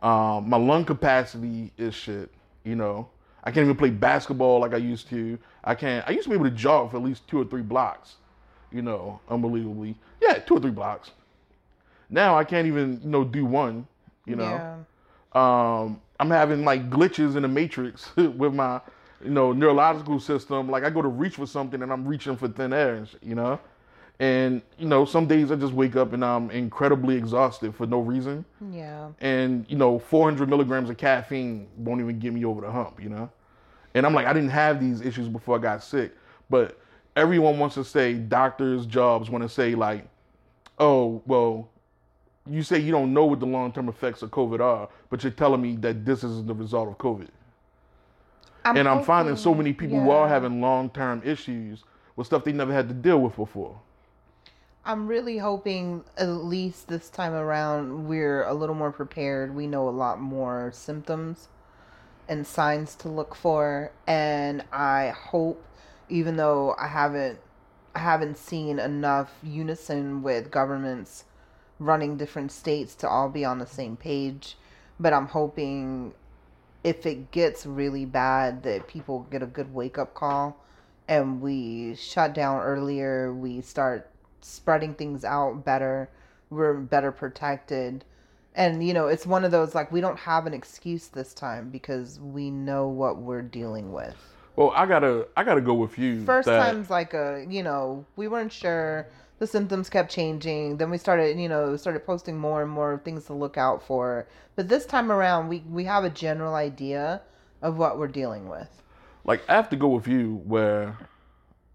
Um, 0.02 0.50
my 0.50 0.58
lung 0.58 0.86
capacity 0.86 1.72
is 1.78 1.96
shit. 1.96 2.30
You 2.64 2.76
know, 2.76 3.10
I 3.44 3.52
can't 3.52 3.64
even 3.66 3.76
play 3.76 3.90
basketball 3.90 4.60
like 4.60 4.74
I 4.74 4.78
used 4.78 5.10
to. 5.10 5.38
I 5.64 5.76
can't. 5.76 6.08
I 6.08 6.12
used 6.12 6.24
to 6.24 6.30
be 6.30 6.36
able 6.36 6.46
to 6.46 6.52
jog 6.52 6.92
for 6.92 6.98
at 6.98 7.04
least 7.04 7.28
two 7.28 7.40
or 7.42 7.46
three 7.46 7.62
blocks. 7.62 8.16
You 8.72 8.82
know, 8.82 9.20
unbelievably. 9.30 9.96
Yeah, 10.22 10.34
two 10.40 10.56
or 10.58 10.60
three 10.60 10.72
blocks. 10.72 11.12
Now 12.10 12.38
I 12.38 12.44
can't 12.44 12.68
even 12.68 13.00
you 13.04 13.10
know 13.10 13.24
do 13.24 13.46
one. 13.46 13.88
You 14.26 14.36
know, 14.36 14.44
Yeah. 14.44 14.78
um, 15.34 16.02
I'm 16.20 16.30
having 16.30 16.66
like 16.66 16.90
glitches 16.90 17.36
in 17.36 17.44
the 17.44 17.48
matrix 17.48 18.16
with 18.16 18.54
my 18.54 18.82
you 19.24 19.30
know 19.32 19.54
neurological 19.54 20.20
system. 20.20 20.70
Like 20.70 20.84
I 20.84 20.90
go 20.90 21.02
to 21.02 21.08
reach 21.08 21.36
for 21.36 21.46
something 21.48 21.82
and 21.82 21.92
I'm 21.92 22.06
reaching 22.08 22.36
for 22.36 22.48
thin 22.48 22.74
air. 22.74 22.96
And 22.96 23.08
you 23.24 23.36
know. 23.36 23.60
And 24.20 24.62
you 24.78 24.88
know, 24.88 25.04
some 25.04 25.28
days 25.28 25.52
I 25.52 25.56
just 25.56 25.74
wake 25.74 25.96
up 25.98 26.14
and 26.14 26.24
I'm 26.24 26.50
incredibly 26.50 27.16
exhausted 27.18 27.76
for 27.76 27.86
no 27.86 28.00
reason. 28.00 28.46
Yeah. 28.72 29.10
and 29.20 29.66
you 29.70 29.78
know 29.78 30.00
400 30.00 30.50
milligrams 30.50 30.90
of 30.90 30.98
caffeine 30.98 31.68
won't 31.78 32.02
even 32.02 32.20
get 32.20 32.34
me 32.34 32.46
over 32.46 32.62
the 32.62 32.72
hump 32.72 33.02
you 33.02 33.10
know? 33.10 33.30
And 33.94 34.06
i'm 34.06 34.14
like 34.14 34.26
i 34.26 34.34
didn't 34.34 34.50
have 34.50 34.80
these 34.80 35.02
issues 35.02 35.28
before 35.28 35.58
i 35.58 35.62
got 35.62 35.84
sick. 35.84 36.14
But 36.50 36.80
everyone 37.16 37.60
wants 37.60 37.76
to 37.76 37.84
say 37.84 38.14
doctors 38.14 38.86
jobs 38.86 39.30
want 39.30 39.44
to 39.44 39.50
say 39.50 39.76
like 39.76 40.08
oh 40.80 41.22
well 41.26 41.70
you 42.50 42.62
say 42.64 42.78
you 42.80 42.92
don't 42.92 43.14
know 43.14 43.26
what 43.26 43.40
the 43.40 43.46
long-term 43.46 43.88
effects 43.90 44.22
of 44.22 44.32
covid 44.32 44.60
are 44.60 44.90
but 45.10 45.24
you're 45.24 45.32
telling 45.32 45.62
me 45.62 45.76
that 45.78 46.06
this 46.06 46.24
is 46.24 46.44
the 46.46 46.54
result 46.54 46.90
of 46.90 46.98
covid. 46.98 47.30
I'm 48.66 48.78
and 48.78 48.88
i'm 48.88 49.04
finding 49.04 49.36
so 49.36 49.54
many 49.54 49.74
people 49.74 50.00
who 50.00 50.12
are 50.12 50.28
having 50.28 50.60
long-term 50.62 51.22
issues 51.24 51.84
with 52.16 52.28
stuff 52.28 52.44
they 52.44 52.52
never 52.52 52.74
had 52.74 52.88
to 52.88 52.94
deal 52.94 53.20
with 53.20 53.36
before 53.36 53.80
I'm 54.88 55.08
really 55.08 55.40
hoping 55.40 56.04
at 56.16 56.28
least 56.28 56.90
this 56.90 57.10
time 57.10 57.34
around 57.34 58.08
we're 58.08 58.44
a 58.44 58.54
little 58.54 58.76
more 58.76 58.92
prepared. 58.92 59.56
We 59.56 59.66
know 59.66 59.90
a 59.90 59.90
lot 59.90 60.22
more 60.22 60.72
symptoms 60.72 61.48
and 62.30 62.46
signs 62.46 62.94
to 62.98 63.10
look 63.10 63.34
for 63.34 63.92
and 64.06 64.64
I 64.72 65.08
hope 65.08 65.66
even 66.08 66.36
though 66.36 66.76
I 66.80 66.88
haven't 66.88 67.40
I 67.96 68.00
haven't 68.00 68.38
seen 68.38 68.78
enough 68.78 69.32
unison 69.42 70.22
with 70.22 70.52
governments 70.52 71.24
running 71.80 72.16
different 72.16 72.52
states 72.52 72.94
to 72.96 73.10
all 73.10 73.28
be 73.28 73.44
on 73.44 73.58
the 73.58 73.66
same 73.66 73.98
page, 73.98 74.56
but 75.00 75.14
I'm 75.14 75.30
hoping 75.30 76.14
if 76.84 77.08
it 77.08 77.32
gets 77.32 77.66
really 77.66 78.06
bad 78.06 78.62
that 78.62 78.88
people 78.88 79.26
get 79.32 79.42
a 79.42 79.48
good 79.48 79.74
wake 79.74 79.98
up 79.98 80.14
call 80.14 80.64
and 81.08 81.42
we 81.42 81.96
shut 81.96 82.36
down 82.36 82.62
earlier, 82.62 83.34
we 83.34 83.62
start 83.62 84.12
spreading 84.46 84.94
things 84.94 85.24
out 85.26 85.66
better, 85.66 86.10
we're 86.50 86.76
better 86.76 87.12
protected. 87.12 88.06
And 88.54 88.86
you 88.88 88.94
know, 88.94 89.08
it's 89.08 89.26
one 89.26 89.44
of 89.44 89.52
those 89.52 89.76
like 89.76 89.92
we 89.92 90.02
don't 90.02 90.20
have 90.20 90.46
an 90.46 90.54
excuse 90.54 91.08
this 91.08 91.34
time 91.34 91.70
because 91.70 92.20
we 92.20 92.50
know 92.52 92.88
what 92.88 93.18
we're 93.18 93.42
dealing 93.42 93.92
with. 93.92 94.16
well 94.56 94.72
i 94.76 94.86
gotta 94.86 95.28
i 95.36 95.44
gotta 95.44 95.60
go 95.60 95.74
with 95.74 95.98
you 96.00 96.24
First 96.24 96.46
that- 96.46 96.64
time's 96.66 96.90
like 96.90 97.14
a, 97.14 97.46
you 97.50 97.64
know, 97.64 98.06
we 98.16 98.28
weren't 98.28 98.54
sure. 98.54 99.08
The 99.38 99.48
symptoms 99.48 99.90
kept 99.90 100.10
changing. 100.10 100.78
Then 100.78 100.90
we 100.90 100.98
started, 100.98 101.38
you 101.38 101.50
know, 101.50 101.76
started 101.76 102.06
posting 102.06 102.38
more 102.38 102.62
and 102.62 102.72
more 102.72 103.02
things 103.04 103.26
to 103.26 103.34
look 103.34 103.58
out 103.58 103.84
for. 103.86 104.26
But 104.56 104.70
this 104.70 104.86
time 104.86 105.12
around, 105.12 105.50
we 105.50 105.60
we 105.70 105.84
have 105.84 106.06
a 106.06 106.10
general 106.10 106.56
idea 106.56 107.22
of 107.62 107.78
what 107.78 107.98
we're 108.00 108.08
dealing 108.22 108.48
with. 108.48 108.70
like 109.26 109.42
I 109.50 109.54
have 109.56 109.70
to 109.72 109.76
go 109.76 109.90
with 109.90 110.08
you 110.08 110.36
where 110.46 110.98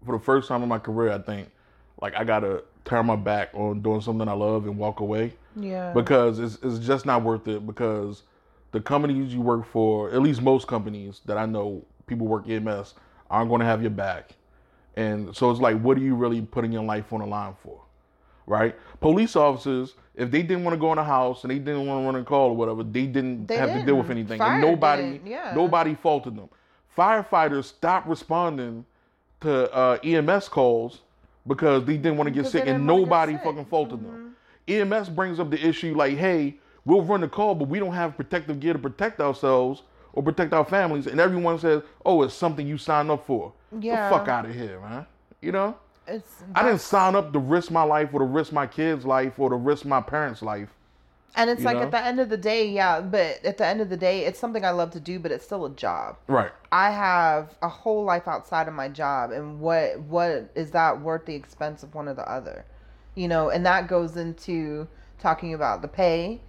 for 0.03 0.17
the 0.17 0.23
first 0.23 0.47
time 0.47 0.63
in 0.63 0.69
my 0.69 0.79
career 0.79 1.11
I 1.11 1.19
think 1.19 1.49
like 2.01 2.15
I 2.15 2.23
gotta 2.23 2.63
turn 2.83 3.05
my 3.05 3.15
back 3.15 3.49
on 3.53 3.81
doing 3.81 4.01
something 4.01 4.27
I 4.27 4.33
love 4.33 4.65
and 4.65 4.77
walk 4.77 4.99
away 4.99 5.33
Yeah. 5.55 5.93
because 5.93 6.39
it's 6.39 6.57
it's 6.63 6.79
just 6.79 7.05
not 7.05 7.23
worth 7.23 7.47
it 7.47 7.65
because 7.65 8.23
the 8.71 8.79
companies 8.81 9.33
you 9.33 9.41
work 9.41 9.65
for, 9.65 10.09
at 10.11 10.21
least 10.21 10.41
most 10.41 10.65
companies 10.67 11.19
that 11.25 11.37
I 11.37 11.45
know 11.45 11.83
people 12.07 12.25
work 12.25 12.47
EMS 12.49 12.95
aren't 13.29 13.49
gonna 13.49 13.65
have 13.65 13.81
your 13.81 13.91
back. 13.91 14.31
And 14.97 15.35
so 15.35 15.51
it's 15.51 15.59
like 15.59 15.79
what 15.79 15.97
are 15.97 16.01
you 16.01 16.15
really 16.15 16.41
putting 16.41 16.71
your 16.71 16.83
life 16.83 17.13
on 17.13 17.19
the 17.19 17.25
line 17.27 17.53
for? 17.63 17.81
Right? 18.47 18.75
Police 18.99 19.35
officers, 19.35 19.93
if 20.15 20.31
they 20.31 20.41
didn't 20.41 20.63
want 20.63 20.73
to 20.73 20.79
go 20.79 20.91
in 20.91 20.97
a 20.97 21.03
house 21.03 21.43
and 21.43 21.51
they 21.51 21.59
didn't 21.59 21.85
want 21.85 22.01
to 22.01 22.05
run 22.05 22.15
a 22.15 22.23
call 22.23 22.49
or 22.49 22.55
whatever, 22.55 22.83
they 22.83 23.05
didn't 23.05 23.45
They 23.47 23.55
have 23.55 23.69
to 23.69 23.85
deal 23.85 23.95
with 23.97 24.09
anything. 24.09 24.39
Fire 24.39 24.53
and 24.53 24.61
nobody 24.61 25.21
yeah. 25.25 25.53
nobody 25.55 25.93
faulted 25.95 26.35
them. 26.35 26.49
Firefighters 26.97 27.65
stopped 27.65 28.07
responding 28.07 28.85
to 29.41 29.71
uh, 29.73 29.97
EMS 30.03 30.49
calls 30.49 31.01
because 31.47 31.85
they 31.85 31.97
didn't 31.97 32.17
want 32.17 32.27
to 32.27 32.31
get 32.31 32.49
sick, 32.49 32.65
and 32.67 32.85
nobody. 32.85 33.33
Mm-hmm. 33.33 33.43
fucking 33.43 33.65
faulted 33.65 34.03
them. 34.03 34.35
EMS 34.67 35.09
brings 35.09 35.39
up 35.39 35.49
the 35.49 35.65
issue 35.65 35.95
like, 35.95 36.17
hey, 36.17 36.57
we'll 36.85 37.01
run 37.01 37.21
the 37.21 37.27
call, 37.27 37.55
but 37.55 37.67
we 37.67 37.79
don't 37.79 37.93
have 37.93 38.15
protective 38.15 38.59
gear 38.59 38.73
to 38.73 38.79
protect 38.79 39.19
ourselves 39.19 39.83
or 40.13 40.21
protect 40.21 40.53
our 40.53 40.65
families, 40.65 41.07
and 41.07 41.19
everyone 41.19 41.57
says, 41.57 41.81
oh, 42.05 42.21
it's 42.21 42.33
something 42.33 42.67
you 42.67 42.77
signed 42.77 43.09
up 43.09 43.25
for. 43.25 43.53
Yeah. 43.79 44.09
The 44.09 44.17
fuck 44.17 44.27
out 44.27 44.45
of 44.45 44.53
here, 44.53 44.79
man. 44.79 45.05
You 45.41 45.51
know? 45.51 45.77
it's 46.07 46.43
I 46.55 46.63
didn't 46.63 46.81
sign 46.81 47.15
up 47.15 47.31
to 47.33 47.39
risk 47.39 47.71
my 47.71 47.83
life 47.83 48.09
or 48.13 48.19
to 48.19 48.25
risk 48.25 48.51
my 48.51 48.67
kids' 48.67 49.05
life 49.05 49.39
or 49.39 49.49
to 49.49 49.55
risk 49.55 49.85
my 49.85 50.01
parents' 50.01 50.41
life. 50.41 50.69
And 51.35 51.49
it's 51.49 51.63
like 51.63 51.77
know? 51.77 51.83
at 51.83 51.91
the 51.91 52.03
end 52.03 52.19
of 52.19 52.29
the 52.29 52.37
day, 52.37 52.67
yeah, 52.67 52.99
but 52.99 53.43
at 53.45 53.57
the 53.57 53.65
end 53.65 53.79
of 53.79 53.89
the 53.89 53.97
day, 53.97 54.25
it's 54.25 54.37
something 54.39 54.65
I 54.65 54.71
love 54.71 54.91
to 54.91 54.99
do, 54.99 55.17
but 55.17 55.31
it's 55.31 55.45
still 55.45 55.65
a 55.65 55.69
job. 55.69 56.17
Right. 56.27 56.51
I 56.71 56.91
have 56.91 57.55
a 57.61 57.69
whole 57.69 58.03
life 58.03 58.27
outside 58.27 58.67
of 58.67 58.73
my 58.73 58.89
job, 58.89 59.31
and 59.31 59.59
what 59.59 59.99
what 60.01 60.51
is 60.55 60.71
that 60.71 61.01
worth 61.01 61.25
the 61.25 61.35
expense 61.35 61.83
of 61.83 61.95
one 61.95 62.09
or 62.09 62.13
the 62.13 62.29
other? 62.29 62.65
You 63.15 63.27
know, 63.27 63.49
and 63.49 63.65
that 63.65 63.87
goes 63.87 64.17
into 64.17 64.87
talking 65.19 65.53
about 65.53 65.81
the 65.81 65.87
pay 65.87 66.41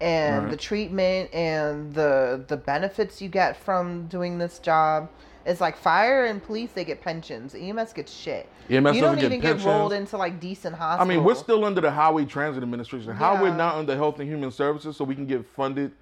and 0.00 0.44
Right. 0.44 0.50
the 0.50 0.56
treatment 0.56 1.32
and 1.32 1.94
the 1.94 2.44
the 2.48 2.56
benefits 2.56 3.22
you 3.22 3.28
get 3.28 3.56
from 3.56 4.06
doing 4.08 4.38
this 4.38 4.58
job. 4.58 5.08
It's 5.46 5.60
like 5.60 5.76
fire 5.76 6.24
and 6.24 6.42
police 6.42 6.72
they 6.72 6.84
get 6.84 7.00
pensions. 7.00 7.54
EMS 7.54 7.92
gets 7.92 8.12
shit. 8.12 8.48
EMS 8.68 8.96
you 8.96 9.00
don't 9.00 9.14
get 9.14 9.26
even 9.26 9.40
get 9.40 9.52
pensions. 9.52 9.64
rolled 9.64 9.92
into 9.92 10.16
like 10.16 10.40
decent 10.40 10.74
hospitals. 10.74 11.08
I 11.08 11.14
mean, 11.14 11.24
we're 11.24 11.36
still 11.36 11.64
under 11.64 11.80
the 11.80 11.90
Highway 11.90 12.24
Transit 12.24 12.64
Administration. 12.64 13.12
How 13.12 13.40
we're 13.40 13.54
not 13.54 13.76
under 13.76 13.94
Health 13.94 14.18
and 14.18 14.28
Human 14.28 14.50
Services 14.50 14.96
so 14.96 15.04
we 15.04 15.14
can 15.14 15.26
get 15.26 15.46
funded? 15.46 15.92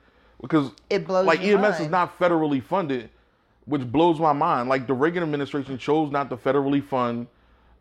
Because 0.41 0.71
It 0.89 1.07
blows 1.07 1.27
like 1.27 1.41
EMS 1.41 1.81
is 1.81 1.89
not 1.89 2.19
federally 2.19 2.63
funded, 2.63 3.11
which 3.67 3.83
blows 3.83 4.19
my 4.19 4.33
mind. 4.33 4.71
Like 4.71 4.87
the 4.87 4.95
Reagan 4.95 5.23
administration 5.23 5.77
chose 5.77 6.11
not 6.11 6.31
to 6.31 6.37
federally 6.37 6.83
fund 6.83 7.27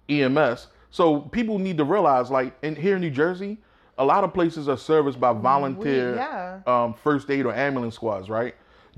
EMS. 0.09 0.67
So 0.91 1.21
people 1.21 1.59
need 1.59 1.77
to 1.77 1.85
realize, 1.85 2.29
like 2.29 2.53
in 2.61 2.75
here 2.75 2.95
in 2.95 3.01
New 3.01 3.09
Jersey, 3.09 3.57
a 3.97 4.03
lot 4.05 4.23
of 4.23 4.33
places 4.33 4.67
are 4.67 4.77
serviced 4.77 5.19
by 5.19 5.31
volunteer 5.31 6.15
yeah. 6.15 6.59
um, 6.67 6.93
first 6.93 7.29
aid 7.31 7.45
or 7.45 7.53
ambulance 7.53 7.95
squads, 7.95 8.29
right? 8.29 8.53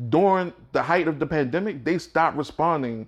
During 0.10 0.51
the 0.73 0.84
height 0.84 1.08
of 1.08 1.19
the 1.19 1.25
pandemic, 1.25 1.86
they 1.86 1.97
stopped 1.97 2.36
responding 2.38 3.08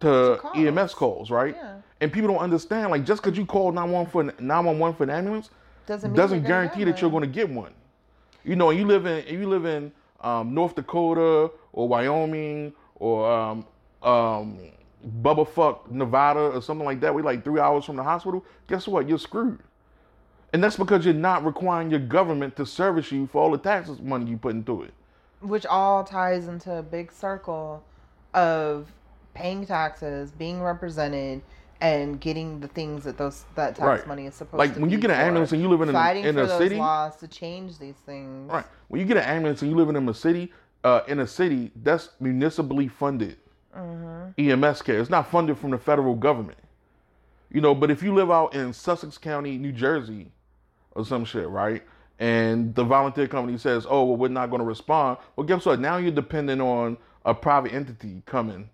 to 0.00 0.38
calls. 0.40 0.56
EMS 0.56 0.94
calls, 0.94 1.30
right? 1.30 1.54
Yeah. 1.56 1.76
And 2.00 2.12
people 2.12 2.28
don't 2.28 2.38
understand, 2.38 2.90
like 2.90 3.04
just 3.04 3.22
because 3.22 3.36
you 3.36 3.44
call 3.44 3.72
911 3.72 4.10
for 4.10 4.42
911 4.42 4.96
for 4.96 5.02
an 5.02 5.10
ambulance 5.10 5.50
Doesn't 5.86 6.14
doesn't 6.14 6.44
guarantee 6.44 6.84
that 6.84 7.00
you're 7.00 7.10
going 7.10 7.22
to 7.22 7.28
get 7.28 7.48
one. 7.50 7.74
You 8.44 8.56
know, 8.56 8.70
you 8.70 8.86
live 8.86 9.06
in 9.06 9.26
you 9.26 9.48
live 9.48 9.66
in 9.66 9.92
um, 10.20 10.54
North 10.54 10.74
Dakota 10.74 11.50
or 11.72 11.88
Wyoming 11.88 12.72
or 12.94 13.30
um, 13.30 13.66
um, 14.02 14.58
Bubba 15.22 15.46
fuck 15.46 15.90
Nevada 15.90 16.40
or 16.40 16.62
something 16.62 16.86
like 16.86 17.00
that. 17.00 17.14
We're 17.14 17.22
like 17.22 17.44
three 17.44 17.60
hours 17.60 17.84
from 17.84 17.96
the 17.96 18.02
hospital. 18.02 18.44
Guess 18.68 18.88
what? 18.88 19.08
You're 19.08 19.18
screwed. 19.18 19.60
And 20.52 20.64
that's 20.64 20.76
because 20.76 21.04
you're 21.04 21.14
not 21.14 21.44
requiring 21.44 21.90
your 21.90 22.00
government 22.00 22.56
to 22.56 22.64
service 22.64 23.12
you 23.12 23.26
for 23.26 23.42
all 23.42 23.50
the 23.50 23.58
taxes 23.58 24.00
money 24.00 24.30
you 24.30 24.38
put 24.38 24.54
into 24.54 24.82
it. 24.82 24.94
Which 25.40 25.64
all 25.66 26.04
ties 26.04 26.48
into 26.48 26.72
a 26.74 26.82
big 26.82 27.12
circle 27.12 27.84
of 28.34 28.90
paying 29.34 29.64
taxes, 29.66 30.30
being 30.32 30.62
represented, 30.62 31.42
and 31.80 32.20
getting 32.20 32.58
the 32.58 32.66
things 32.68 33.04
that 33.04 33.16
those 33.16 33.44
that 33.54 33.76
tax 33.76 33.80
Right. 34.00 34.06
money 34.06 34.26
is 34.26 34.34
supposed 34.34 34.58
Like 34.58 34.70
to 34.70 34.74
Like 34.76 34.82
when 34.82 34.90
you 34.90 34.98
get 34.98 35.10
an 35.10 35.16
for. 35.16 35.22
ambulance 35.22 35.52
and 35.52 35.62
you 35.62 35.68
live 35.68 35.80
in 35.82 35.90
a- 35.90 35.92
fighting 35.92 36.24
in 36.24 36.34
for 36.34 36.42
a 36.42 36.58
city- 36.58 36.76
laws 36.76 37.16
to 37.18 37.28
change 37.28 37.78
these 37.78 37.94
things. 38.04 38.50
Right. 38.50 38.64
When 38.88 39.00
you 39.00 39.06
get 39.06 39.16
an 39.16 39.22
ambulance 39.22 39.62
and 39.62 39.70
you 39.70 39.76
live 39.76 39.88
in 39.88 40.08
a 40.08 40.14
city, 40.14 40.52
uh, 40.82 41.00
in 41.06 41.20
a 41.20 41.26
city 41.26 41.70
that's 41.76 42.10
municipally 42.20 42.88
funded 42.88 43.36
EMS 44.36 44.82
care. 44.82 44.98
It's 44.98 45.10
not 45.10 45.28
funded 45.28 45.56
from 45.58 45.70
the 45.70 45.78
federal 45.78 46.14
government. 46.16 46.58
You 47.50 47.60
know, 47.60 47.74
but 47.76 47.90
if 47.92 48.02
you 48.02 48.12
live 48.12 48.30
out 48.30 48.54
in 48.54 48.72
Sussex 48.72 49.16
County, 49.18 49.56
New 49.56 49.72
Jersey, 49.72 50.32
or 50.96 51.04
some 51.04 51.24
shit, 51.24 51.48
right? 51.48 51.82
And 52.18 52.74
the 52.74 52.84
volunteer 52.84 53.28
company 53.28 53.58
says, 53.58 53.86
"Oh, 53.88 54.04
well, 54.04 54.16
we're 54.16 54.28
not 54.28 54.50
going 54.50 54.60
to 54.60 54.66
respond." 54.66 55.18
Well, 55.36 55.46
guess 55.46 55.64
what? 55.64 55.80
Now 55.80 55.98
you're 55.98 56.10
dependent 56.10 56.60
on 56.60 56.96
a 57.24 57.34
private 57.34 57.72
entity 57.72 58.22
coming 58.26 58.70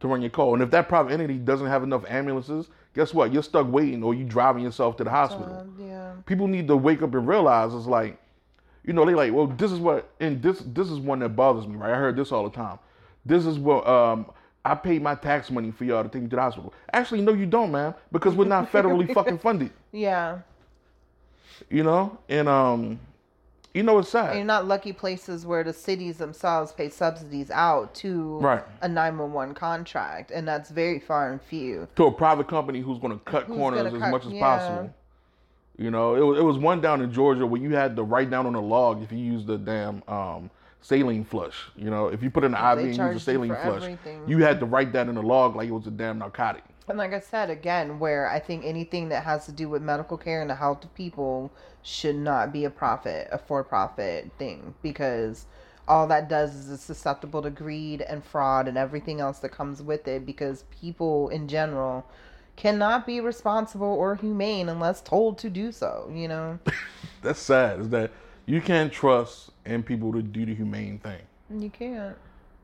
to 0.00 0.08
run 0.08 0.22
your 0.22 0.30
call. 0.30 0.54
And 0.54 0.62
if 0.62 0.70
that 0.70 0.88
private 0.88 1.12
entity 1.12 1.34
doesn't 1.34 1.66
have 1.66 1.82
enough 1.82 2.04
ambulances, 2.08 2.68
guess 2.94 3.12
what? 3.12 3.32
You're 3.32 3.42
stuck 3.42 3.70
waiting, 3.70 4.02
or 4.02 4.14
you're 4.14 4.28
driving 4.28 4.62
yourself 4.62 4.96
to 4.98 5.04
the 5.04 5.10
hospital. 5.10 5.58
Um, 5.58 5.74
yeah. 5.78 6.12
People 6.26 6.46
need 6.46 6.68
to 6.68 6.76
wake 6.76 7.02
up 7.02 7.12
and 7.14 7.26
realize 7.26 7.74
it's 7.74 7.86
like, 7.86 8.18
you 8.84 8.92
know, 8.92 9.04
they 9.04 9.14
like, 9.14 9.32
well, 9.32 9.46
this 9.46 9.70
is 9.70 9.78
what, 9.78 10.10
and 10.20 10.42
this 10.42 10.62
this 10.66 10.90
is 10.90 10.98
one 10.98 11.18
that 11.18 11.30
bothers 11.30 11.66
me, 11.66 11.76
right? 11.76 11.92
I 11.92 11.96
heard 11.96 12.16
this 12.16 12.32
all 12.32 12.44
the 12.44 12.54
time. 12.56 12.78
This 13.26 13.44
is 13.44 13.58
what 13.58 13.86
um, 13.86 14.30
I 14.64 14.74
paid 14.74 15.02
my 15.02 15.14
tax 15.14 15.50
money 15.50 15.70
for 15.70 15.84
y'all 15.84 16.02
to 16.02 16.08
take 16.08 16.22
me 16.22 16.28
to 16.28 16.36
the 16.36 16.42
hospital. 16.42 16.72
Actually, 16.92 17.20
no, 17.20 17.32
you 17.32 17.46
don't, 17.46 17.70
man, 17.70 17.94
because 18.12 18.34
we're 18.34 18.46
not 18.46 18.70
federally 18.72 19.12
fucking 19.14 19.38
funded. 19.38 19.72
Yeah. 19.92 20.38
You 21.70 21.82
know, 21.82 22.18
and 22.28 22.48
um, 22.48 22.98
you 23.74 23.82
know 23.82 23.98
it's 23.98 24.08
sad. 24.10 24.30
And 24.30 24.36
you're 24.38 24.46
not 24.46 24.66
lucky 24.66 24.92
places 24.92 25.44
where 25.46 25.62
the 25.64 25.72
cities 25.72 26.16
themselves 26.18 26.72
pay 26.72 26.88
subsidies 26.88 27.50
out 27.50 27.94
to 27.96 28.38
Right. 28.38 28.64
a 28.82 28.88
911 28.88 29.54
contract, 29.54 30.30
and 30.30 30.46
that's 30.48 30.70
very 30.70 30.98
far 30.98 31.30
and 31.30 31.40
few. 31.40 31.86
to 31.96 32.04
a 32.06 32.12
private 32.12 32.48
company 32.48 32.80
who's 32.80 32.98
going 32.98 33.12
to 33.12 33.24
cut 33.24 33.44
Who's 33.44 33.56
corners 33.56 33.86
as 33.92 34.00
cut- 34.00 34.10
much 34.10 34.26
as 34.26 34.32
yeah. 34.32 34.40
possible. 34.40 34.94
You 35.76 35.92
know, 35.92 36.16
it 36.16 36.20
was, 36.20 36.38
it 36.38 36.42
was 36.42 36.58
one 36.58 36.80
down 36.80 37.02
in 37.02 37.12
Georgia 37.12 37.46
where 37.46 37.60
you 37.60 37.74
had 37.74 37.94
to 37.96 38.02
write 38.02 38.30
down 38.30 38.46
on 38.46 38.54
a 38.56 38.60
log 38.60 39.00
if 39.02 39.12
you 39.12 39.18
used 39.18 39.46
the 39.46 39.56
damn 39.58 40.02
um, 40.08 40.50
saline 40.80 41.24
flush. 41.24 41.54
You 41.76 41.88
know, 41.90 42.08
if 42.08 42.20
you 42.20 42.30
put 42.30 42.42
in 42.42 42.52
an 42.52 42.78
IV 42.78 42.84
and 42.84 42.96
use 42.96 43.16
a 43.16 43.20
saline 43.20 43.50
flush, 43.54 43.82
everything. 43.82 44.24
you 44.26 44.38
had 44.38 44.58
to 44.58 44.66
write 44.66 44.92
that 44.94 45.08
in 45.08 45.14
the 45.14 45.22
log 45.22 45.54
like 45.54 45.68
it 45.68 45.72
was 45.72 45.86
a 45.86 45.92
damn 45.92 46.18
narcotic. 46.18 46.64
And 46.88 46.98
like 46.98 47.12
I 47.12 47.20
said 47.20 47.50
again, 47.50 47.98
where 47.98 48.28
I 48.30 48.38
think 48.38 48.64
anything 48.64 49.10
that 49.10 49.24
has 49.24 49.46
to 49.46 49.52
do 49.52 49.68
with 49.68 49.82
medical 49.82 50.16
care 50.16 50.40
and 50.40 50.50
the 50.50 50.54
health 50.54 50.84
of 50.84 50.94
people 50.94 51.52
should 51.82 52.16
not 52.16 52.52
be 52.52 52.64
a 52.64 52.70
profit, 52.70 53.28
a 53.30 53.38
for-profit 53.38 54.30
thing, 54.38 54.74
because 54.82 55.46
all 55.86 56.06
that 56.06 56.28
does 56.28 56.54
is 56.54 56.70
it's 56.70 56.82
susceptible 56.82 57.42
to 57.42 57.50
greed 57.50 58.02
and 58.02 58.24
fraud 58.24 58.68
and 58.68 58.76
everything 58.76 59.20
else 59.20 59.38
that 59.40 59.50
comes 59.50 59.82
with 59.82 60.06
it. 60.08 60.26
Because 60.26 60.64
people 60.80 61.28
in 61.28 61.48
general 61.48 62.06
cannot 62.56 63.06
be 63.06 63.20
responsible 63.20 63.86
or 63.86 64.16
humane 64.16 64.68
unless 64.68 65.00
told 65.00 65.38
to 65.38 65.50
do 65.50 65.72
so. 65.72 66.10
You 66.12 66.28
know, 66.28 66.58
That's 67.22 67.40
sad. 67.40 67.80
Is 67.80 67.88
that 67.90 68.10
you 68.46 68.60
can't 68.60 68.92
trust 68.92 69.50
in 69.64 69.82
people 69.82 70.12
to 70.12 70.22
do 70.22 70.46
the 70.46 70.54
humane 70.54 70.98
thing. 70.98 71.20
you 71.50 71.70
can't. 71.70 72.16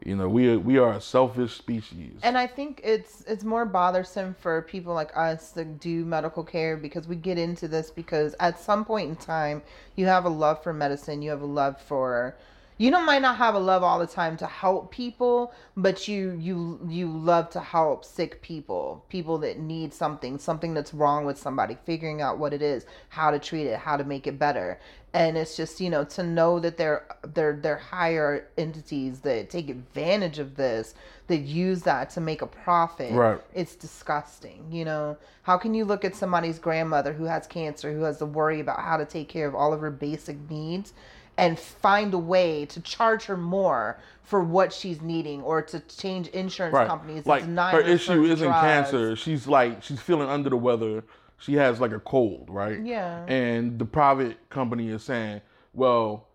You 0.05 0.17
know, 0.17 0.29
we 0.29 0.51
are, 0.51 0.59
we 0.59 0.77
are 0.77 0.93
a 0.93 1.01
selfish 1.01 1.55
species. 1.55 2.13
And 2.23 2.37
I 2.37 2.47
think 2.47 2.83
it's 2.85 3.23
it's 3.23 3.43
more 3.43 3.65
bothersome 3.65 4.37
for 4.39 4.61
people 4.63 4.93
like 4.93 5.17
us 5.17 5.53
to 5.53 5.65
do 5.65 6.05
medical 6.05 6.45
care 6.45 6.77
because 6.77 7.09
we 7.09 7.17
get 7.17 7.39
into 7.39 7.69
this 7.69 7.91
because 7.91 8.35
at 8.39 8.61
some 8.61 8.85
point 8.85 9.09
in 9.09 9.17
time 9.17 9.63
you 9.97 10.05
have 10.07 10.27
a 10.27 10.29
love 10.29 10.63
for 10.63 10.75
medicine, 10.75 11.23
you 11.23 11.31
have 11.31 11.41
a 11.41 11.47
love 11.47 11.81
for 11.81 12.37
you 12.77 12.91
don't 12.91 13.07
might 13.07 13.23
not 13.23 13.37
have 13.37 13.55
a 13.55 13.59
love 13.59 13.85
all 13.85 14.01
the 14.01 14.07
time 14.07 14.37
to 14.39 14.47
help 14.47 14.91
people, 14.91 15.53
but 15.77 16.09
you 16.09 16.37
you 16.41 16.81
you 16.89 17.07
love 17.07 17.51
to 17.51 17.61
help 17.61 18.05
sick 18.05 18.43
people, 18.43 19.05
people 19.09 19.39
that 19.39 19.61
need 19.61 19.95
something, 19.95 20.39
something 20.39 20.75
that's 20.75 20.93
wrong 20.93 21.25
with 21.25 21.39
somebody, 21.39 21.79
figuring 21.85 22.21
out 22.21 22.39
what 22.39 22.53
it 22.53 22.63
is, 22.63 22.85
how 23.11 23.31
to 23.31 23.39
treat 23.39 23.67
it, 23.67 23.79
how 23.79 23.97
to 23.97 24.03
make 24.05 24.27
it 24.27 24.39
better. 24.39 24.81
And 25.13 25.39
it's 25.39 25.57
just, 25.57 25.81
you 25.81 25.89
know, 25.89 26.03
to 26.07 26.25
know 26.25 26.59
that 26.59 26.77
they're 26.77 27.07
they're 27.23 27.53
they're 27.53 27.77
higher 27.77 28.49
entities 28.59 29.21
that 29.21 29.51
take 29.51 29.71
advantage 29.71 30.41
of 30.41 30.57
this, 30.57 30.95
that 31.29 31.39
use 31.39 31.83
that 31.83 32.11
to 32.11 32.21
make 32.21 32.43
a 32.43 32.49
profit. 32.49 33.13
Right. 33.13 33.41
It's 33.55 33.77
disgusting, 33.77 34.67
you 34.73 34.85
know. 34.85 35.17
How 35.43 35.59
can 35.59 35.75
you 35.75 35.85
look 35.85 36.05
at 36.05 36.17
somebody's 36.17 36.59
grandmother 36.59 37.13
who 37.13 37.25
has 37.25 37.47
cancer, 37.47 37.93
who 37.93 38.03
has 38.03 38.19
to 38.19 38.27
worry 38.27 38.59
about 38.59 38.81
how 38.81 38.97
to 38.97 39.05
take 39.05 39.29
care 39.29 39.47
of 39.47 39.55
all 39.55 39.73
of 39.73 39.81
her 39.81 39.93
basic 39.93 40.51
needs 40.51 40.93
and 41.37 41.59
find 41.59 42.15
a 42.15 42.19
way 42.19 42.67
to 42.67 42.81
charge 42.81 43.25
her 43.25 43.37
more 43.37 43.99
for 44.23 44.43
what 44.43 44.73
she's 44.73 45.03
needing 45.03 45.43
or 45.43 45.61
to 45.63 45.81
change 45.81 46.29
insurance 46.29 46.75
right. 46.75 46.89
companies 46.89 47.27
Like 47.27 47.45
her 47.45 47.81
issue 47.81 48.25
isn't 48.25 48.47
drugs. 48.47 48.61
cancer. 48.61 49.17
She's 49.17 49.47
like 49.47 49.83
she's 49.83 50.01
feeling 50.01 50.29
under 50.29 50.51
the 50.51 50.57
weather. 50.57 51.05
She 51.39 51.55
has 51.55 51.81
like 51.81 51.93
a 51.93 52.01
cold, 52.01 52.49
right? 52.49 52.81
Yeah. 52.83 53.25
And 53.27 53.79
the 53.79 53.85
private 53.85 54.49
company 54.49 54.89
is 54.89 55.03
saying, 55.03 55.43
well, 55.75 56.27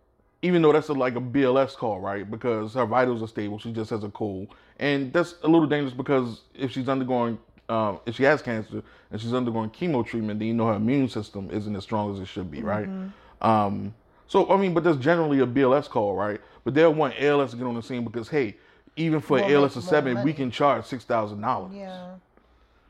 even 0.41 0.61
though 0.61 0.71
that's 0.71 0.89
a, 0.89 0.93
like 0.93 1.15
a 1.15 1.21
BLS 1.21 1.75
call, 1.75 1.99
right? 1.99 2.29
Because 2.29 2.73
her 2.75 2.85
vitals 2.85 3.23
are 3.23 3.27
stable, 3.27 3.59
she 3.59 3.71
just 3.71 3.89
has 3.89 4.03
a 4.03 4.09
cold, 4.09 4.49
and 4.77 5.11
that's 5.11 5.35
a 5.43 5.47
little 5.47 5.67
dangerous 5.67 5.93
because 5.93 6.41
if 6.53 6.71
she's 6.71 6.87
undergoing, 6.87 7.39
um, 7.69 7.99
if 8.05 8.15
she 8.15 8.23
has 8.23 8.41
cancer 8.41 8.83
and 9.11 9.19
she's 9.19 9.33
undergoing 9.33 9.69
chemo 9.71 10.05
treatment, 10.05 10.39
then 10.39 10.47
you 10.47 10.53
know 10.53 10.67
her 10.67 10.73
immune 10.73 11.09
system 11.09 11.49
isn't 11.51 11.75
as 11.75 11.83
strong 11.83 12.13
as 12.13 12.19
it 12.19 12.27
should 12.27 12.51
be, 12.51 12.61
right? 12.61 12.87
Mm-hmm. 12.87 13.47
Um, 13.47 13.93
so 14.30 14.49
I 14.49 14.55
mean, 14.55 14.73
but 14.73 14.86
that's 14.86 14.97
generally 14.97 15.39
a 15.41 15.45
BLS 15.45 15.89
call, 15.89 16.15
right? 16.15 16.39
But 16.63 16.73
they'll 16.75 16.93
want 16.93 17.15
ALS 17.19 17.51
to 17.51 17.57
get 17.57 17.65
on 17.65 17.75
the 17.75 17.82
scene 17.84 18.05
because 18.05 18.30
hey, 18.30 18.55
even 18.95 19.19
for 19.19 19.38
We'll 19.38 19.63
ALS 19.63 19.75
more 19.75 19.82
seven, 19.84 20.23
we 20.23 20.32
can 20.34 20.49
charge 20.51 20.86
six 20.86 21.03
thousand 21.03 21.41
dollars 21.41 21.73
Yeah. 21.75 22.11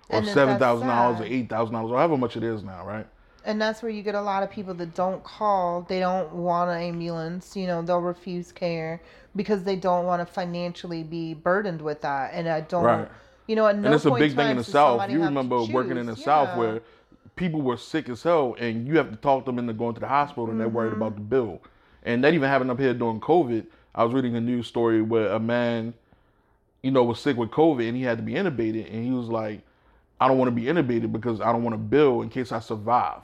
or 0.09 0.23
seven 0.23 0.59
thousand 0.59 0.87
dollars 0.87 1.21
or 1.21 1.23
eight 1.23 1.49
thousand 1.49 1.73
dollars, 1.73 1.91
or 1.91 1.97
however 1.97 2.17
much 2.17 2.37
it 2.37 2.43
is 2.43 2.61
now, 2.63 2.85
right? 2.85 3.07
And 3.45 3.59
that's 3.59 3.81
where 3.81 3.89
you 3.91 4.03
get 4.03 4.15
a 4.15 4.21
lot 4.21 4.43
of 4.43 4.51
people 4.51 4.73
that 4.75 4.93
don't 4.93 5.23
call. 5.23 5.83
They 5.87 5.99
don't 5.99 6.31
want 6.33 6.69
an 6.71 6.81
ambulance. 6.81 7.55
You 7.55 7.67
know, 7.67 7.81
they'll 7.81 8.01
refuse 8.01 8.51
care 8.51 9.01
because 9.35 9.63
they 9.63 9.77
don't 9.77 10.05
want 10.05 10.19
to 10.21 10.25
financially 10.31 11.03
be 11.03 11.33
burdened 11.33 11.81
with 11.81 12.01
that. 12.01 12.31
And 12.33 12.49
I 12.49 12.61
don't, 12.61 12.83
Right. 12.83 13.07
you 13.47 13.55
know, 13.55 13.65
at 13.65 13.77
no 13.77 13.85
and 13.85 13.95
it's 13.95 14.05
a 14.05 14.11
big 14.11 14.35
thing 14.35 14.51
in 14.51 14.57
the 14.57 14.63
South. 14.63 15.09
You 15.09 15.23
remember 15.23 15.63
working 15.63 15.95
in 15.97 16.05
the 16.05 16.15
choose. 16.15 16.25
South 16.25 16.57
where 16.57 16.81
people 17.39 17.61
were 17.61 17.77
sick 17.77 18.09
as 18.09 18.21
hell, 18.21 18.55
and 18.59 18.85
you 18.87 18.97
have 18.97 19.09
to 19.09 19.15
talk 19.15 19.45
them 19.45 19.57
into 19.57 19.73
going 19.73 19.95
to 19.95 19.99
the 20.01 20.07
hospital, 20.07 20.49
and 20.51 20.59
they're 20.59 20.67
worried 20.69 20.91
Mm-hmm. 20.91 21.01
about 21.01 21.15
the 21.15 21.21
bill. 21.21 21.61
And 22.03 22.23
that 22.23 22.33
even 22.33 22.49
happened 22.49 22.69
up 22.69 22.79
here 22.79 22.93
during 22.93 23.19
COVID. 23.19 23.65
I 23.95 24.03
was 24.03 24.13
reading 24.13 24.35
a 24.35 24.41
news 24.41 24.67
story 24.67 25.01
where 25.01 25.29
a 25.31 25.39
man, 25.39 25.93
you 26.83 26.91
know, 26.91 27.03
was 27.03 27.19
sick 27.19 27.37
with 27.37 27.49
COVID, 27.49 27.87
and 27.87 27.97
he 27.97 28.03
had 28.03 28.17
to 28.17 28.23
be 28.23 28.33
intubated, 28.33 28.93
and 28.93 29.03
he 29.05 29.11
was 29.11 29.29
like, 29.29 29.61
"I 30.19 30.27
don't 30.27 30.37
want 30.37 30.49
to 30.49 30.55
be 30.55 30.63
intubated 30.63 31.11
because 31.11 31.41
I 31.41 31.51
don't 31.51 31.63
want 31.63 31.73
to 31.73 31.77
bill 31.79 32.21
in 32.21 32.29
case 32.29 32.51
I 32.51 32.59
survive. 32.59 33.21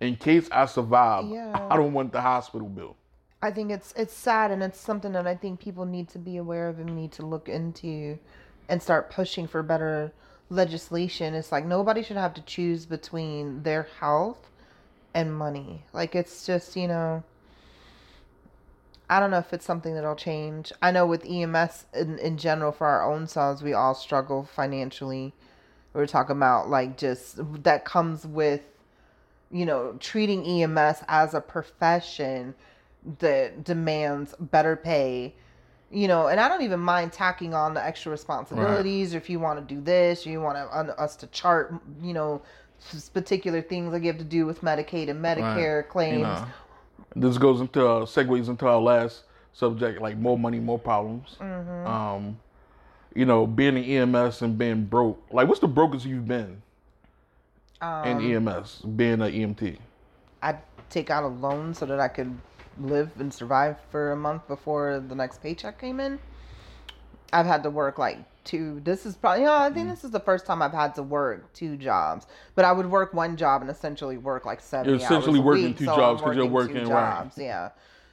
In 0.00 0.14
case 0.16 0.48
I 0.52 0.66
survive, 0.66 1.24
Yeah. 1.26 1.66
I 1.70 1.76
don't 1.76 1.92
want 1.92 2.12
the 2.12 2.20
hospital 2.20 2.68
bill." 2.68 2.94
I 3.40 3.50
think 3.52 3.70
it's 3.70 3.92
it's 3.96 4.14
sad 4.14 4.50
and 4.50 4.62
it's 4.62 4.80
something 4.80 5.12
that 5.12 5.26
I 5.26 5.34
think 5.36 5.60
people 5.60 5.84
need 5.84 6.08
to 6.10 6.18
be 6.18 6.36
aware 6.36 6.68
of 6.68 6.78
and 6.78 6.94
need 6.94 7.12
to 7.12 7.24
look 7.26 7.48
into 7.48 8.18
and 8.68 8.82
start 8.82 9.10
pushing 9.10 9.46
for 9.46 9.62
better 9.62 10.12
legislation. 10.50 11.34
It's 11.34 11.52
like 11.52 11.64
nobody 11.64 12.02
should 12.02 12.16
have 12.16 12.34
to 12.34 12.42
choose 12.42 12.86
between 12.86 13.62
their 13.62 13.88
health 14.00 14.50
and 15.14 15.34
money. 15.36 15.84
Like 15.92 16.14
it's 16.14 16.46
just, 16.46 16.76
you 16.76 16.88
know 16.88 17.22
I 19.10 19.20
don't 19.20 19.30
know 19.30 19.38
if 19.38 19.54
it's 19.54 19.64
something 19.64 19.94
that'll 19.94 20.16
change. 20.16 20.70
I 20.82 20.90
know 20.90 21.06
with 21.06 21.24
EMS 21.24 21.86
in, 21.94 22.18
in 22.18 22.36
general 22.36 22.72
for 22.72 22.86
our 22.86 23.10
own 23.10 23.26
selves 23.26 23.62
we 23.62 23.72
all 23.72 23.94
struggle 23.94 24.44
financially. 24.44 25.32
We 25.94 26.00
We're 26.00 26.06
talking 26.06 26.36
about 26.36 26.68
like 26.68 26.98
just 26.98 27.38
that 27.62 27.84
comes 27.84 28.26
with 28.26 28.62
you 29.50 29.64
know, 29.64 29.96
treating 29.98 30.44
EMS 30.44 31.02
as 31.08 31.32
a 31.32 31.40
profession 31.40 32.54
that 33.20 33.64
demands 33.64 34.34
better 34.38 34.76
pay, 34.76 35.34
you 35.90 36.08
know, 36.08 36.26
and 36.28 36.38
I 36.38 36.48
don't 36.48 36.62
even 36.62 36.80
mind 36.80 37.12
tacking 37.12 37.54
on 37.54 37.74
the 37.74 37.84
extra 37.84 38.12
responsibilities. 38.12 39.14
Or 39.14 39.18
if 39.18 39.30
you 39.30 39.40
want 39.40 39.66
to 39.66 39.74
do 39.74 39.80
this, 39.80 40.26
or 40.26 40.30
you 40.30 40.40
want 40.40 40.56
to, 40.56 41.00
us 41.00 41.16
to 41.16 41.26
chart, 41.28 41.74
you 42.02 42.12
know, 42.12 42.42
particular 43.12 43.62
things 43.62 43.92
like 43.92 44.02
you 44.02 44.08
have 44.08 44.18
to 44.18 44.24
do 44.24 44.46
with 44.46 44.60
Medicaid 44.60 45.08
and 45.08 45.24
Medicare 45.24 45.76
Right. 45.82 45.88
claims. 45.88 46.18
You 46.18 46.22
know, 46.24 46.46
this 47.16 47.38
goes 47.38 47.60
into 47.60 47.86
uh, 47.86 48.04
segues 48.04 48.48
into 48.48 48.66
our 48.66 48.80
last 48.80 49.24
subject, 49.52 50.00
like 50.00 50.16
more 50.18 50.38
money, 50.38 50.60
more 50.60 50.78
problems. 50.78 51.36
Mm-hmm. 51.40 51.86
Um, 51.86 52.38
you 53.14 53.24
know, 53.24 53.46
being 53.46 53.76
in 53.76 54.14
EMS 54.14 54.42
and 54.42 54.56
being 54.56 54.84
broke. 54.84 55.20
Like, 55.32 55.48
what's 55.48 55.60
the 55.60 55.66
brokest 55.68 56.04
you've 56.04 56.28
been 56.28 56.62
Um, 57.80 58.06
in 58.06 58.46
EMS? 58.48 58.82
Being 58.82 59.22
an 59.22 59.32
EMT. 59.32 59.78
I'd 60.42 60.58
take 60.90 61.10
out 61.10 61.24
a 61.24 61.28
loan 61.28 61.74
so 61.74 61.86
that 61.86 61.98
I 61.98 62.08
could 62.08 62.38
live 62.80 63.10
and 63.18 63.32
survive 63.32 63.76
for 63.90 64.12
a 64.12 64.16
month 64.16 64.46
before 64.48 65.00
the 65.06 65.14
next 65.14 65.42
paycheck 65.42 65.78
came 65.80 66.00
in. 66.00 66.18
I've 67.32 67.46
had 67.46 67.62
to 67.64 67.70
work 67.70 67.98
like 67.98 68.18
two. 68.44 68.80
This 68.84 69.04
is 69.04 69.16
probably, 69.16 69.44
know, 69.44 69.52
I 69.52 69.68
Mm. 69.70 69.74
think 69.74 69.88
this 69.90 70.04
is 70.04 70.10
the 70.10 70.20
first 70.20 70.46
time 70.46 70.62
I've 70.62 70.72
had 70.72 70.94
to 70.94 71.02
work 71.02 71.52
two 71.52 71.76
jobs. 71.76 72.26
But 72.54 72.64
I 72.64 72.72
would 72.72 72.90
work 72.90 73.12
one 73.12 73.36
job 73.36 73.60
and 73.60 73.70
essentially 73.70 74.16
work 74.16 74.46
like 74.46 74.60
70 74.60 74.90
You're 74.90 74.96
essentially 75.04 75.38
working 75.40 75.64
week, 75.66 75.78
two 75.78 75.84
so 75.86 75.96
jobs 75.96 76.22
'cause 76.22 76.34
you're 76.34 76.46
two 76.46 76.50
working, 76.52 76.76
right. 76.76 76.86
jobs, 76.86 77.36
Yeah. 77.38 77.70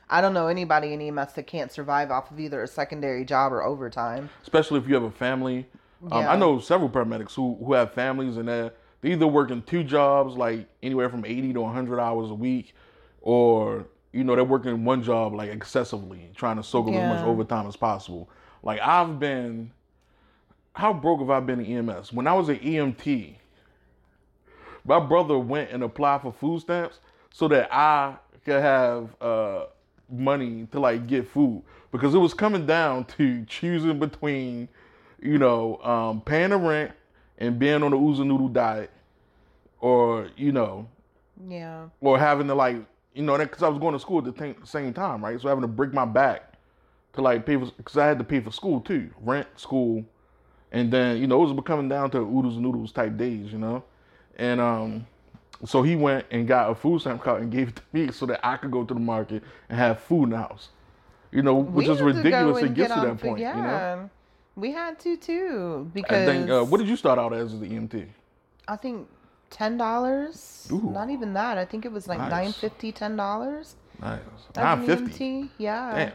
I 0.10 0.22
don't 0.22 0.34
know 0.34 0.48
anybody 0.48 0.94
in 0.94 1.02
EMS 1.02 1.34
that 1.34 1.48
can't 1.48 1.72
survive 1.72 2.12
off 2.12 2.30
of 2.30 2.40
either 2.40 2.62
a 2.62 2.68
secondary 2.68 3.26
job 3.26 3.52
or 3.54 3.64
overtime. 3.64 4.30
especially 4.44 4.80
if 4.80 4.88
you 4.88 4.94
have 4.96 5.04
a 5.04 5.10
family. 5.12 5.68
Um, 6.12 6.20
Yeah. 6.24 6.32
I 6.32 6.36
know 6.36 6.60
several 6.60 6.90
paramedics 6.90 7.34
who, 7.34 7.56
who 7.64 7.74
have 7.74 7.94
families 7.94 8.38
and 8.38 8.48
they're, 8.48 8.72
they're 9.02 9.12
either 9.14 9.26
working 9.28 9.62
two 9.64 9.84
jobs, 9.84 10.36
like 10.36 10.68
anywhere 10.84 11.10
from 11.10 11.24
80 11.26 11.54
to 11.54 11.62
100 11.62 12.00
hours 12.00 12.30
a 12.30 12.36
week, 12.36 12.76
or, 13.22 13.86
you 14.16 14.24
know, 14.24 14.34
they're 14.34 14.46
working 14.46 14.86
one 14.86 15.04
job 15.04 15.34
like 15.34 15.50
excessively, 15.50 16.30
trying 16.36 16.56
to 16.56 16.64
soak 16.64 16.88
up 16.88 16.94
as 16.94 17.10
much 17.10 17.20
overtime 17.22 17.68
as 17.68 17.76
possible. 17.76 18.30
Like 18.64 18.80
I've 18.80 19.20
been, 19.20 19.72
how 20.74 20.94
broke 20.94 21.20
have 21.20 21.30
I 21.30 21.42
been 21.42 21.60
in 21.60 21.90
EMS? 21.90 22.14
When 22.14 22.26
I 22.26 22.34
was 22.34 22.48
an 22.48 22.60
EMT, 22.60 23.36
my 24.86 25.00
brother 25.02 25.38
went 25.38 25.72
and 25.72 25.84
applied 25.84 26.22
for 26.22 26.32
food 26.32 26.62
stamps 26.62 27.00
so 27.34 27.50
that 27.50 27.68
I 27.74 28.16
could 28.46 28.62
have 28.62 29.10
uh, 29.20 29.66
money 30.10 30.68
to 30.72 30.80
like 30.80 31.08
get 31.08 31.28
food 31.28 31.64
because 31.92 32.16
it 32.16 32.20
was 32.20 32.34
coming 32.34 32.66
down 32.66 33.04
to 33.18 33.44
choosing 33.46 34.00
between, 34.00 34.70
you 35.22 35.38
know, 35.38 35.78
um, 35.84 36.22
paying 36.22 36.52
the 36.52 36.58
rent 36.58 36.94
and 37.38 37.60
being 37.60 37.84
on 37.84 37.92
the 37.92 37.98
ooza 37.98 38.26
noodle 38.26 38.48
diet, 38.48 38.92
or 39.82 40.30
you 40.38 40.54
know, 40.54 40.88
Yeah. 41.50 41.88
or 42.00 42.18
having 42.18 42.48
to 42.48 42.56
like, 42.56 42.78
you 43.16 43.24
know, 43.24 43.38
because 43.38 43.64
I 43.64 43.70
was 43.70 43.80
going 43.80 43.94
to 43.94 44.00
school 44.00 44.20
at 44.20 44.26
the 44.26 44.32
t- 44.34 44.60
same 44.66 44.94
time, 44.94 45.24
right? 45.24 45.40
So 45.42 45.48
having 45.48 45.62
to 45.62 45.68
break 45.68 45.94
my 45.94 46.06
back 46.06 46.54
to 47.14 47.22
like 47.22 47.46
pay 47.46 47.56
for, 47.58 47.66
because 47.78 47.98
I 47.98 48.06
had 48.06 48.20
to 48.20 48.26
pay 48.26 48.42
for 48.42 48.52
school 48.52 48.82
too, 48.82 49.10
rent, 49.22 49.48
school, 49.56 50.04
and 50.72 50.92
then 50.92 51.18
you 51.18 51.26
know 51.28 51.42
it 51.42 51.46
was 51.46 51.54
becoming 51.54 51.88
down 51.88 52.12
to 52.12 52.18
oodles 52.20 52.56
and 52.56 52.64
noodles 52.64 52.92
type 52.92 53.16
days, 53.18 53.52
you 53.54 53.58
know, 53.58 53.84
and 54.36 54.60
um, 54.60 55.08
so 55.64 55.82
he 55.82 55.96
went 55.96 56.26
and 56.30 56.46
got 56.46 56.70
a 56.70 56.76
food 56.76 57.00
stamp 57.00 57.24
card 57.24 57.42
and 57.42 57.52
gave 57.52 57.70
it 57.70 57.78
to 57.78 57.82
me 57.94 58.12
so 58.12 58.26
that 58.26 58.46
I 58.46 58.58
could 58.58 58.72
go 58.72 58.84
to 58.84 58.94
the 58.94 59.00
market 59.00 59.44
and 59.70 59.80
have 59.80 60.02
food 60.02 60.26
in 60.26 60.30
the 60.32 60.38
house, 60.38 60.70
you 61.32 61.42
know, 61.42 61.56
which 61.56 61.88
We 61.88 61.94
is 61.94 62.00
to 62.00 62.04
ridiculous. 62.04 62.62
Gets 62.62 62.74
get 62.76 62.88
to 62.96 63.00
that 63.08 63.22
point, 63.22 63.40
Yeah. 63.40 63.56
you 63.56 63.64
know. 63.64 64.10
We 64.58 64.72
had 64.72 65.00
to 65.00 65.18
too 65.18 65.90
I 65.90 65.94
because 65.94 66.26
think, 66.26 66.50
uh, 66.50 66.64
what 66.64 66.80
did 66.80 66.88
you 66.88 66.96
start 66.98 67.18
out 67.20 67.34
as 67.34 67.54
as 67.54 67.60
the 67.60 67.68
EMT? 67.68 68.08
I 68.68 68.76
think 68.76 69.08
ten 69.56 69.78
dollars. 69.78 70.68
Not 70.70 71.10
even 71.10 71.34
that. 71.34 71.58
I 71.58 71.64
think 71.64 71.86
it 71.86 71.92
was 71.92 72.08
like 72.08 72.20
Nice. 72.20 72.32
nine 72.32 72.52
fifty, 72.52 72.92
ten 72.92 73.16
dollars. 73.16 73.76
Nice, 74.02 74.20
nine 74.56 74.80
an 74.80 74.86
fifty. 74.86 75.50
Yeah. 75.58 75.96
Damn. 75.96 76.12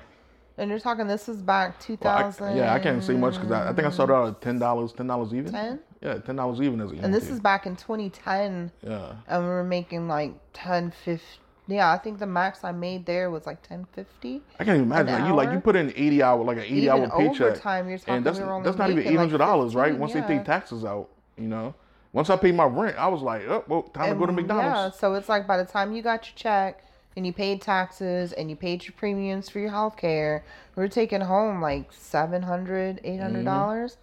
And 0.58 0.68
you're 0.68 0.78
talking 0.78 1.06
this 1.06 1.26
is 1.26 1.40
back 1.40 1.80
two 1.80 1.96
thousand. 1.96 2.48
Well, 2.48 2.56
yeah, 2.56 2.74
I 2.74 2.78
can't 2.78 3.02
say 3.02 3.14
much 3.14 3.34
because 3.34 3.50
I, 3.50 3.70
I 3.70 3.72
think 3.72 3.88
I 3.88 3.90
started 3.90 4.12
out 4.12 4.28
at 4.28 4.42
ten 4.42 4.58
dollars, 4.58 4.92
ten 4.92 5.06
dollars 5.06 5.32
even. 5.32 5.50
10? 5.50 5.80
Yeah, 6.02 6.18
ten 6.18 6.36
dollars 6.36 6.60
even 6.60 6.82
as 6.82 6.90
a 6.90 6.94
EMT. 6.94 7.02
And 7.02 7.14
this 7.14 7.30
is 7.30 7.40
back 7.40 7.66
in 7.66 7.76
2010, 7.76 8.70
yeah. 8.86 9.14
and 9.28 9.42
we 9.42 9.48
were 9.48 9.64
making 9.64 10.08
like 10.08 10.32
10, 10.52 10.90
50. 10.90 11.24
Yeah, 11.66 11.92
I 11.92 11.98
think 11.98 12.18
the 12.18 12.26
max 12.26 12.64
I 12.64 12.72
made 12.72 13.06
there 13.06 13.30
was 13.30 13.46
like 13.46 13.58
1050. 13.70 14.42
I 14.58 14.64
can't 14.64 14.76
even 14.76 14.82
imagine. 14.82 15.14
Like, 15.14 15.28
you 15.28 15.34
like 15.34 15.52
you 15.52 15.60
put 15.60 15.76
in 15.76 15.90
eighty 15.96 16.22
hour 16.22 16.44
like 16.44 16.58
an 16.58 16.64
eighty 16.64 16.88
Even 16.88 16.90
hour 16.90 17.10
paycheck, 17.16 17.40
overtime, 17.40 17.88
you're 17.88 17.98
talking 17.98 18.14
and 18.16 18.26
that's 18.26 18.38
we 18.38 18.44
that's 18.64 18.76
not 18.76 18.90
even 18.90 19.02
eight 19.04 19.10
like, 19.10 19.18
hundred 19.18 19.38
dollars, 19.38 19.74
right? 19.74 19.92
15, 19.92 20.00
Once 20.00 20.12
they 20.12 20.20
take 20.22 20.44
taxes 20.44 20.84
out, 20.84 21.08
you 21.38 21.48
know. 21.48 21.74
Once 22.12 22.28
I 22.28 22.36
paid 22.36 22.54
my 22.54 22.64
rent, 22.64 22.96
I 22.98 23.06
was 23.08 23.22
like, 23.22 23.42
oh, 23.46 23.64
well, 23.68 23.82
time 23.82 24.10
to 24.10 24.14
go 24.18 24.26
to 24.26 24.32
And, 24.32 24.38
Yeah, 24.48 24.54
McDonald's. 24.56 24.98
so 24.98 25.14
it's 25.14 25.28
like 25.28 25.46
by 25.46 25.56
the 25.56 25.64
time 25.64 25.94
you 25.94 26.02
got 26.02 26.26
your 26.26 26.34
check 26.34 26.84
and 27.16 27.24
you 27.24 27.32
paid 27.32 27.60
taxes 27.62 28.32
and 28.32 28.50
you 28.50 28.56
paid 28.56 28.84
your 28.84 28.94
premiums 28.96 29.48
for 29.48 29.60
your 29.60 29.70
health 29.70 29.96
care, 29.96 30.44
we 30.74 30.82
were 30.82 30.88
taking 30.88 31.20
home 31.20 31.60
like 31.60 31.92
700 31.92 33.00
800 33.04 33.44
dollars. 33.44 33.96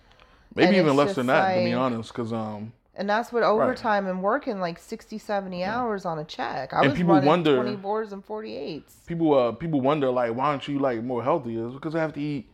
Maybe 0.55 0.67
and 0.67 0.75
even 0.77 0.95
less 0.95 1.15
than 1.15 1.27
that, 1.27 1.55
to 1.55 1.63
be 1.65 1.73
honest, 1.73 2.11
because 2.13 2.31
um, 2.33 2.71
And 2.95 3.09
that's 3.09 3.31
what 3.31 3.43
overtime 3.43 4.07
and 4.07 4.23
working 4.23 4.59
like 4.59 4.79
60, 4.79 5.17
70 5.17 5.63
hours 5.63 6.05
on 6.05 6.17
a 6.17 6.23
check. 6.23 6.73
I 6.73 6.79
And 6.81 6.89
was 6.91 6.97
people 6.97 7.13
running 7.13 7.27
wonder- 7.27 7.55
20 7.61 7.75
boards 7.75 8.13
and 8.13 8.25
48s. 8.25 9.05
people 9.05 9.33
uh 9.37 9.51
people 9.51 9.81
wonder 9.81 10.09
like, 10.09 10.33
why 10.33 10.45
aren't 10.45 10.67
you 10.67 10.79
like 10.79 11.03
more 11.03 11.21
healthy? 11.23 11.57
It's 11.57 11.73
because 11.73 11.93
I 11.95 11.99
have 11.99 12.13
to 12.13 12.21
eat. 12.21 12.49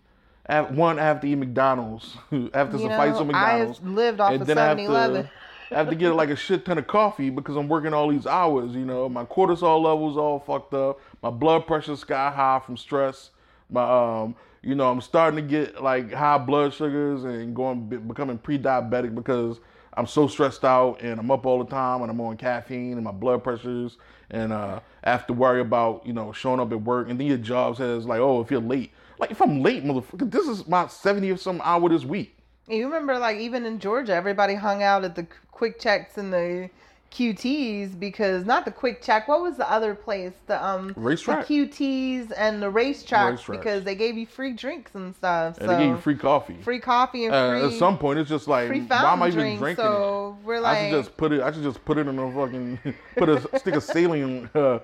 I 0.45 0.55
have, 0.55 0.75
one, 0.77 0.99
I 0.99 1.03
have 1.03 1.21
to 1.21 1.27
eat 1.27 1.35
McDonald's. 1.35 2.17
I 2.31 2.49
have 2.57 2.69
to 2.71 2.77
You 2.77 2.83
suffice 2.89 3.13
know, 3.13 3.21
on 3.21 3.33
I 3.33 3.53
McDonald's. 3.55 3.81
lived 3.81 4.19
off 4.19 4.33
of 4.33 4.49
I 4.49 4.53
have 4.61 4.77
7-Eleven. 4.77 5.29
I 5.71 5.75
have 5.75 5.89
to 5.89 5.95
get 5.95 6.11
like 6.11 6.29
a 6.29 6.35
shit 6.35 6.65
ton 6.65 6.77
of 6.77 6.87
coffee 6.87 7.29
because 7.29 7.55
I'm 7.55 7.67
working 7.67 7.93
all 7.93 8.09
these 8.09 8.27
hours. 8.27 8.73
You 8.73 8.85
know, 8.85 9.09
my 9.09 9.25
cortisol 9.25 9.81
levels 9.81 10.17
all 10.17 10.39
fucked 10.39 10.73
up. 10.73 10.99
My 11.21 11.29
blood 11.29 11.65
pressure 11.67 11.95
sky 11.95 12.31
high 12.31 12.61
from 12.65 12.77
stress. 12.77 13.31
My 13.69 13.83
um, 14.21 14.35
you 14.61 14.75
know, 14.75 14.89
I'm 14.89 15.01
starting 15.01 15.35
to 15.37 15.47
get 15.47 15.83
like 15.83 16.11
high 16.13 16.37
blood 16.37 16.73
sugars 16.73 17.23
and 17.23 17.55
going 17.55 17.85
becoming 18.07 18.37
pre-diabetic 18.37 19.13
because 19.13 19.59
I'm 19.95 20.07
so 20.07 20.27
stressed 20.27 20.63
out 20.63 21.01
and 21.01 21.19
I'm 21.19 21.29
up 21.29 21.45
all 21.45 21.63
the 21.63 21.69
time 21.69 22.01
and 22.01 22.09
I'm 22.09 22.19
on 22.21 22.37
caffeine 22.37 22.93
and 22.93 23.03
my 23.03 23.11
blood 23.11 23.43
pressures 23.43 23.97
and 24.31 24.53
uh, 24.53 24.79
I 25.03 25.09
have 25.09 25.27
to 25.27 25.33
worry 25.33 25.61
about 25.61 26.05
you 26.05 26.13
know 26.13 26.31
showing 26.31 26.59
up 26.59 26.71
at 26.71 26.81
work 26.81 27.09
and 27.09 27.19
then 27.19 27.27
your 27.27 27.37
job 27.37 27.77
says 27.77 28.05
like, 28.05 28.19
oh, 28.19 28.41
if 28.41 28.49
you're 28.49 28.61
late, 28.61 28.91
like 29.19 29.31
if 29.31 29.41
I'm 29.41 29.61
late, 29.61 29.83
motherfucker, 29.83 30.31
this 30.31 30.47
is 30.47 30.67
my 30.67 30.85
70th 30.85 31.39
some 31.39 31.61
hour 31.63 31.89
this 31.89 32.05
week. 32.05 32.35
You 32.67 32.85
remember, 32.85 33.17
like 33.19 33.37
even 33.37 33.65
in 33.65 33.79
Georgia, 33.79 34.13
everybody 34.13 34.55
hung 34.55 34.83
out 34.83 35.03
at 35.03 35.15
the 35.15 35.27
QuickCheks 35.53 36.17
and 36.17 36.31
the 36.31 36.69
QTs 37.11 37.99
because 37.99 38.45
not 38.45 38.65
the 38.65 38.71
QuickChek. 38.71 39.27
What 39.27 39.41
was 39.41 39.57
the 39.57 39.69
other 39.69 39.93
place? 39.93 40.33
The 40.47 40.65
um 40.65 40.93
RaceTrac. 40.95 41.47
the 41.47 41.67
QTs 41.67 42.31
and 42.35 42.61
the 42.61 42.71
RaceTracs 42.71 43.37
RaceTracs. 43.37 43.51
because 43.51 43.83
they 43.83 43.93
gave 43.95 44.17
you 44.17 44.25
free 44.25 44.53
drinks 44.53 44.95
and 44.95 45.13
stuff. 45.15 45.57
And 45.59 45.67
so 45.69 45.75
they 45.75 45.83
gave 45.83 45.89
you 45.91 45.97
free 45.97 46.15
coffee. 46.15 46.57
free 46.61 46.79
coffee 46.79 47.25
and 47.25 47.35
Uh, 47.35 47.49
free 47.51 47.73
at 47.73 47.79
some 47.79 47.99
point, 47.99 48.17
it's 48.17 48.29
just 48.29 48.47
like, 48.47 48.69
why 48.69 49.13
am 49.13 49.21
I 49.21 49.27
even 49.27 49.39
drinks. 49.39 49.59
drinking 49.59 49.85
So 49.85 50.37
we're 50.43 50.59
like, 50.59 50.77
I 50.77 50.89
should 50.89 51.03
just 51.03 51.17
put 51.17 51.31
it. 51.33 51.41
I 51.41 51.51
should 51.51 51.63
just 51.63 51.85
put 51.85 51.97
it 51.99 52.07
in 52.07 52.17
a 52.17 52.31
fucking 52.31 52.79
put 53.17 53.29
a 53.29 53.59
stick 53.59 53.75
of 53.75 53.83
saline, 53.83 54.49
uh, 54.55 54.79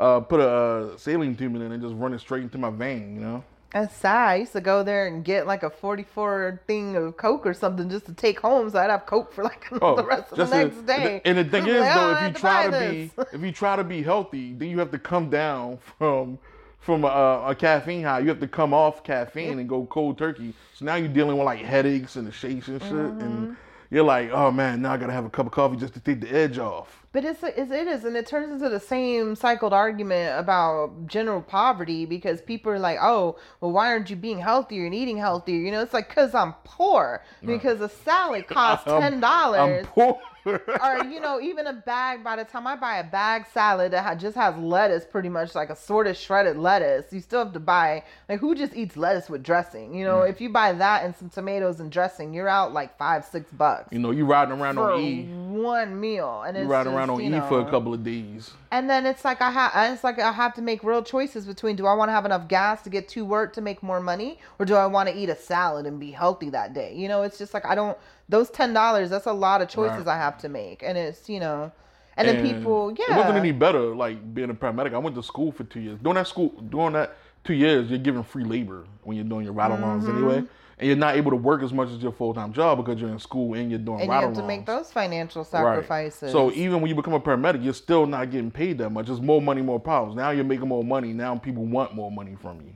uh, 0.00 0.20
put 0.20 0.40
a 0.40 0.48
uh, 0.48 0.96
saline 0.96 1.36
tube 1.36 1.54
in 1.56 1.62
it 1.62 1.70
and 1.70 1.82
just 1.82 1.94
run 1.96 2.14
it 2.14 2.20
straight 2.20 2.44
into 2.44 2.56
my 2.56 2.70
vein. 2.70 3.16
You 3.16 3.20
know. 3.20 3.44
That's 3.74 3.94
sad. 3.96 4.28
I 4.28 4.34
used 4.36 4.52
to 4.52 4.60
go 4.60 4.84
there 4.84 5.08
and 5.08 5.24
get 5.24 5.46
like 5.48 5.64
a 5.64 5.68
44 5.70 6.62
thing 6.66 6.94
of 6.96 7.16
Coke 7.16 7.44
or 7.44 7.52
something 7.52 7.90
just 7.90 8.06
to 8.06 8.14
take 8.14 8.38
home 8.38 8.70
so 8.70 8.78
I'd 8.78 8.88
have 8.88 9.04
Coke 9.04 9.32
for 9.34 9.42
like 9.44 9.68
the 9.70 10.04
rest 10.04 10.30
of 10.32 10.38
the 10.38 10.44
Oh, 10.44 10.62
next 10.62 10.86
day. 10.86 11.20
And 11.24 11.36
the 11.38 11.44
thing 11.44 11.66
is, 11.66 11.80
Like, 11.80 11.96
"Oh, 11.96 12.14
though, 12.14 12.14
if 12.14 12.22
you 12.28 12.32
to 12.34 12.40
try 12.40 12.70
to 12.70 12.78
be, 12.90 13.10
if 13.32 13.40
you 13.42 13.50
try 13.52 13.74
to 13.76 13.82
be 13.84 14.02
healthy, 14.02 14.54
then 14.54 14.68
you 14.68 14.78
have 14.78 14.92
to 14.92 14.98
come 14.98 15.28
down 15.28 15.78
from 15.98 16.38
from 16.78 17.02
a, 17.04 17.44
a 17.48 17.54
caffeine 17.54 18.04
high. 18.04 18.20
You 18.20 18.28
have 18.28 18.40
to 18.40 18.46
come 18.48 18.72
off 18.74 19.02
caffeine 19.02 19.58
and 19.58 19.68
go 19.68 19.86
cold 19.86 20.18
turkey. 20.18 20.54
So 20.74 20.84
now 20.84 20.94
you're 20.96 21.08
dealing 21.08 21.36
with 21.36 21.46
like 21.46 21.60
headaches 21.60 22.16
and 22.16 22.26
the 22.28 22.32
shakes 22.32 22.68
and 22.68 22.80
shit, 22.80 22.92
Mm-hmm. 22.92 23.20
and 23.20 23.56
you're 23.90 24.04
like, 24.04 24.30
oh 24.30 24.50
man, 24.52 24.82
now 24.82 24.92
I 24.92 24.98
gotta 24.98 25.12
have 25.12 25.24
a 25.24 25.30
cup 25.30 25.46
of 25.46 25.52
coffee 25.52 25.76
just 25.78 25.94
to 25.94 26.00
take 26.00 26.20
the 26.20 26.30
edge 26.32 26.58
off. 26.58 27.03
But 27.14 27.24
it's, 27.24 27.44
it's 27.44 27.70
it 27.70 27.86
is, 27.86 28.04
and 28.04 28.16
it 28.16 28.26
turns 28.26 28.52
into 28.52 28.68
the 28.68 28.80
same 28.80 29.36
cycled 29.36 29.72
argument 29.72 30.36
about 30.36 31.06
general 31.06 31.40
poverty 31.40 32.06
because 32.06 32.42
people 32.42 32.72
are 32.72 32.78
like, 32.80 32.98
oh, 33.00 33.36
well, 33.60 33.70
why 33.70 33.86
aren't 33.86 34.10
you 34.10 34.16
being 34.16 34.40
healthier 34.40 34.84
and 34.84 34.92
eating 34.94 35.16
healthier? 35.16 35.60
You 35.60 35.70
know, 35.70 35.80
it's 35.80 35.94
like 35.94 36.08
because 36.08 36.34
I'm 36.34 36.54
poor 36.64 37.22
because 37.46 37.80
a 37.80 37.88
salad 37.88 38.46
costs 38.48 38.88
I'm- 38.88 39.00
ten 39.00 39.14
I'm 39.14 39.20
dollars. 39.20 39.86
poor. 39.88 40.20
or 40.46 41.04
you 41.04 41.20
know 41.20 41.40
even 41.40 41.66
a 41.66 41.72
bag 41.72 42.22
by 42.22 42.36
the 42.36 42.44
time 42.44 42.66
i 42.66 42.76
buy 42.76 42.98
a 42.98 43.04
bag 43.04 43.44
salad 43.52 43.92
that 43.92 44.18
just 44.18 44.36
has 44.36 44.54
lettuce 44.56 45.04
pretty 45.04 45.28
much 45.28 45.54
like 45.54 45.70
a 45.70 45.76
sort 45.76 46.06
of 46.06 46.16
shredded 46.16 46.56
lettuce 46.56 47.12
you 47.12 47.20
still 47.20 47.44
have 47.44 47.52
to 47.52 47.60
buy 47.60 48.02
like 48.28 48.40
who 48.40 48.54
just 48.54 48.74
eats 48.74 48.96
lettuce 48.96 49.28
with 49.30 49.42
dressing 49.42 49.94
you 49.94 50.04
know 50.04 50.14
Mm. 50.18 50.30
if 50.30 50.40
you 50.40 50.50
buy 50.50 50.72
that 50.72 51.04
and 51.04 51.14
some 51.16 51.28
tomatoes 51.30 51.80
and 51.80 51.90
dressing 51.90 52.32
you're 52.34 52.48
out 52.48 52.72
like 52.72 52.96
five 52.98 53.24
six 53.24 53.50
bucks 53.52 53.88
You 53.90 53.98
know, 53.98 54.10
you 54.10 54.24
riding 54.26 54.58
around 54.60 54.78
on 54.78 55.00
E. 55.00 55.24
one 55.24 55.98
meal 55.98 56.42
and 56.46 56.56
You 56.56 56.64
riding 56.64 56.92
around 56.92 57.10
on 57.10 57.20
you 57.20 57.34
E 57.36 57.40
for 57.48 57.60
a 57.60 57.70
couple 57.70 57.92
of 57.94 58.02
days. 58.04 58.52
And 58.74 58.90
then 58.90 59.06
it's 59.06 59.24
like 59.24 59.40
I 59.40 59.52
have, 59.52 59.92
it's 59.92 60.02
like 60.02 60.18
I 60.18 60.32
have 60.32 60.52
to 60.54 60.62
make 60.62 60.82
real 60.82 61.00
choices 61.00 61.46
between 61.46 61.76
do 61.76 61.86
I 61.86 61.94
want 61.94 62.08
to 62.08 62.12
have 62.12 62.24
enough 62.24 62.48
gas 62.48 62.82
to 62.82 62.90
get 62.90 63.06
to 63.10 63.24
work 63.24 63.52
to 63.52 63.60
make 63.60 63.84
more 63.84 64.00
money, 64.00 64.40
or 64.58 64.66
do 64.66 64.74
I 64.74 64.86
want 64.86 65.08
to 65.08 65.14
eat 65.14 65.28
a 65.28 65.36
salad 65.36 65.86
and 65.86 66.00
be 66.00 66.10
healthy 66.10 66.50
that 66.50 66.74
day? 66.74 66.92
You 66.92 67.06
know, 67.06 67.22
it's 67.22 67.38
just 67.38 67.54
like 67.54 67.64
I 67.64 67.76
don't. 67.76 67.96
Those 68.28 68.50
ten 68.50 68.74
dollars, 68.74 69.10
that's 69.10 69.26
a 69.26 69.32
lot 69.32 69.62
of 69.62 69.68
choices 69.68 70.06
Right. 70.06 70.14
I 70.14 70.16
have 70.16 70.38
to 70.38 70.48
make, 70.48 70.82
and 70.82 70.98
it's 70.98 71.28
you 71.28 71.38
know, 71.38 71.70
and, 72.16 72.26
then 72.26 72.42
people, 72.42 72.92
yeah, 72.98 73.14
It 73.14 73.16
wasn't 73.16 73.36
any 73.36 73.52
better 73.52 73.94
like 73.94 74.34
being 74.34 74.50
a 74.50 74.54
paramedic. 74.54 74.92
I 74.92 74.98
went 74.98 75.14
to 75.14 75.22
school 75.22 75.52
for 75.52 75.62
two 75.62 75.80
years. 75.80 76.00
During 76.02 76.16
that 76.16 76.26
school, 76.26 76.48
during 76.68 76.94
that 76.94 77.16
two 77.44 77.54
years, 77.54 77.90
you're 77.90 78.00
given 78.00 78.24
free 78.24 78.44
labor 78.44 78.86
when 79.04 79.16
you're 79.16 79.24
doing 79.24 79.44
your 79.44 79.54
ride-alongs 79.54 80.02
Mm-hmm. 80.02 80.16
anyway, 80.16 80.42
and 80.78 80.88
you're 80.88 80.96
not 80.96 81.16
able 81.16 81.30
to 81.30 81.36
work 81.36 81.62
as 81.62 81.72
much 81.72 81.90
as 81.90 82.02
your 82.02 82.12
full-time 82.12 82.52
job 82.52 82.78
because 82.78 83.00
you're 83.00 83.10
in 83.10 83.18
school 83.18 83.54
and 83.54 83.70
you're 83.70 83.78
doing 83.78 84.00
and 84.00 84.08
you 84.08 84.12
have 84.12 84.34
to 84.34 84.42
make 84.42 84.66
those 84.66 84.90
financial 84.90 85.44
sacrifices. 85.44 86.22
Right. 86.22 86.32
So 86.32 86.52
even 86.52 86.80
when 86.80 86.88
you 86.88 86.94
become 86.94 87.14
a 87.14 87.20
paramedic, 87.20 87.62
you're 87.62 87.74
still 87.74 88.06
not 88.06 88.30
getting 88.30 88.50
paid 88.50 88.78
that 88.78 88.90
much. 88.90 89.08
It's 89.08 89.20
more 89.20 89.40
money, 89.40 89.62
more 89.62 89.80
problems. 89.80 90.16
Now 90.16 90.30
you're 90.30 90.44
making 90.44 90.68
more 90.68 90.84
money. 90.84 91.12
Now 91.12 91.36
people 91.36 91.64
want 91.64 91.94
more 91.94 92.10
money 92.10 92.36
from 92.40 92.60
you. 92.60 92.72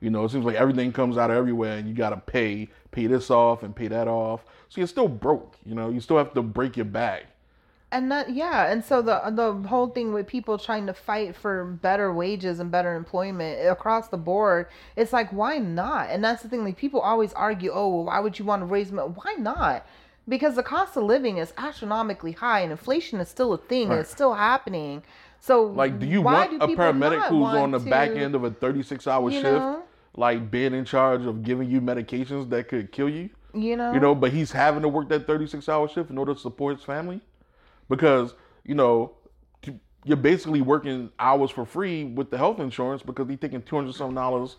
You 0.00 0.10
know, 0.10 0.24
it 0.24 0.30
seems 0.30 0.44
like 0.44 0.56
everything 0.56 0.92
comes 0.92 1.16
out 1.16 1.30
of 1.30 1.36
everywhere, 1.36 1.78
and 1.78 1.88
you 1.88 1.94
gotta 1.94 2.18
pay, 2.18 2.68
pay 2.90 3.06
this 3.06 3.30
off 3.30 3.62
and 3.62 3.74
pay 3.74 3.88
that 3.88 4.06
off. 4.06 4.44
So 4.68 4.80
you're 4.80 4.88
still 4.88 5.08
broke. 5.08 5.56
You 5.64 5.74
know, 5.74 5.88
you 5.88 6.00
still 6.00 6.18
have 6.18 6.34
to 6.34 6.42
break 6.42 6.76
your 6.76 6.84
back. 6.84 7.24
And 7.94 8.10
that 8.10 8.30
yeah 8.34 8.70
and 8.70 8.84
so 8.84 9.00
the 9.00 9.20
the 9.30 9.68
whole 9.68 9.88
thing 9.88 10.12
with 10.12 10.26
people 10.26 10.58
trying 10.58 10.86
to 10.86 10.92
fight 10.92 11.34
for 11.34 11.64
better 11.64 12.12
wages 12.12 12.58
and 12.58 12.70
better 12.70 12.94
employment 12.94 13.66
across 13.68 14.08
the 14.08 14.16
board 14.16 14.66
it's 14.96 15.12
like 15.12 15.32
why 15.32 15.56
not 15.58 16.10
and 16.10 16.22
that's 16.22 16.42
the 16.42 16.48
thing 16.48 16.64
like 16.64 16.76
people 16.76 17.00
always 17.00 17.32
argue 17.34 17.70
oh 17.72 17.88
well, 17.88 18.04
why 18.04 18.20
would 18.20 18.38
you 18.38 18.44
want 18.44 18.60
to 18.60 18.66
raise 18.66 18.90
money 18.92 19.12
why 19.14 19.34
not 19.38 19.86
because 20.28 20.56
the 20.56 20.62
cost 20.62 20.96
of 20.96 21.04
living 21.04 21.38
is 21.38 21.54
astronomically 21.56 22.32
high 22.32 22.60
and 22.60 22.72
inflation 22.72 23.20
is 23.20 23.28
still 23.28 23.52
a 23.52 23.58
thing 23.58 23.90
and 23.90 24.00
it's 24.00 24.10
still 24.10 24.34
happening 24.34 25.02
so 25.44 25.64
Like, 25.64 25.98
do 25.98 26.06
you 26.06 26.22
want 26.22 26.52
do 26.52 26.56
a 26.56 26.68
paramedic 26.68 27.26
who's 27.26 27.48
on 27.48 27.70
the 27.70 27.78
back 27.78 28.12
end 28.12 28.34
of 28.34 28.44
a 28.44 28.50
36 28.50 29.06
hour 29.06 29.30
shift, 29.30 29.44
know? 29.44 29.82
like 30.16 30.50
being 30.50 30.72
in 30.72 30.86
charge 30.86 31.26
of 31.26 31.42
giving 31.42 31.70
you 31.70 31.82
medications 31.82 32.48
that 32.48 32.66
could 32.68 32.90
kill 32.90 33.10
you? 33.10 33.28
you 33.52 33.76
know 33.76 33.92
You 33.92 34.00
know, 34.00 34.14
but 34.14 34.32
he's 34.32 34.50
having 34.50 34.80
to 34.80 34.88
work 34.88 35.10
that 35.10 35.26
36 35.26 35.68
hour 35.68 35.86
shift 35.86 36.08
in 36.08 36.16
order 36.16 36.32
to 36.32 36.40
support 36.40 36.76
his 36.76 36.84
family? 36.84 37.20
Because, 37.88 38.34
you 38.64 38.74
know, 38.74 39.12
you're 40.04 40.16
basically 40.16 40.60
working 40.60 41.10
hours 41.18 41.50
for 41.50 41.64
free 41.64 42.04
with 42.04 42.30
the 42.30 42.38
health 42.38 42.60
insurance 42.60 43.02
because 43.02 43.26
they're 43.26 43.36
taking 43.36 43.62
two 43.62 43.76
hundred 43.76 43.94
something 43.94 44.14
dollars 44.14 44.56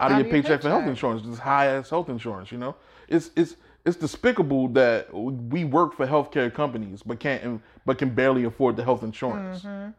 out, 0.00 0.10
of 0.10 0.18
your 0.18 0.28
paycheck, 0.28 0.62
for 0.62 0.68
health 0.68 0.86
insurance. 0.86 1.22
This 1.24 1.38
high 1.38 1.66
ass 1.66 1.90
health 1.90 2.08
insurance, 2.08 2.50
you 2.50 2.58
know. 2.58 2.74
It's 3.08 3.30
it's 3.36 3.56
it's 3.84 3.96
despicable 3.96 4.68
that 4.68 5.12
we 5.14 5.64
work 5.64 5.94
for 5.94 6.06
healthcare 6.06 6.52
companies 6.52 7.02
but 7.02 7.20
can't 7.20 7.62
but 7.86 7.98
can 7.98 8.10
barely 8.10 8.44
afford 8.44 8.76
the 8.76 8.84
health 8.84 9.02
insurance. 9.02 9.62
Mm-hmm. 9.62 9.90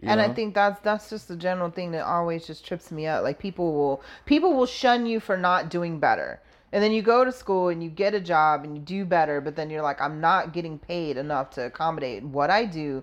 You 0.00 0.08
and 0.08 0.20
I 0.20 0.32
think 0.32 0.54
that's 0.54 0.80
that's 0.82 1.10
just 1.10 1.26
the 1.26 1.36
general 1.36 1.70
thing 1.70 1.90
that 1.92 2.04
always 2.04 2.46
just 2.46 2.64
trips 2.64 2.92
me 2.92 3.06
up. 3.08 3.24
Like 3.24 3.40
people 3.40 3.72
will 3.72 4.02
people 4.26 4.54
will 4.54 4.66
shun 4.66 5.06
you 5.06 5.18
for 5.18 5.36
not 5.36 5.70
doing 5.70 5.98
better. 5.98 6.40
And 6.72 6.82
then 6.82 6.92
you 6.92 7.02
go 7.02 7.24
to 7.24 7.32
school 7.32 7.68
and 7.68 7.82
you 7.82 7.88
get 7.88 8.14
a 8.14 8.20
job 8.20 8.64
and 8.64 8.76
you 8.76 8.82
do 8.82 9.04
better, 9.04 9.40
but 9.40 9.56
then 9.56 9.70
you're 9.70 9.82
like, 9.82 10.00
I'm 10.00 10.20
not 10.20 10.52
getting 10.52 10.78
paid 10.78 11.16
enough 11.16 11.50
to 11.52 11.66
accommodate 11.66 12.22
what 12.22 12.50
I 12.50 12.64
do 12.66 13.02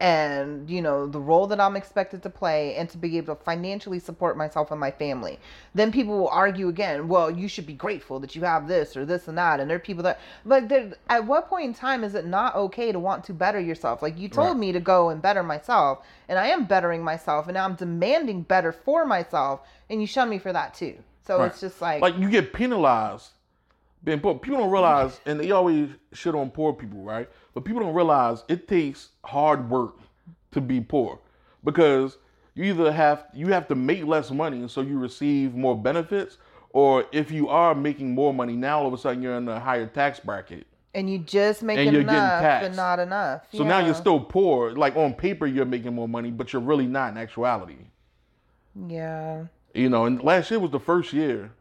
and 0.00 0.68
you 0.70 0.80
know 0.80 1.06
the 1.06 1.20
role 1.20 1.46
that 1.46 1.60
I'm 1.60 1.76
expected 1.76 2.22
to 2.22 2.30
play 2.30 2.74
and 2.76 2.88
to 2.88 2.96
be 2.96 3.18
able 3.18 3.36
to 3.36 3.42
financially 3.44 3.98
support 3.98 4.36
myself 4.36 4.70
and 4.70 4.80
my 4.80 4.90
family. 4.90 5.38
Then 5.74 5.92
people 5.92 6.18
will 6.18 6.28
argue 6.28 6.68
again, 6.68 7.06
well, 7.06 7.30
you 7.30 7.48
should 7.48 7.66
be 7.66 7.74
grateful 7.74 8.18
that 8.20 8.34
you 8.34 8.42
have 8.42 8.66
this 8.66 8.96
or 8.96 9.04
this 9.04 9.28
and 9.28 9.36
that. 9.36 9.60
And 9.60 9.68
there 9.68 9.76
are 9.76 9.80
people 9.80 10.02
that 10.04 10.18
like 10.46 10.72
at 11.10 11.26
what 11.26 11.48
point 11.48 11.66
in 11.66 11.74
time 11.74 12.02
is 12.02 12.14
it 12.14 12.24
not 12.24 12.56
okay 12.56 12.92
to 12.92 12.98
want 12.98 13.24
to 13.24 13.34
better 13.34 13.60
yourself? 13.60 14.00
Like 14.00 14.18
you 14.18 14.28
told 14.28 14.48
Right. 14.48 14.56
me 14.56 14.72
to 14.72 14.80
go 14.80 15.10
and 15.10 15.20
better 15.20 15.42
myself, 15.42 15.98
and 16.28 16.38
I 16.38 16.46
am 16.46 16.64
bettering 16.64 17.04
myself, 17.04 17.46
and 17.46 17.54
now 17.54 17.66
I'm 17.66 17.74
demanding 17.74 18.42
better 18.42 18.72
for 18.72 19.04
myself, 19.04 19.60
and 19.90 20.00
you 20.00 20.06
shun 20.06 20.30
me 20.30 20.38
for 20.38 20.52
that 20.52 20.72
too. 20.72 20.96
So 21.30 21.38
Right. 21.38 21.46
it's 21.52 21.60
just 21.60 21.80
like, 21.80 22.02
like 22.02 22.18
you 22.18 22.28
get 22.28 22.52
penalized 22.52 23.30
being 24.02 24.18
poor. 24.18 24.34
People 24.36 24.58
don't 24.58 24.70
realize, 24.72 25.20
and 25.26 25.38
they 25.38 25.52
always 25.52 25.90
shit 26.12 26.34
on 26.34 26.50
poor 26.50 26.72
people, 26.72 27.02
right? 27.02 27.28
But 27.54 27.64
people 27.64 27.80
don't 27.82 27.94
realize 27.94 28.42
it 28.48 28.66
takes 28.66 29.10
hard 29.24 29.70
work 29.70 29.94
to 30.50 30.60
be 30.60 30.80
poor 30.80 31.20
because 31.62 32.18
you 32.56 32.64
either 32.64 32.90
have 32.90 33.26
you 33.32 33.46
have 33.52 33.68
to 33.68 33.76
make 33.76 34.04
less 34.04 34.32
money 34.32 34.66
so 34.66 34.80
you 34.80 34.98
receive 34.98 35.54
more 35.54 35.76
benefits, 35.80 36.38
or 36.70 37.04
if 37.12 37.30
you 37.30 37.48
are 37.48 37.74
making 37.76 38.12
more 38.12 38.34
money 38.34 38.56
now, 38.56 38.80
all 38.80 38.88
of 38.88 38.92
a 38.92 38.98
sudden 38.98 39.22
you're 39.22 39.36
in 39.36 39.48
a 39.48 39.60
higher 39.60 39.86
tax 39.86 40.18
bracket. 40.18 40.66
and 40.94 41.08
you 41.08 41.18
just 41.20 41.62
make 41.62 41.78
And 41.78 41.92
you're 41.92 42.02
getting 42.02 42.16
enough, 42.18 42.62
but 42.62 42.74
not 42.74 42.98
enough. 42.98 43.42
So 43.52 43.62
now 43.62 43.78
you're 43.78 43.94
still 43.94 44.18
poor. 44.18 44.72
Like 44.72 44.96
on 44.96 45.14
paper, 45.14 45.46
you're 45.46 45.64
making 45.64 45.94
more 45.94 46.08
money, 46.08 46.32
but 46.32 46.52
you're 46.52 46.62
really 46.62 46.88
not 46.88 47.12
in 47.12 47.18
actuality. 47.18 47.76
yeah. 48.88 49.44
You 49.74 49.88
know, 49.88 50.06
and 50.06 50.22
last 50.22 50.50
year 50.50 50.58
was 50.58 50.70
the 50.70 50.80
first 50.80 51.12
year, 51.12 51.52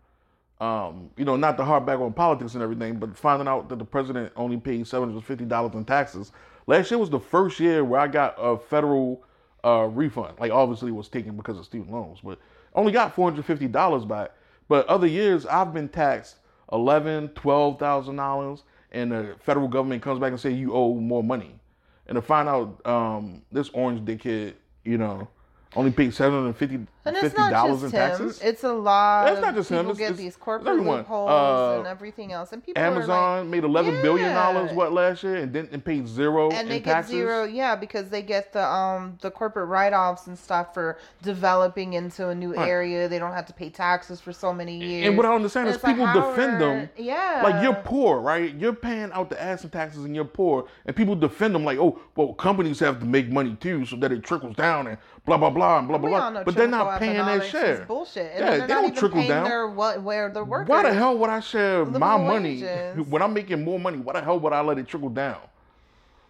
um, 0.60 1.12
you 1.16 1.26
know, 1.26 1.36
not 1.36 1.58
to 1.58 1.66
harp 1.66 1.86
back 1.86 2.00
on 2.00 2.12
politics 2.12 2.54
and 2.56 2.64
everything, 2.64 2.98
but 2.98 3.16
finding 3.18 3.48
out 3.48 3.70
that 3.70 3.80
the 3.80 3.86
president 3.86 4.32
only 4.36 4.58
paid 4.58 4.88
seven 4.88 5.10
hundred 5.10 5.26
fifty 5.26 5.46
dollars 5.46 5.76
in 5.76 5.86
taxes. 5.86 6.32
Last 6.68 6.92
year 6.92 6.98
was 6.98 7.10
the 7.10 7.20
first 7.20 7.60
year 7.60 7.84
where 7.84 8.00
I 8.00 8.08
got 8.08 8.36
a 8.38 8.58
federal 8.58 9.24
uh, 9.64 9.88
refund. 9.92 10.40
Like 10.40 10.52
obviously 10.52 10.90
it 10.90 10.96
was 10.96 11.08
taken 11.08 11.38
because 11.38 11.58
of 11.58 11.66
student 11.66 11.92
loans, 11.92 12.20
but 12.24 12.40
only 12.74 12.92
got 12.92 13.16
four 13.16 13.30
hundred 13.30 13.46
fifty 13.46 13.68
dollars 13.68 14.06
back. 14.06 14.32
But 14.68 14.88
other 14.88 15.08
years 15.08 15.46
I've 15.46 15.74
been 15.74 15.90
taxed 15.90 16.38
eleven, 16.72 17.30
twelve 17.30 17.80
thousand 17.80 18.16
dollars, 18.16 18.64
and 18.92 19.12
the 19.12 19.36
federal 19.40 19.68
government 19.68 20.02
comes 20.02 20.20
back 20.20 20.32
and 20.32 20.40
say 20.40 20.52
you 20.52 20.74
owe 20.74 20.96
more 20.96 21.24
money. 21.24 21.60
And 22.08 22.16
to 22.16 22.22
find 22.24 22.50
out 22.50 22.86
um, 22.88 23.44
this 23.52 23.70
orange 23.70 24.02
dickhead, 24.02 24.54
you 24.84 24.98
know, 24.98 25.28
only 25.76 25.92
paid 25.92 26.14
seven 26.14 26.40
hundred 26.42 26.54
fifty 26.58 26.76
And 26.76 26.88
it's 27.06 27.20
fifty 27.22 27.38
not 27.38 27.52
dollars 27.52 27.84
in 27.84 27.88
him. 27.88 27.92
taxes. 27.92 28.42
It's 28.42 28.64
a 28.64 28.74
lot. 28.74 29.26
That's 29.26 29.40
not 29.42 29.54
just 29.54 29.70
him. 29.70 29.80
People 29.86 29.94
get 29.94 30.04
it's- 30.06 30.18
these 30.18 30.36
corporate 30.36 30.78
loopholes 30.78 31.30
Uh, 31.30 31.78
and 31.78 31.88
everything 31.88 32.32
else, 32.32 32.52
and 32.54 32.64
people 32.64 32.82
are 32.82 32.88
like, 32.90 32.96
Amazon 32.98 33.50
made 33.52 33.64
eleven 33.64 34.02
billion 34.02 34.34
dollars 34.34 34.72
what 34.74 34.94
last 34.94 35.24
year 35.24 35.36
and 35.36 35.54
didn't 35.54 35.72
and 35.72 35.86
paid 35.86 36.08
zero 36.08 36.50
and 36.50 36.62
in 36.62 36.70
they 36.70 36.80
get 36.80 36.94
taxes. 36.94 37.12
zero 37.12 37.44
yeah 37.44 37.76
because 37.76 38.10
they 38.10 38.22
get 38.24 38.52
the 38.52 38.64
um 38.66 39.18
the 39.22 39.30
corporate 39.30 39.68
write-offs 39.68 40.26
and 40.26 40.38
stuff 40.38 40.74
for 40.74 40.98
developing 41.22 41.94
into 41.94 42.30
a 42.30 42.36
new 42.36 42.54
Right. 42.56 42.68
area 42.68 43.08
they 43.08 43.20
don't 43.20 43.34
have 43.34 43.46
to 43.46 43.54
pay 43.54 43.70
taxes 43.70 44.20
for 44.20 44.34
so 44.34 44.52
many 44.52 44.76
years 44.78 45.08
And 45.08 45.16
what 45.18 45.26
I 45.26 45.30
don't 45.30 45.36
understand 45.38 45.68
And 45.68 45.70
is 45.70 45.76
it's 45.76 45.84
like, 45.84 45.96
people 45.98 46.12
defend 46.32 46.60
them. 46.60 46.90
yeah 46.98 47.42
Like 47.44 47.62
you're 47.64 47.76
poor, 47.76 48.20
right? 48.20 48.54
You're 48.56 48.74
paying 48.74 49.12
out 49.14 49.30
the 49.30 49.40
ass 49.42 49.64
in 49.64 49.70
taxes 49.70 50.04
and 50.04 50.16
you're 50.16 50.26
poor, 50.26 50.66
and 50.88 50.96
people 50.96 51.16
defend 51.16 51.54
them 51.54 51.64
like, 51.64 51.78
oh, 51.78 52.00
well, 52.16 52.34
companies 52.34 52.80
have 52.80 53.00
to 53.00 53.06
make 53.06 53.30
money 53.32 53.56
too, 53.60 53.86
so 53.86 53.96
that 53.98 54.12
it 54.12 54.24
trickles 54.24 54.56
down 54.56 54.88
and 54.88 54.98
blah 55.30 55.38
blah 55.38 55.50
blah 55.50 55.80
and 55.80 55.88
blah 55.88 55.98
blah 55.98 56.10
blah. 56.10 56.44
But 56.44 56.56
they're 56.56 56.68
not 56.68 57.00
paying 57.00 57.26
their 57.26 57.42
share. 57.42 57.86
bullshit 57.86 58.32
and 58.34 58.40
Yeah, 58.40 58.50
they're 58.58 58.68
they 58.68 58.74
not 58.74 58.82
don't 58.82 58.92
even 58.92 58.96
trickle 59.00 59.28
down. 59.28 59.44
their 59.46 59.68
what 59.68 60.02
where 60.02 60.30
their 60.30 60.44
workers 60.44 60.70
Why 60.70 60.84
the 60.84 60.94
hell 60.94 61.18
would 61.18 61.30
I 61.30 61.40
share 61.40 61.86
my 61.86 62.18
money 62.18 62.62
wages. 62.64 63.08
when 63.08 63.22
I'm 63.22 63.34
making 63.34 63.64
more 63.64 63.80
money? 63.80 63.98
Why 63.98 64.14
the 64.14 64.22
hell 64.22 64.40
would 64.40 64.54
I 64.54 64.62
let 64.62 64.78
it 64.78 64.88
trickle 64.88 65.10
down? 65.10 65.38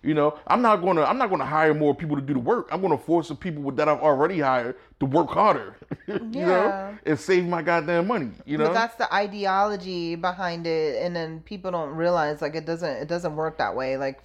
You 0.02 0.14
know, 0.14 0.38
I'm 0.47 0.62
not 0.62 0.78
gonna 0.78 1.04
I'm 1.04 1.18
not 1.18 1.30
gonna 1.30 1.45
hire 1.45 1.74
more 1.74 1.93
people 1.93 2.16
to 2.16 2.22
do 2.22 2.34
the 2.34 2.39
work. 2.39 2.70
I'm 2.72 2.82
gonna 2.82 2.97
force 2.97 3.28
the 3.28 3.36
people 3.36 3.70
that 3.72 3.89
I've 3.89 4.00
already 4.00 4.39
hired 4.39 4.76
to 5.02 5.06
work 5.06 5.30
harder. 5.30 5.76
you 6.08 6.20
Yeah. 6.32 6.45
know, 6.45 6.97
and 7.06 7.20
save 7.20 7.45
my 7.45 7.62
goddamn 7.62 8.08
money. 8.08 8.32
You 8.45 8.58
know, 8.58 8.68
But 8.68 8.74
that's 8.76 8.95
the 8.95 9.14
ideology 9.14 10.16
behind 10.16 10.66
it, 10.68 11.02
and 11.04 11.14
then 11.14 11.41
people 11.41 11.72
don't 11.72 11.91
realize 11.95 12.41
like 12.41 12.56
it 12.56 12.66
doesn't 12.66 12.95
it 12.95 13.08
doesn't 13.10 13.36
work 13.36 13.58
that 13.58 13.76
way. 13.76 13.97
Like 13.97 14.24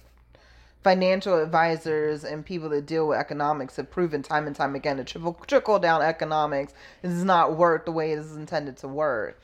financial 0.85 1.41
advisors 1.41 2.23
and 2.23 2.45
people 2.45 2.69
that 2.69 2.85
deal 2.85 3.07
with 3.07 3.17
economics 3.17 3.75
have 3.75 3.89
proven 3.89 4.21
time 4.21 4.45
and 4.45 4.55
time 4.55 4.75
again 4.75 4.97
that 4.97 5.07
trickle 5.07 5.33
trickle 5.47 5.79
down 5.79 6.03
economics 6.03 6.75
does 7.01 7.23
not 7.23 7.57
work 7.57 7.85
the 7.85 7.91
way 7.91 8.11
it 8.11 8.19
is 8.19 8.35
intended 8.35 8.77
to 8.77 8.87
work. 8.87 9.41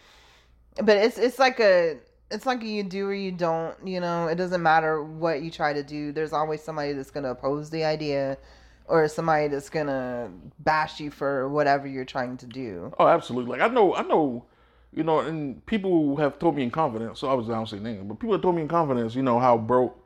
But 0.84 0.98
it's 0.98 1.18
it's 1.18 1.40
like 1.40 1.60
a 1.60 1.98
it's 2.30 2.46
like 2.46 2.62
you 2.62 2.84
do 2.84 3.08
or 3.08 3.16
you 3.16 3.32
don't. 3.32 3.76
You 3.84 4.00
know, 4.00 4.28
it 4.28 4.36
doesn't 4.36 4.62
matter 4.62 5.04
what 5.04 5.42
you 5.42 5.50
try 5.50 5.74
to 5.74 5.82
do. 5.82 6.12
There's 6.12 6.32
always 6.32 6.62
somebody 6.62 6.94
that's 6.94 7.10
going 7.10 7.24
to 7.24 7.32
oppose 7.32 7.72
the 7.72 7.86
idea. 7.86 8.38
Or 8.86 9.08
somebody 9.08 9.48
that's 9.48 9.70
gonna 9.70 10.30
bash 10.60 11.00
you 11.00 11.12
for 11.12 11.48
whatever 11.48 11.88
you're 11.88 12.04
trying 12.04 12.36
to 12.38 12.46
do. 12.46 12.94
Oh, 13.00 13.08
absolutely. 13.08 13.58
Like 13.58 13.62
I 13.62 13.74
know, 13.74 13.96
I 13.96 14.02
know, 14.02 14.44
you 14.92 15.04
know, 15.04 15.20
and 15.20 15.66
people 15.66 16.18
have 16.18 16.38
told 16.40 16.58
me 16.58 16.64
in 16.64 16.72
confidence. 16.72 17.20
So 17.20 17.30
I 17.30 17.34
was 17.34 17.50
I 17.50 17.54
don't 17.54 17.70
say 17.70 17.80
names, 17.80 18.04
but 18.06 18.20
people 18.20 18.34
have 18.34 18.42
told 18.42 18.56
me 18.56 18.64
in 18.64 18.68
confidence, 18.68 19.16
you 19.16 19.24
know, 19.24 19.40
how 19.40 19.58
broke 19.58 20.01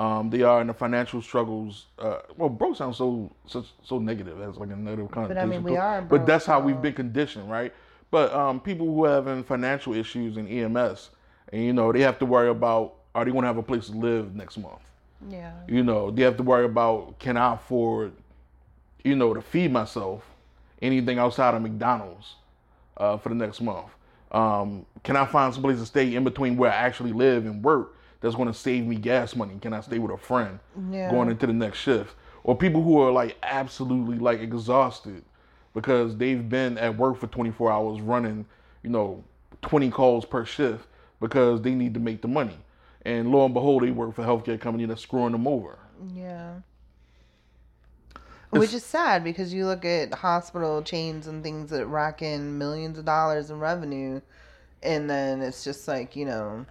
um, 0.00 0.30
they 0.30 0.40
are 0.40 0.62
in 0.62 0.66
the 0.66 0.72
financial 0.72 1.20
struggles. 1.20 1.84
Uh, 1.98 2.20
well, 2.38 2.48
broke 2.48 2.74
sounds 2.74 2.96
so 2.96 3.30
so, 3.44 3.62
so 3.84 3.98
negative 3.98 4.38
That's 4.38 4.56
like 4.56 4.70
a 4.70 4.76
negative 4.76 5.10
connotation. 5.10 5.42
I 5.42 5.44
mean, 5.44 5.62
we 5.62 5.76
are 5.76 6.00
But 6.00 6.24
that's 6.24 6.46
how 6.46 6.58
we've 6.58 6.80
been 6.80 6.94
conditioned, 6.94 7.50
right? 7.50 7.74
But 8.10 8.32
um, 8.32 8.60
people 8.60 8.86
who 8.86 9.04
have 9.04 9.26
in 9.26 9.44
financial 9.44 9.92
issues 9.92 10.38
in 10.38 10.48
EMS, 10.48 11.10
and 11.52 11.62
you 11.62 11.74
know, 11.74 11.92
they 11.92 12.00
have 12.00 12.18
to 12.20 12.24
worry 12.24 12.48
about 12.48 12.94
are 13.14 13.26
they 13.26 13.30
going 13.30 13.42
to 13.42 13.46
have 13.46 13.58
a 13.58 13.62
place 13.62 13.88
to 13.88 13.92
live 13.92 14.34
next 14.34 14.56
month? 14.56 14.80
Yeah. 15.28 15.52
You 15.68 15.82
know, 15.82 16.10
they 16.10 16.22
have 16.22 16.38
to 16.38 16.42
worry 16.42 16.64
about 16.64 17.18
can 17.18 17.36
I 17.36 17.52
afford, 17.52 18.12
you 19.04 19.16
know, 19.16 19.34
to 19.34 19.42
feed 19.42 19.70
myself 19.70 20.24
anything 20.80 21.18
outside 21.18 21.52
of 21.52 21.60
McDonald's 21.60 22.36
uh, 22.96 23.18
for 23.18 23.28
the 23.28 23.34
next 23.34 23.60
month? 23.60 23.88
Um, 24.32 24.86
can 25.02 25.16
I 25.16 25.26
find 25.26 25.52
some 25.52 25.62
place 25.62 25.78
to 25.78 25.84
stay 25.84 26.14
in 26.14 26.24
between 26.24 26.56
where 26.56 26.72
I 26.72 26.76
actually 26.76 27.12
live 27.12 27.44
and 27.44 27.62
work 27.62 27.96
that's 28.20 28.34
going 28.34 28.48
to 28.48 28.54
save 28.54 28.86
me 28.86 28.96
gas 28.96 29.34
money? 29.34 29.58
Can 29.60 29.72
I 29.72 29.80
stay 29.80 29.98
with 29.98 30.10
a 30.12 30.18
friend 30.18 30.58
Yeah. 30.90 31.10
going 31.10 31.30
into 31.30 31.46
the 31.46 31.52
next 31.52 31.78
shift? 31.78 32.14
Or 32.44 32.56
people 32.56 32.82
who 32.82 32.98
are 33.00 33.10
like 33.10 33.36
absolutely 33.42 34.18
like 34.18 34.40
exhausted 34.40 35.24
because 35.74 36.16
they've 36.16 36.48
been 36.48 36.78
at 36.78 36.96
work 36.96 37.16
for 37.18 37.26
24 37.26 37.70
hours 37.70 38.00
running, 38.00 38.46
you 38.82 38.90
know, 38.90 39.22
20 39.62 39.90
calls 39.90 40.24
per 40.24 40.44
shift 40.44 40.86
because 41.20 41.60
they 41.62 41.74
need 41.74 41.94
to 41.94 42.00
make 42.00 42.22
the 42.22 42.28
money. 42.28 42.58
And 43.04 43.30
lo 43.30 43.44
and 43.44 43.54
behold, 43.54 43.82
they 43.82 43.90
work 43.90 44.14
for 44.14 44.22
a 44.22 44.26
healthcare 44.26 44.60
company 44.60 44.86
that's 44.86 45.02
screwing 45.02 45.32
them 45.32 45.46
over. 45.46 45.78
Yeah. 46.14 46.60
Which 48.50 48.74
is 48.74 48.84
sad 48.84 49.22
because 49.22 49.54
you 49.54 49.66
look 49.66 49.84
at 49.84 50.12
hospital 50.12 50.82
chains 50.82 51.28
and 51.28 51.42
things 51.42 51.70
that 51.70 51.86
rack 51.86 52.20
in 52.20 52.58
millions 52.58 52.98
of 52.98 53.04
dollars 53.04 53.50
in 53.50 53.60
revenue, 53.60 54.20
and 54.82 55.08
then 55.08 55.40
it's 55.40 55.62
just 55.62 55.86
like, 55.86 56.16
you 56.16 56.24
know, 56.24 56.66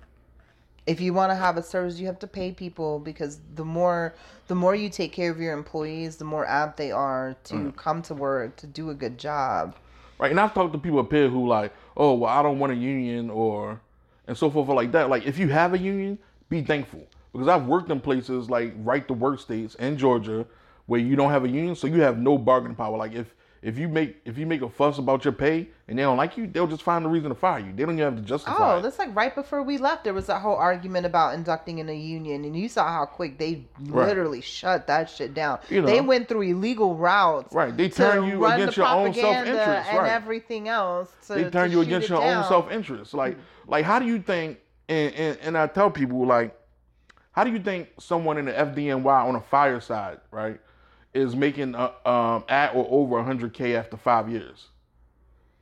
if 0.89 0.99
you 0.99 1.13
want 1.13 1.29
to 1.31 1.35
have 1.35 1.55
a 1.55 1.61
service, 1.61 1.99
you 1.99 2.07
have 2.07 2.17
to 2.19 2.27
pay 2.27 2.51
people 2.51 2.97
because 2.99 3.39
the 3.55 3.63
more 3.63 4.15
the 4.47 4.55
more 4.55 4.73
you 4.73 4.89
take 4.89 5.11
care 5.13 5.29
of 5.29 5.39
your 5.39 5.53
employees, 5.53 6.15
the 6.17 6.25
more 6.25 6.45
apt 6.47 6.77
they 6.77 6.91
are 6.91 7.35
to 7.43 7.53
Mm. 7.53 7.75
come 7.75 8.01
to 8.01 8.15
work 8.15 8.55
to 8.55 8.65
do 8.65 8.89
a 8.89 8.95
good 8.95 9.17
job. 9.19 9.75
Right. 10.17 10.31
And 10.31 10.39
I've 10.39 10.53
talked 10.55 10.73
to 10.73 10.79
people 10.79 10.99
up 10.99 11.11
here 11.11 11.29
who 11.29 11.47
like, 11.47 11.71
oh, 11.95 12.15
well, 12.15 12.31
I 12.31 12.41
don't 12.41 12.57
want 12.57 12.73
a 12.73 12.75
union 12.75 13.29
or 13.29 13.79
and 14.27 14.35
so 14.35 14.49
forth 14.49 14.67
like 14.69 14.91
that. 14.93 15.09
Like 15.09 15.25
if 15.27 15.37
you 15.37 15.49
have 15.49 15.73
a 15.75 15.77
union, 15.77 16.17
be 16.49 16.63
thankful. 16.63 17.05
Because 17.31 17.47
I've 17.47 17.67
worked 17.67 17.91
in 17.91 17.99
places 17.99 18.49
like 18.49 18.73
right 18.77 19.07
to 19.07 19.13
work 19.13 19.39
states 19.39 19.75
in 19.75 19.95
Georgia 19.95 20.45
where 20.87 20.99
you 20.99 21.15
don't 21.15 21.29
have 21.29 21.45
a 21.45 21.49
union, 21.49 21.75
so 21.75 21.85
you 21.85 22.01
have 22.01 22.17
no 22.17 22.35
bargaining 22.39 22.75
power. 22.75 22.97
Like 22.97 23.13
if 23.13 23.35
if 23.61 23.77
you 23.77 23.89
make 23.89 24.17
if 24.25 24.37
you 24.37 24.45
make 24.45 24.61
a 24.61 24.69
fuss 24.69 24.97
about 24.97 25.25
your 25.25 25.33
pay 25.33 25.67
and 25.87 25.97
they 25.99 26.03
don't 26.03 26.15
like 26.17 26.37
you, 26.37 26.47
they'll 26.47 26.67
just 26.67 26.83
find 26.83 27.05
a 27.05 27.09
reason 27.09 27.29
to 27.29 27.35
fire 27.35 27.59
you. 27.59 27.73
They 27.73 27.83
don't 27.83 27.99
even 27.99 28.13
have 28.13 28.15
to 28.15 28.21
justify 28.21 28.75
Oh, 28.75 28.77
it. 28.77 28.81
that's 28.83 28.97
like 28.99 29.13
right 29.15 29.33
before 29.35 29.63
we 29.63 29.77
left, 29.77 30.03
there 30.05 30.13
was 30.13 30.27
that 30.27 30.39
whole 30.41 30.55
argument 30.55 31.05
about 31.05 31.33
inducting 31.33 31.79
in 31.79 31.89
a 31.89 31.95
union, 31.95 32.45
and 32.45 32.55
you 32.55 32.69
saw 32.69 32.87
how 32.87 33.05
quick 33.05 33.37
they 33.37 33.65
Right. 33.81 34.07
literally 34.07 34.41
shut 34.41 34.87
that 34.87 35.09
shit 35.09 35.33
down. 35.33 35.59
You 35.69 35.81
They 35.81 35.99
went 36.01 36.29
through 36.29 36.43
illegal 36.43 36.95
routes. 36.95 37.53
Right. 37.53 37.75
They 37.75 37.89
turn 37.89 38.25
you 38.25 38.45
against 38.45 38.77
your 38.77 38.87
own 38.87 39.13
self-interest, 39.13 39.89
and 39.89 39.97
right. 39.97 40.11
everything 40.11 40.67
else. 40.69 41.11
To, 41.27 41.33
they 41.33 41.49
turn 41.49 41.71
you 41.71 41.81
against 41.81 42.07
your 42.09 42.21
own 42.21 42.43
self 42.45 42.71
interest. 42.71 43.13
Like, 43.13 43.37
like 43.67 43.83
how 43.85 43.99
do 43.99 44.05
you 44.05 44.19
think? 44.19 44.59
And, 44.87 45.13
and 45.13 45.37
and 45.41 45.57
I 45.57 45.67
tell 45.67 45.91
people 45.91 46.25
like, 46.25 46.55
how 47.31 47.43
do 47.43 47.51
you 47.51 47.59
think 47.59 47.89
someone 47.99 48.37
in 48.37 48.45
the 48.45 48.53
FDNY 48.53 49.05
on 49.05 49.35
a 49.35 49.41
fireside, 49.41 50.19
right, 50.31 50.59
is 51.13 51.35
making 51.35 51.75
uh, 51.75 51.91
um, 52.05 52.43
at 52.49 52.75
or 52.75 52.87
over 52.89 53.15
100k 53.15 53.75
after 53.75 53.97
five 53.97 54.29
years. 54.29 54.67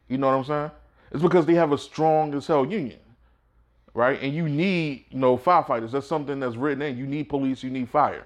You 0.07 0.17
know 0.17 0.27
what 0.27 0.35
I'm 0.35 0.43
saying? 0.43 0.71
It's 1.11 1.21
because 1.21 1.45
they 1.45 1.55
have 1.55 1.71
a 1.71 1.77
strong 1.77 2.33
as 2.33 2.47
hell 2.47 2.65
union, 2.65 2.99
right? 3.93 4.21
And 4.21 4.33
you 4.33 4.47
need, 4.49 5.05
you 5.09 5.19
know, 5.19 5.37
firefighters. 5.37 5.91
That's 5.91 6.07
something 6.07 6.39
that's 6.39 6.55
written 6.55 6.81
in. 6.81 6.97
You 6.97 7.07
need 7.07 7.29
police. 7.29 7.63
You 7.63 7.69
need 7.69 7.89
fire. 7.89 8.25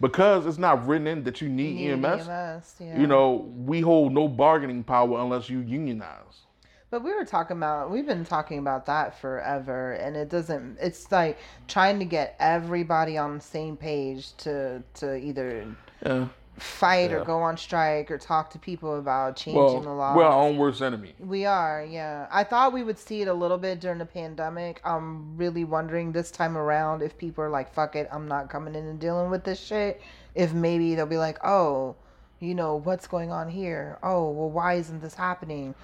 Because 0.00 0.46
it's 0.46 0.58
not 0.58 0.86
written 0.86 1.06
in 1.06 1.22
that 1.24 1.40
you 1.40 1.48
need, 1.48 1.76
Need 1.76 2.04
EMS. 2.04 2.28
EMS, 2.28 2.74
yeah. 2.80 3.00
You 3.00 3.06
know, 3.06 3.52
we 3.56 3.80
hold 3.80 4.12
no 4.12 4.26
bargaining 4.26 4.82
power 4.82 5.20
unless 5.20 5.48
you 5.48 5.60
unionize. 5.60 6.42
But 6.90 7.04
we 7.04 7.14
were 7.14 7.24
talking 7.24 7.56
about 7.56 7.90
we've 7.90 8.04
been 8.04 8.24
talking 8.24 8.58
about 8.58 8.84
that 8.84 9.18
forever 9.18 9.92
and 9.92 10.14
it 10.14 10.28
doesn't 10.28 10.76
it's 10.78 11.10
like 11.10 11.38
trying 11.66 11.98
to 12.00 12.04
get 12.04 12.36
everybody 12.38 13.16
on 13.16 13.36
the 13.36 13.40
same 13.40 13.78
page 13.78 14.36
to 14.38 14.82
to 14.96 15.16
either 15.16 15.74
Yeah. 16.04 16.28
Fight 16.58 17.12
or 17.12 17.24
go 17.24 17.38
on 17.38 17.56
strike 17.56 18.10
or 18.10 18.18
talk 18.18 18.50
to 18.50 18.58
people 18.58 18.98
about 18.98 19.36
changing 19.36 19.62
Well, 19.62 19.80
the 19.80 19.90
law. 19.90 20.16
we're 20.16 20.24
our 20.24 20.42
own 20.42 20.58
worst 20.58 20.82
enemy. 20.82 21.14
We 21.18 21.46
are, 21.46 21.84
yeah. 21.84 22.26
I 22.30 22.44
thought 22.44 22.72
we 22.72 22.82
would 22.82 22.98
see 22.98 23.22
it 23.22 23.28
a 23.28 23.34
little 23.34 23.58
bit 23.58 23.80
during 23.80 23.98
the 23.98 24.06
pandemic. 24.06 24.80
I'm 24.84 25.36
really 25.36 25.64
wondering 25.64 26.12
this 26.12 26.30
time 26.30 26.56
around 26.58 27.02
if 27.02 27.16
people 27.16 27.42
are 27.42 27.48
like, 27.50 27.72
fuck 27.72 27.96
it, 27.96 28.08
I'm 28.12 28.28
not 28.28 28.50
coming 28.50 28.74
in 28.74 28.86
and 28.86 29.00
dealing 29.00 29.30
with 29.30 29.44
this 29.44 29.58
shit. 29.60 30.02
If 30.34 30.52
maybe 30.52 30.94
they'll 30.94 31.06
be 31.06 31.16
like, 31.18 31.38
oh, 31.44 31.96
you 32.38 32.54
know, 32.54 32.76
what's 32.76 33.06
going 33.06 33.30
on 33.30 33.48
here? 33.48 33.98
Oh, 34.02 34.30
well, 34.30 34.50
why 34.50 34.74
isn't 34.74 35.00
this 35.00 35.14
happening? 35.14 35.74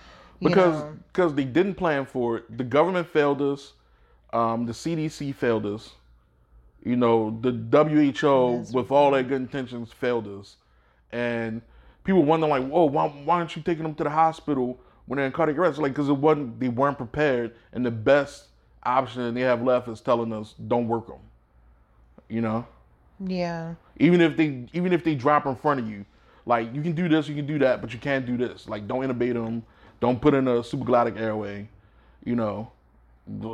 You 0.41 0.49
because 0.49 0.83
because 1.13 1.35
they 1.35 1.45
didn't 1.45 1.75
plan 1.75 2.05
for 2.07 2.39
it. 2.39 2.59
The 2.59 2.65
government 2.65 3.09
failed 3.09 3.41
us. 3.43 3.73
Um, 4.33 4.67
the 4.67 4.73
CDC 4.73 5.35
failed 5.35 5.67
us. 5.67 5.95
You 6.85 6.97
know, 6.97 7.39
the 7.41 7.51
WHO, 7.53 8.65
with 8.73 8.91
all 8.91 9.11
their 9.11 9.23
good 9.23 9.41
intentions, 9.43 9.93
failed 9.93 10.27
us. 10.29 10.57
And 11.13 11.61
people 12.05 12.25
wonder, 12.25 12.47
like, 12.47 12.67
whoa, 12.67 12.85
why, 12.85 13.09
why 13.09 13.37
aren't 13.37 13.57
you 13.57 13.63
taking 13.63 13.83
them 13.83 13.95
to 13.97 14.05
the 14.05 14.11
hospital 14.11 14.79
when 15.07 15.17
they're 15.17 15.27
in 15.27 15.33
cardiac 15.33 15.59
arrest? 15.59 15.79
Like, 15.79 15.93
because 15.93 16.09
it 16.09 16.17
wasn't, 16.17 16.61
they 16.61 16.69
weren't 16.69 16.97
prepared, 16.97 17.55
and 17.73 17.85
the 17.85 17.91
best 17.91 18.45
option 18.85 19.35
they 19.35 19.41
have 19.43 19.63
left 19.63 19.89
is 19.89 20.01
telling 20.01 20.33
us, 20.33 20.55
don't 20.69 20.87
work 20.89 21.09
them. 21.09 21.19
You 22.29 22.43
know, 22.43 22.67
Yeah. 23.27 23.75
even 23.99 24.21
if 24.21 24.37
they 24.37 24.67
even 24.75 24.93
if 24.93 25.03
they 25.03 25.15
drop 25.15 25.47
in 25.47 25.57
front 25.57 25.81
of 25.81 25.89
you, 25.89 26.05
like 26.45 26.75
you 26.75 26.83
can 26.83 26.93
do 26.93 27.09
this, 27.09 27.27
you 27.29 27.35
can 27.35 27.47
do 27.47 27.59
that, 27.59 27.81
but 27.81 27.93
you 27.93 27.99
can't 27.99 28.27
do 28.27 28.37
this. 28.37 28.69
Like, 28.69 28.87
don't 28.87 29.01
intubate 29.03 29.33
them, 29.35 29.63
don't 30.01 30.21
put 30.21 30.35
in 30.35 30.47
a 30.47 30.61
supraglottic 30.61 31.19
airway. 31.19 31.69
You 32.25 32.37
know, 32.37 32.71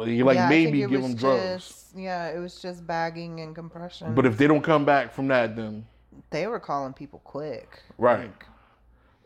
you 0.07 0.25
like 0.25 0.37
yeah, 0.37 0.49
maybe 0.49 0.79
give 0.81 0.91
them 1.03 1.15
drugs. 1.15 1.43
just- 1.65 1.97
Yeah, 1.97 2.29
it 2.29 2.39
was 2.39 2.61
just 2.61 2.87
bagging 2.87 3.41
and 3.41 3.55
compression. 3.55 4.15
But 4.15 4.27
if 4.27 4.37
they 4.39 4.47
don't 4.47 4.63
come 4.63 4.85
back 4.85 5.13
from 5.13 5.29
that, 5.29 5.57
then 5.57 5.87
they 6.31 6.47
were 6.47 6.61
calling 6.61 6.93
people 6.93 7.21
quick. 7.25 7.83
right. 7.99 8.21
Like, 8.31 8.47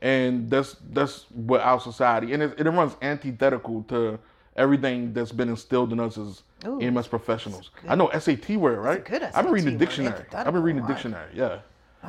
And 0.01 0.49
that's 0.49 0.77
that's 0.91 1.27
what 1.31 1.61
our 1.61 1.81
society 1.81 2.33
and 2.33 2.43
it, 2.43 2.55
it 2.59 2.65
runs 2.71 2.95
antithetical 3.03 3.83
to 3.85 4.19
everything 4.57 5.13
that's 5.13 5.33
been 5.33 5.49
instilled 5.49 5.93
in 5.93 6.01
us 6.01 6.17
as 6.19 6.43
Ooh, 6.67 6.81
EMS 6.81 7.09
professionals. 7.09 7.71
I 7.89 7.95
know 7.95 8.09
SAT 8.19 8.57
word, 8.57 8.79
right? 8.79 9.05
good 9.05 9.23
I've 9.23 9.45
been 9.45 9.53
reading 9.53 9.73
the 9.79 9.85
dictionary. 9.85 10.25
I've 10.33 10.53
been 10.53 10.63
reading 10.63 10.83
the 10.83 10.89
dictionary. 10.89 11.31
Yeah. 11.35 11.61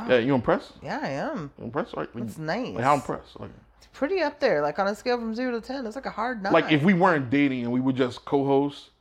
Yeah, 0.08 0.18
you 0.18 0.36
impressed? 0.36 0.74
yeah, 0.84 1.00
I 1.02 1.10
am. 1.10 1.52
You 1.58 1.64
impressed? 1.66 1.98
Like, 1.98 2.10
It's 2.16 2.38
nice. 2.38 2.76
like 2.76 2.84
how 2.84 2.94
impressed? 2.94 3.40
Like, 3.40 3.50
It's 3.80 3.88
pretty 3.94 4.22
up 4.22 4.40
there. 4.40 4.62
Like 4.62 4.78
on 4.80 4.88
a 4.88 4.94
scale 4.96 5.18
from 5.18 5.34
zero 5.34 5.52
to 5.52 5.62
ten, 5.66 5.86
it's 5.88 5.96
like 5.96 6.06
a 6.06 6.12
hard 6.12 6.44
nine. 6.44 6.54
like 6.54 6.72
if 6.72 6.84
we 6.84 6.94
weren't 6.94 7.30
dating 7.30 7.64
and 7.64 7.72
we 7.72 7.80
were 7.80 7.94
just 7.94 8.24
co-hosts, 8.26 8.92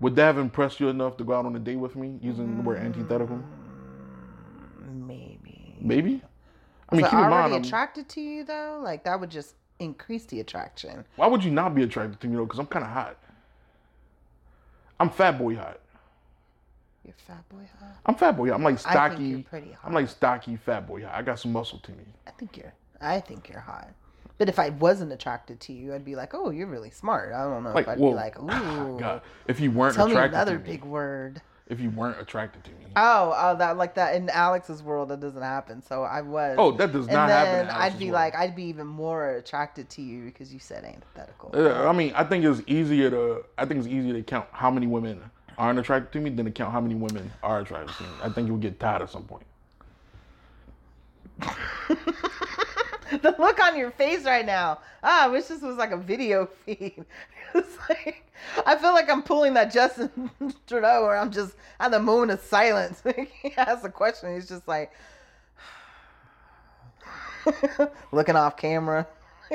would 0.00 0.16
that 0.16 0.24
have 0.26 0.38
impressed 0.38 0.80
you 0.80 0.88
enough 0.88 1.16
to 1.18 1.24
go 1.24 1.34
out 1.34 1.44
on 1.46 1.54
a 1.56 1.58
date 1.58 1.76
with 1.76 1.94
me 1.96 2.18
using 2.22 2.56
the 2.56 2.62
word 2.62 2.78
antithetical? 2.78 3.36
Mm, 4.82 5.06
maybe. 5.06 5.76
Maybe. 5.80 6.22
I 6.90 6.94
mean, 6.94 7.02
But 7.02 7.10
keep 7.10 7.18
in 7.18 7.18
already 7.24 7.30
mind, 7.34 7.52
I'm- 7.54 7.62
attracted 7.62 8.08
to 8.10 8.20
you 8.20 8.44
though, 8.44 8.80
like 8.82 9.04
that 9.04 9.20
would 9.20 9.30
just 9.30 9.54
increase 9.78 10.24
the 10.26 10.40
attraction. 10.40 11.04
why 11.16 11.26
would 11.28 11.44
you 11.44 11.50
not 11.50 11.74
be 11.74 11.82
attracted 11.82 12.18
to 12.20 12.26
me 12.28 12.36
though? 12.36 12.44
Because 12.44 12.58
I'm 12.58 12.66
kind 12.66 12.84
of 12.84 12.90
hot. 12.90 13.16
I'm 14.98 15.10
fat 15.10 15.38
boy 15.38 15.54
hot. 15.54 15.78
You're 17.04 17.14
fat 17.26 17.48
boy, 17.48 17.62
huh? 17.78 17.86
I'm 18.06 18.14
fat 18.16 18.36
boy 18.36 18.48
hot. 18.48 18.54
I'm 18.56 18.64
like 18.64 18.78
stocky. 18.78 18.98
I 18.98 19.08
think 19.16 19.30
you're 19.30 19.42
pretty 19.42 19.72
hot. 19.72 19.80
I'm 19.84 19.92
like 19.94 20.08
stocky 20.08 20.56
fat 20.56 20.86
boy 20.86 21.04
hot. 21.04 21.14
I 21.14 21.22
got 21.22 21.38
some 21.38 21.52
muscle 21.52 21.78
to 21.80 21.92
me. 21.92 22.04
I 22.26 22.30
think 22.32 22.56
you're. 22.56 22.72
I 23.00 23.20
think 23.20 23.48
you're 23.48 23.60
hot. 23.60 23.88
But 24.38 24.48
if 24.48 24.58
I 24.60 24.68
wasn't 24.70 25.12
attracted 25.12 25.58
to 25.62 25.72
you, 25.72 25.94
I'd 25.94 26.04
be 26.04 26.14
like, 26.14 26.32
"Oh, 26.34 26.50
you're 26.50 26.66
really 26.68 26.90
smart." 26.90 27.32
I 27.32 27.42
don't 27.42 27.64
know 27.64 27.72
Like, 27.72 27.84
if 27.86 27.88
I'd 27.90 27.98
well, 27.98 28.10
be 28.12 28.16
like, 28.16 28.38
"Ooh." 28.42 28.98
God, 28.98 29.22
if 29.48 29.58
you 29.60 29.70
weren't 29.70 29.96
Tell 29.96 30.06
me 30.06 30.12
attracted 30.12 30.36
another 30.36 30.58
to 30.58 30.64
me, 30.64 30.70
big 30.70 30.84
word. 30.84 31.42
if 31.66 31.80
you 31.80 31.90
weren't 31.90 32.20
attracted 32.20 32.62
to 32.64 32.70
me, 32.70 32.76
Oh, 32.96 33.34
oh, 33.36 33.56
that 33.56 33.76
like 33.76 33.94
that 33.96 34.14
in 34.14 34.30
Alex's 34.30 34.80
world 34.82 35.08
that 35.08 35.18
doesn't 35.20 35.42
happen. 35.42 35.82
So 35.82 36.04
I 36.04 36.20
was. 36.22 36.54
oh, 36.58 36.70
that 36.72 36.92
does 36.92 37.06
and 37.06 37.14
not 37.14 37.26
then 37.26 37.66
happen. 37.66 37.80
I'd 37.82 37.98
be 37.98 38.06
world. 38.06 38.14
like, 38.14 38.34
I'd 38.36 38.54
be 38.54 38.64
even 38.64 38.86
more 38.86 39.30
attracted 39.30 39.90
to 39.90 40.02
you 40.02 40.24
because 40.26 40.52
you 40.54 40.60
said 40.60 40.84
antithetical. 40.84 41.50
Uh, 41.54 41.88
I 41.88 41.92
mean, 41.92 42.12
I 42.14 42.22
think 42.24 42.44
it's 42.44 42.62
easier 42.68 43.10
to. 43.10 43.44
I 43.58 43.64
think 43.66 43.78
it's 43.80 43.88
easier 43.88 44.12
to 44.14 44.22
count 44.22 44.46
how 44.52 44.70
many 44.70 44.86
women 44.86 45.20
aren't 45.58 45.80
attracted 45.80 46.12
to 46.12 46.20
me 46.20 46.30
than 46.30 46.44
to 46.44 46.52
count 46.52 46.70
how 46.72 46.80
many 46.80 46.94
women 46.94 47.32
are 47.42 47.58
attracted 47.58 47.96
to 47.96 48.02
me. 48.04 48.08
I 48.22 48.28
think 48.28 48.46
you'll 48.46 48.56
get 48.58 48.78
tired 48.78 49.02
at 49.02 49.10
some 49.10 49.24
point. 49.24 49.42
the 53.22 53.34
look 53.38 53.62
on 53.64 53.76
your 53.76 53.90
face 53.90 54.24
right 54.24 54.44
now. 54.44 54.80
Ah, 55.02 55.24
I 55.24 55.28
wish 55.28 55.44
this 55.44 55.62
was 55.62 55.76
like 55.76 55.90
a 55.92 55.96
video 55.96 56.46
feed. 56.66 57.04
It's 57.54 57.78
like 57.88 58.30
I 58.66 58.76
feel 58.76 58.92
like 58.92 59.08
I'm 59.08 59.22
pulling 59.22 59.54
that 59.54 59.72
Justin 59.72 60.30
Trudeau, 60.66 61.06
where 61.06 61.16
I'm 61.16 61.30
just 61.30 61.54
at 61.80 61.90
the 61.90 61.98
moment 61.98 62.30
of 62.30 62.40
silence. 62.40 63.02
he 63.42 63.54
asks 63.56 63.84
a 63.84 63.88
question, 63.88 64.34
he's 64.34 64.46
just 64.46 64.68
like 64.68 64.92
looking 68.12 68.36
off 68.36 68.58
camera. 68.58 69.06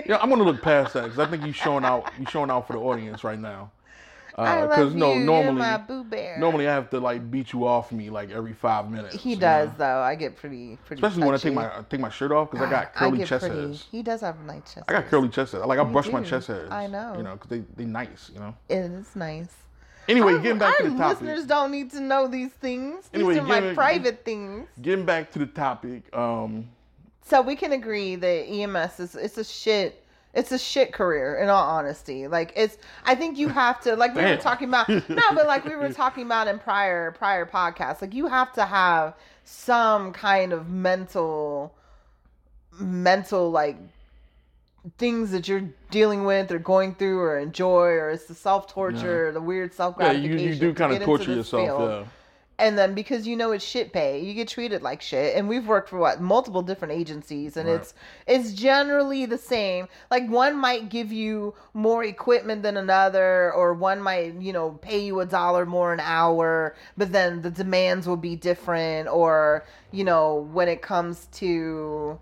Yeah, 0.07 0.17
I'm 0.17 0.29
gonna 0.29 0.43
look 0.43 0.63
past 0.63 0.93
that 0.95 1.03
because 1.03 1.19
I 1.19 1.27
think 1.27 1.43
you're 1.43 1.53
showing 1.53 1.85
out. 1.85 2.11
You're 2.17 2.27
showing 2.31 2.49
out 2.49 2.65
for 2.65 2.73
the 2.73 2.79
audience 2.79 3.23
right 3.23 3.37
now. 3.37 3.71
I 4.35 4.61
Because 4.61 4.77
love 4.77 4.95
no, 4.95 5.13
you. 5.13 5.19
Normally, 5.25 5.59
my 5.59 5.77
boo 5.77 6.03
bear. 6.03 6.37
normally 6.39 6.67
I 6.67 6.73
have 6.73 6.89
to 6.91 6.99
like 6.99 7.29
beat 7.29 7.53
you 7.53 7.67
off 7.67 7.91
me 7.91 8.09
like 8.09 8.31
every 8.31 8.53
five 8.53 8.89
minutes. 8.89 9.15
he 9.15 9.31
you 9.31 9.35
does 9.35 9.69
know? 9.69 9.75
though. 9.77 9.99
I 10.01 10.15
get 10.15 10.35
pretty 10.35 10.77
pretty. 10.85 11.01
Especially 11.01 11.25
when 11.25 11.35
I 11.35 11.37
take 11.37 11.53
my 11.53 11.65
I 11.67 11.81
take 11.89 11.99
my 11.99 12.09
shirt 12.09 12.31
off 12.31 12.49
because 12.51 12.65
I 12.65 12.69
got 12.69 12.83
I 12.83 12.85
curly 12.85 13.17
get 13.19 13.27
chest 13.27 13.45
pretty- 13.45 13.61
hairs. 13.61 13.85
He 13.91 14.01
does 14.01 14.21
have 14.21 14.39
nice 14.45 14.73
chest. 14.73 14.85
I 14.87 14.93
got 14.93 15.07
curly 15.07 15.29
chest 15.29 15.51
hairs. 15.51 15.65
Like 15.65 15.79
I 15.79 15.83
brush 15.83 16.09
my 16.11 16.23
chest 16.23 16.47
hairs. 16.47 16.71
I 16.71 16.87
know. 16.87 17.15
You 17.17 17.23
know, 17.23 17.33
because 17.33 17.49
they 17.49 17.63
they 17.75 17.85
nice. 17.85 18.31
You 18.33 18.39
know. 18.39 18.55
It 18.69 18.77
is 18.77 19.15
nice. 19.15 19.49
Anyway, 20.09 20.33
getting 20.41 20.57
back 20.57 20.77
to 20.79 20.83
the 20.89 20.97
topic. 20.97 21.21
listeners 21.21 21.45
don't 21.45 21.71
need 21.71 21.89
to 21.91 22.01
know 22.01 22.27
these 22.27 22.51
things. 22.51 23.05
These 23.13 23.21
Anyway, 23.21 23.37
are 23.37 23.43
my 23.43 23.59
getting- 23.61 23.75
private 23.75 24.25
things. 24.25 24.67
Getting 24.81 25.05
back 25.05 25.31
to 25.31 25.39
the 25.39 25.45
topic. 25.45 26.13
Um, 26.15 26.67
So 27.25 27.41
we 27.41 27.55
can 27.55 27.71
agree 27.71 28.15
that 28.17 28.45
EMS 28.49 28.99
is 28.99 29.15
it's 29.15 29.37
a 29.37 29.45
shit 29.45 30.02
it's 30.33 30.51
a 30.51 30.57
shit 30.57 30.91
career 30.91 31.35
in 31.35 31.49
all 31.49 31.63
honesty. 31.63 32.27
Like 32.27 32.53
it's 32.55 32.77
I 33.05 33.15
think 33.15 33.37
you 33.37 33.49
have 33.49 33.79
to 33.81 33.95
like 33.95 34.15
we 34.15 34.23
were 34.23 34.37
talking 34.37 34.67
about 34.67 34.89
no, 35.09 35.23
but 35.33 35.47
like 35.47 35.65
we 35.65 35.75
were 35.75 35.91
talking 35.91 36.25
about 36.25 36.47
in 36.47 36.59
prior 36.59 37.11
prior 37.11 37.45
podcasts, 37.45 38.01
like 38.01 38.13
you 38.13 38.27
have 38.27 38.51
to 38.53 38.65
have 38.65 39.15
some 39.43 40.11
kind 40.13 40.53
of 40.53 40.69
mental 40.69 41.75
mental 42.79 43.51
like 43.51 43.77
things 44.97 45.31
that 45.31 45.47
you're 45.47 45.69
dealing 45.91 46.25
with 46.25 46.51
or 46.51 46.59
going 46.59 46.95
through 46.95 47.19
or 47.19 47.39
enjoy 47.39 47.87
or 47.87 48.09
it's 48.09 48.25
the 48.25 48.33
self 48.33 48.67
torture, 48.67 49.31
the 49.31 49.41
weird 49.41 49.73
self 49.73 49.95
yeah, 49.99 50.11
gratification. 50.11 50.39
you, 50.39 50.53
you 50.53 50.59
do 50.59 50.73
kind 50.73 50.93
of 50.93 51.03
torture 51.03 51.35
yourself. 51.35 51.79
Yeah. 51.79 52.05
And 52.59 52.77
then 52.77 52.93
because 52.93 53.25
you 53.25 53.35
know 53.35 53.51
it's 53.51 53.65
shit 53.65 53.91
pay, 53.91 54.21
you 54.21 54.33
get 54.35 54.47
treated 54.47 54.83
like 54.83 55.01
shit. 55.01 55.35
And 55.35 55.49
we've 55.49 55.65
worked 55.67 55.89
for 55.89 55.97
what 55.97 56.21
multiple 56.21 56.61
different 56.61 56.93
agencies, 56.93 57.57
and 57.57 57.67
Right. 57.67 57.79
it's 57.79 57.93
it's 58.27 58.53
generally 58.53 59.25
the 59.25 59.39
same. 59.39 59.87
Like 60.11 60.27
one 60.29 60.55
might 60.55 60.89
give 60.89 61.11
you 61.11 61.55
more 61.73 62.03
equipment 62.03 62.61
than 62.61 62.77
another, 62.77 63.51
or 63.53 63.73
one 63.73 64.01
might 64.01 64.35
you 64.39 64.53
know 64.53 64.71
pay 64.81 64.99
you 65.03 65.19
a 65.19 65.25
dollar 65.25 65.65
more 65.65 65.93
an 65.93 65.99
hour, 65.99 66.75
but 66.95 67.11
then 67.11 67.41
the 67.41 67.49
demands 67.51 68.07
will 68.07 68.17
be 68.17 68.35
different. 68.35 69.07
Or 69.07 69.65
you 69.91 70.03
know 70.03 70.47
when 70.53 70.67
it 70.67 70.81
comes 70.83 71.27
to 71.33 72.19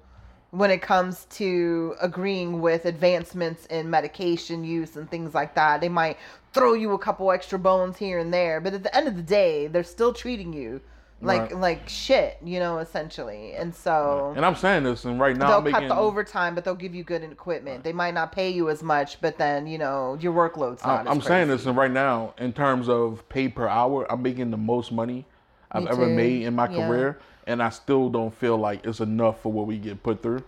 when 0.52 0.70
it 0.70 0.82
comes 0.82 1.26
to 1.32 1.96
agreeing 2.02 2.60
with 2.62 2.86
advancements 2.86 3.66
in 3.68 3.90
medication 3.90 4.66
use 4.66 4.98
and 4.98 5.10
things 5.10 5.34
like 5.34 5.56
that. 5.56 5.80
They 5.80 5.88
might 5.90 6.18
throw 6.54 6.74
you 6.74 6.92
a 6.94 7.00
couple 7.00 7.32
extra 7.32 7.58
bones 7.58 7.98
here 7.98 8.20
and 8.20 8.34
there, 8.34 8.60
but 8.60 8.74
at 8.74 8.84
the 8.84 8.96
end 8.96 9.08
of 9.08 9.16
the 9.16 9.22
day, 9.22 9.68
they're 9.68 9.84
still 9.84 10.14
treating 10.14 10.54
you 10.54 10.82
like 11.24 11.52
Right. 11.52 11.58
like 11.60 11.88
shit, 11.90 12.38
you 12.44 12.60
know, 12.60 12.80
essentially. 12.80 13.54
And 13.54 13.76
so 13.76 14.34
And 14.36 14.44
I'm 14.46 14.56
saying 14.56 14.84
this, 14.84 15.06
and 15.06 15.20
right 15.20 15.38
now 15.38 15.48
they'll 15.48 15.58
I'm 15.60 15.64
making. 15.66 15.80
cut 15.82 15.88
the 15.90 15.96
overtime, 15.96 16.56
but 16.56 16.64
they'll 16.66 16.74
give 16.76 16.96
you 16.96 17.04
good 17.04 17.24
equipment. 17.24 17.84
They 17.84 17.94
might 17.94 18.14
not 18.16 18.32
pay 18.32 18.50
you 18.50 18.70
as 18.70 18.82
much, 18.82 19.22
but 19.22 19.38
then 19.38 19.68
you 19.68 19.78
know 19.78 20.18
your 20.20 20.34
workload's 20.34 20.84
not. 20.84 21.02
I'm, 21.02 21.08
as 21.08 21.14
I'm 21.14 21.22
saying 21.22 21.48
this, 21.50 21.66
and 21.66 21.78
right 21.78 21.92
now, 21.92 22.34
in 22.40 22.54
terms 22.54 22.90
of 22.90 23.28
pay 23.30 23.48
per 23.48 23.68
hour, 23.68 24.12
I'm 24.12 24.22
making 24.24 24.50
the 24.52 24.58
most 24.58 24.92
money 24.92 25.26
I've 25.72 25.86
ever 25.88 26.08
made 26.08 26.42
in 26.44 26.56
my 26.56 26.68
Yeah. 26.68 26.88
career, 26.88 27.20
and 27.46 27.62
I 27.62 27.70
still 27.70 28.10
don't 28.10 28.34
feel 28.34 28.58
like 28.58 28.86
it's 28.86 29.00
enough 29.00 29.42
for 29.42 29.52
what 29.52 29.68
we 29.68 29.78
get 29.78 30.02
put 30.04 30.24
through. 30.24 30.44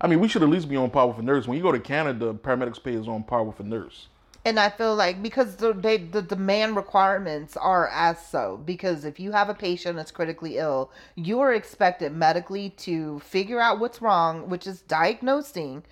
I 0.00 0.06
mean, 0.06 0.20
we 0.20 0.28
should 0.28 0.42
at 0.42 0.48
least 0.48 0.68
be 0.70 0.76
on 0.76 0.90
par 0.90 1.08
with 1.08 1.18
a 1.18 1.22
nurse. 1.22 1.46
When 1.46 1.56
you 1.58 1.62
go 1.62 1.72
to 1.72 1.80
Canada, 1.80 2.32
paramedics 2.32 2.82
pay 2.82 2.94
is 2.94 3.06
on 3.08 3.24
par 3.24 3.44
with 3.44 3.60
a 3.60 3.64
nurse. 3.64 4.08
And 4.44 4.58
I 4.58 4.70
feel 4.70 4.94
like 4.94 5.22
because 5.22 5.56
the 5.56 5.72
they, 5.72 5.98
the 5.98 6.22
demand 6.22 6.76
requirements 6.76 7.56
are 7.56 7.88
as 7.92 8.24
so 8.26 8.60
because 8.64 9.04
if 9.04 9.20
you 9.20 9.32
have 9.32 9.48
a 9.48 9.54
patient 9.54 9.96
that's 9.96 10.10
critically 10.10 10.56
ill, 10.56 10.90
you 11.16 11.40
are 11.40 11.52
expected 11.52 12.12
medically 12.12 12.70
to 12.70 13.18
figure 13.20 13.60
out 13.60 13.78
what's 13.80 14.00
wrong, 14.00 14.48
which 14.48 14.66
is 14.66 14.80
diagnosing. 14.82 15.82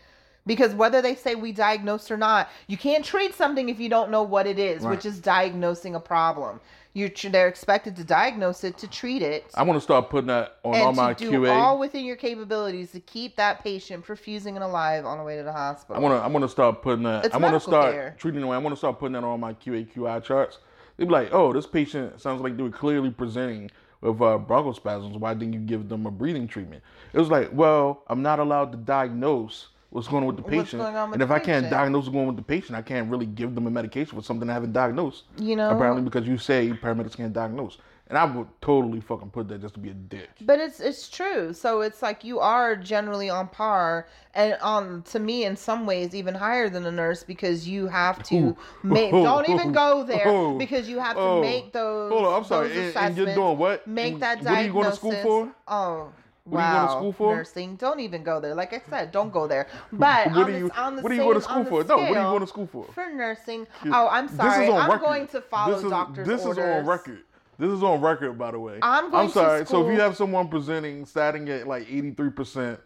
Because 0.47 0.75
whether 0.75 1.03
they 1.03 1.17
say 1.17 1.35
we 1.35 1.51
diagnosed 1.51 2.09
or 2.11 2.17
not, 2.17 2.49
you 2.69 2.77
can't 2.77 3.05
treat 3.05 3.35
something 3.35 3.69
if 3.69 3.81
you 3.81 3.89
don't 3.89 4.13
know 4.13 4.23
what 4.23 4.47
it 4.47 4.61
is, 4.61 4.83
Right. 4.85 4.93
which 4.93 5.05
is 5.05 5.19
diagnosing 5.19 5.97
a 5.97 6.01
problem. 6.01 6.61
You're 6.97 7.11
they're 7.31 7.47
expected 7.47 7.95
to 7.97 8.05
diagnose 8.05 8.65
it 8.65 8.79
to 8.79 8.89
treat 8.89 9.21
it 9.21 9.45
I 9.55 9.65
want 9.65 9.77
to 9.77 9.83
start 9.83 10.09
putting 10.09 10.29
that 10.29 10.57
on 10.65 10.75
all 10.77 10.89
and 10.89 10.97
my 10.97 11.13
do 11.13 11.31
QA. 11.31 11.51
all 11.55 11.79
within 11.79 12.07
your 12.07 12.17
capabilities 12.17 12.93
to 12.93 13.01
keep 13.01 13.37
that 13.37 13.63
patient 13.63 14.07
perfusing 14.07 14.55
and 14.55 14.65
alive 14.65 15.05
on 15.05 15.19
the 15.19 15.25
way 15.25 15.37
to 15.37 15.43
the 15.43 15.53
hospital. 15.53 15.97
I 15.97 15.99
want 15.99 16.19
to. 16.19 16.25
I 16.25 16.27
want 16.29 16.43
to 16.45 16.49
start 16.49 16.81
putting 16.81 17.03
that. 17.03 17.27
It's 17.27 17.35
I 17.35 17.39
want 17.39 17.53
to 17.53 17.61
start 17.61 17.93
care. 17.93 18.17
treating 18.19 18.41
the 18.41 18.47
way. 18.47 18.57
I 18.57 18.59
want 18.61 18.73
to 18.73 18.79
start 18.79 18.99
putting 18.99 19.13
that 19.13 19.25
on 19.25 19.39
my 19.39 19.53
QA 19.53 19.87
QI 19.93 20.25
charts. 20.25 20.59
They'd 20.97 21.05
be 21.05 21.11
like, 21.11 21.35
"Oh, 21.35 21.53
this 21.53 21.67
patient 21.67 22.19
sounds 22.19 22.41
like 22.41 22.57
they 22.57 22.63
were 22.63 22.71
clearly 22.71 23.11
presenting 23.11 23.71
with 24.01 24.17
uh, 24.23 24.39
bronchospasms. 24.39 25.21
Why 25.21 25.35
didn't 25.35 25.53
you 25.53 25.61
give 25.61 25.91
them 25.91 26.07
a 26.07 26.11
breathing 26.11 26.49
treatment?" 26.49 26.83
It 27.13 27.19
was 27.19 27.29
like, 27.29 27.51
"Well, 27.53 28.05
I'm 28.07 28.23
not 28.23 28.39
allowed 28.39 28.73
to 28.73 28.79
diagnose 28.79 29.69
what's 29.91 30.09
going 30.09 30.23
on 30.23 30.27
with 30.27 30.37
the 30.37 30.43
patient, 30.43 30.83
with 30.83 30.95
and 30.95 31.23
if 31.23 31.31
I 31.31 31.39
can't 31.39 31.71
diagnose 31.71 32.05
what's 32.05 32.13
going 32.13 32.29
on 32.29 32.35
with 32.35 32.45
the 32.45 32.49
patient, 32.49 32.77
I 32.77 32.83
can't 32.83 33.11
really 33.11 33.27
give 33.27 33.55
them 33.55 33.67
a 33.67 33.71
medication 33.71 34.17
for 34.17 34.23
something 34.23 34.49
I 34.51 34.53
haven't 34.53 34.73
diagnosed. 34.73 35.25
you 35.39 35.57
know, 35.57 35.71
Apparently, 35.71 36.03
because 36.03 36.27
you 36.27 36.39
say 36.39 36.71
paramedics 36.71 37.17
can't 37.17 37.33
diagnose, 37.33 37.79
and 38.09 38.19
I 38.19 38.25
would 38.25 38.47
totally 38.61 39.01
fucking 39.01 39.31
put 39.31 39.49
that 39.49 39.61
just 39.61 39.75
to 39.75 39.81
be 39.81 39.91
a 39.91 39.95
dick. 39.95 40.29
But 40.41 40.61
it's 40.61 40.81
it's 40.81 41.09
true. 41.09 41.53
So 41.53 41.81
it's 41.81 42.03
like 42.03 42.25
you 42.25 42.39
are 42.41 42.77
generally 42.77 43.31
on 43.31 43.49
par 43.49 44.07
and 44.35 44.57
on 44.61 45.03
to 45.05 45.19
me 45.19 45.45
in 45.45 45.57
some 45.57 45.87
ways 45.87 46.15
even 46.15 46.35
higher 46.35 46.69
than 46.69 46.87
a 46.87 46.93
nurse 46.93 47.25
because 47.25 47.67
you 47.67 47.87
have 47.89 48.23
to 48.25 48.57
make 48.83 49.11
don't 49.11 49.49
even 49.49 49.73
go 49.73 50.05
there 50.07 50.53
because 50.59 50.89
you 50.89 50.99
have 50.99 51.17
to 51.17 51.41
make 51.41 51.73
those 51.73 52.13
Hold 52.13 52.27
on, 52.27 52.35
I'm 52.35 52.45
sorry. 52.45 52.71
And, 52.77 52.97
and 52.97 53.17
you're 53.17 53.35
doing 53.35 53.59
what? 53.59 53.87
make 53.87 54.21
that 54.21 54.39
What 54.39 54.49
are 54.49 54.63
you 54.63 54.73
going 54.73 54.85
to 54.85 54.91
diagnosis. 54.91 54.99
school 54.99 55.47
for? 55.47 55.55
Oh 55.67 56.13
What 56.47 56.61
are 56.63 56.71
you 56.73 56.77
going 56.77 56.87
to 56.87 56.93
school 56.93 57.13
for? 57.13 57.37
nursing. 57.37 57.77
Don't 57.77 58.01
even 58.01 58.23
go 58.23 58.41
there. 58.41 58.55
Like 58.55 58.73
I 58.73 58.81
said, 58.89 59.11
don't 59.13 59.33
go 59.33 59.47
there. 59.47 59.67
But 59.93 60.29
What 60.29 60.37
on 60.37 60.43
are 60.49 60.53
the- 60.53 60.59
you? 60.59 60.71
on 60.77 60.97
the 60.97 61.03
What 61.03 61.13
are 61.13 61.15
you 61.15 61.21
going 61.23 61.35
to 61.35 61.41
school 61.41 61.65
the 61.65 61.71
for? 61.71 61.85
No, 61.85 61.97
what 61.97 62.05
are 62.05 62.09
you 62.09 62.15
scale, 62.15 62.31
going 62.31 62.41
to 62.41 62.47
school 62.47 62.67
for? 62.67 62.85
For 62.93 63.11
nursing. 63.13 63.67
Oh, 63.87 64.09
I'm 64.09 64.27
This 64.29 64.37
sorry. 64.37 64.65
is 64.67 64.71
on 64.71 64.81
I'm 64.81 64.91
record. 64.93 65.05
going 65.05 65.29
to 65.29 65.41
follow 65.41 65.75
this 65.75 65.85
is, 65.85 65.91
doctor's 65.91 66.27
This 66.29 66.45
orders. 66.45 66.65
is 66.65 66.71
on 66.81 66.87
record. 66.87 67.19
This 67.59 67.71
is 67.71 67.83
on 67.83 68.01
record, 68.01 68.39
by 68.39 68.51
the 68.53 68.61
way. 68.61 68.79
I'm 68.83 69.11
going 69.11 69.27
to 69.29 69.33
sorry. 69.33 69.67
So 69.67 69.87
if 69.87 69.93
you 69.95 70.01
have 70.01 70.17
someone 70.17 70.49
presenting, 70.49 71.05
starting 71.07 71.49
at 71.49 71.67
like 71.67 71.87
83% 71.89 72.79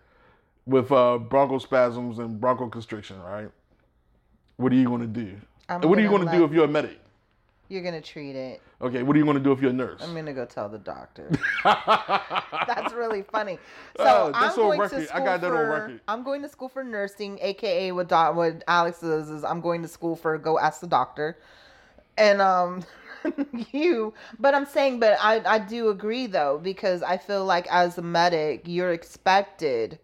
with 0.67 0.91
uh, 0.93 1.19
bronchospasms 1.21 2.19
and 2.19 2.41
bronchoconstriction, 2.41 3.23
right? 3.25 3.51
What 4.57 4.73
are 4.73 4.77
you 4.77 4.85
going 4.87 5.01
to 5.01 5.07
do? 5.07 5.37
I'm 5.69 5.81
what 5.89 5.99
are 5.99 6.03
you 6.03 6.09
gonna 6.11 6.31
do 6.33 6.45
if 6.45 6.53
you're 6.53 6.65
a 6.65 6.69
medic? 6.69 6.99
You're 7.71 7.83
gonna 7.83 8.01
treat 8.01 8.35
it. 8.35 8.61
Okay, 8.83 9.05
what 9.05 9.15
are 9.15 9.19
you 9.21 9.25
going 9.25 9.37
to 9.37 9.43
do 9.43 9.53
if 9.53 9.61
you're 9.61 9.71
a 9.71 9.73
nurse? 9.73 10.01
I'm 10.03 10.13
gonna 10.13 10.33
go 10.33 10.45
tell 10.45 10.69
the 10.69 10.79
doctor. 10.79 11.31
That's 11.65 12.93
really 12.93 13.23
funny. 13.23 13.59
So 13.97 14.33
that's 14.33 14.59
I'm 14.59 14.65
on 14.65 14.71
going 14.71 14.81
record. 14.81 14.97
to 14.97 15.03
I 15.03 15.07
school 15.07 15.25
got 15.25 15.41
that 15.43 15.47
on 15.51 15.57
for, 15.57 15.71
record. 15.71 16.01
I'm 16.09 16.23
going 16.25 16.43
to 16.43 16.49
school 16.49 16.69
for 16.69 16.83
nursing, 16.83 17.39
aka 17.43 17.93
what 17.93 18.09
doc, 18.09 18.35
what 18.35 18.65
Alex 18.67 18.99
says 18.99 19.29
is 19.31 19.45
I'm 19.45 19.61
going 19.61 19.83
to 19.83 19.89
school 19.89 20.17
for 20.17 20.37
go 20.39 20.59
ask 20.59 20.81
the 20.81 20.87
doctor, 20.87 21.39
and 22.19 22.41
um. 22.41 22.85
you 23.73 24.15
but 24.39 24.55
i'm 24.55 24.65
saying 24.65 24.99
but 24.99 25.19
i 25.21 25.43
i 25.45 25.59
do 25.59 25.91
agree 25.91 26.27
though 26.27 26.59
because 26.63 27.03
i 27.03 27.19
feel 27.19 27.45
like 27.45 27.67
as 27.71 27.99
a 27.99 28.03
medic 28.03 28.63
you're 28.65 28.93
expected 28.93 29.99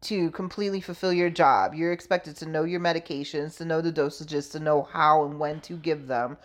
to 0.00 0.28
completely 0.32 0.80
fulfill 0.80 1.12
your 1.12 1.30
job 1.30 1.72
you're 1.72 1.92
expected 1.92 2.34
to 2.34 2.46
know 2.46 2.64
your 2.64 2.80
medications 2.80 3.56
to 3.56 3.64
know 3.64 3.80
the 3.80 3.92
dosages 3.92 4.50
to 4.50 4.58
know 4.58 4.82
how 4.82 5.24
and 5.24 5.38
when 5.38 5.60
to 5.60 5.74
give 5.74 6.08
them 6.08 6.36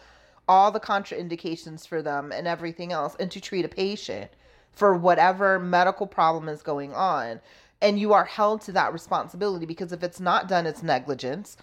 all 0.47 0.71
the 0.71 0.79
contraindications 0.79 1.87
for 1.87 2.01
them 2.01 2.31
and 2.31 2.47
everything 2.47 2.91
else 2.91 3.15
and 3.19 3.31
to 3.31 3.39
treat 3.39 3.65
a 3.65 3.69
patient 3.69 4.31
for 4.71 4.95
whatever 4.95 5.59
medical 5.59 6.07
problem 6.07 6.49
is 6.49 6.61
going 6.61 6.93
on. 6.93 7.39
And 7.81 7.99
you 7.99 8.13
are 8.13 8.25
held 8.25 8.61
to 8.61 8.71
that 8.73 8.93
responsibility 8.93 9.65
because 9.65 9.91
if 9.91 10.03
it's 10.03 10.19
not 10.19 10.47
done 10.47 10.65
it's 10.65 10.83
negligence 10.83 11.57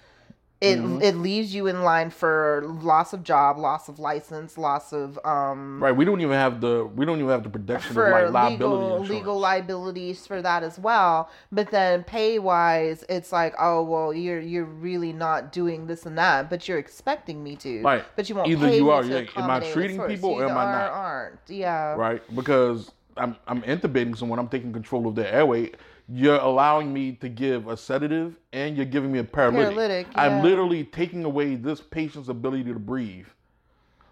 it 0.61 0.78
Mhm. 0.78 1.02
it 1.02 1.16
leaves 1.16 1.54
you 1.54 1.66
in 1.66 1.82
line 1.82 2.11
for 2.11 2.62
loss 2.82 3.14
of 3.14 3.22
job 3.24 3.56
loss 3.56 3.88
of 3.88 3.98
license 3.98 4.58
loss 4.58 4.92
of 4.92 5.18
um 5.24 5.82
right. 5.82 5.96
We 5.96 6.04
don't 6.04 6.20
even 6.20 6.34
have 6.34 6.61
the 6.61 6.86
we 6.94 7.06
don't 7.06 7.16
even 7.18 7.30
have 7.30 7.42
the 7.44 7.48
protection 7.48 7.94
for 7.94 8.06
of 8.08 8.12
like 8.12 8.32
liability 8.34 8.84
legal 8.84 8.96
insurance. 8.98 9.11
legal 9.11 9.38
liabilities 9.38 10.26
for 10.26 10.42
that 10.42 10.62
as 10.62 10.78
well. 10.78 11.30
But 11.50 11.70
then 11.70 12.04
pay 12.04 12.38
wise, 12.38 13.04
it's 13.08 13.32
like, 13.32 13.54
oh 13.58 13.82
well, 13.82 14.12
you're 14.12 14.40
you're 14.40 14.64
really 14.66 15.14
not 15.14 15.50
doing 15.50 15.86
this 15.86 16.04
and 16.04 16.18
that, 16.18 16.50
but 16.50 16.68
you're 16.68 16.78
expecting 16.78 17.42
me 17.42 17.56
to. 17.56 17.82
Right. 17.82 18.04
But 18.14 18.28
you 18.28 18.34
won't 18.34 18.48
Either 18.48 18.68
pay 18.68 18.76
you 18.76 18.84
me 18.84 18.90
are, 18.90 19.02
to 19.02 19.08
yeah, 19.08 19.30
am 19.36 19.50
I 19.50 19.61
treating 19.61 20.00
people 20.02 20.30
or 20.30 20.44
am 20.44 20.58
I 20.58 20.64
not? 20.64 20.90
Aren't 20.92 21.38
yeah. 21.48 21.94
right? 21.94 22.22
Because 22.36 22.90
I'm 23.16 23.34
I'm 23.48 23.62
intubating 23.62 24.16
someone, 24.16 24.38
I'm 24.38 24.48
taking 24.48 24.72
control 24.74 25.06
of 25.08 25.14
their 25.14 25.28
airway. 25.32 25.72
You're 26.12 26.38
allowing 26.40 26.92
me 26.92 27.12
to 27.12 27.28
give 27.28 27.68
a 27.68 27.76
sedative 27.76 28.34
and 28.52 28.76
you're 28.76 28.86
giving 28.86 29.12
me 29.12 29.20
a 29.20 29.24
paralytic. 29.24 29.74
Paralytic, 29.74 30.06
I'm 30.16 30.42
literally 30.42 30.84
taking 30.84 31.24
away 31.24 31.54
this 31.54 31.80
patient's 31.80 32.28
ability 32.28 32.64
to 32.64 32.78
breathe. 32.78 33.26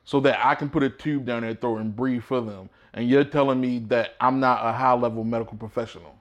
So 0.05 0.21
that 0.21 0.45
I 0.45 0.55
can 0.55 0.71
put 0.71 0.83
a 0.83 0.89
tube 0.89 1.27
down 1.27 1.43
their 1.43 1.55
throat 1.55 1.79
and 1.79 1.95
breathe 1.95 2.23
for 2.23 2.41
them. 2.41 2.71
And 2.95 3.11
you're 3.11 3.25
telling 3.25 3.61
me 3.61 3.81
that 3.89 4.15
I'm 4.21 4.41
not 4.41 4.65
a 4.65 4.73
high 4.73 4.95
level 4.95 5.23
medical 5.23 5.59
professional. 5.59 6.17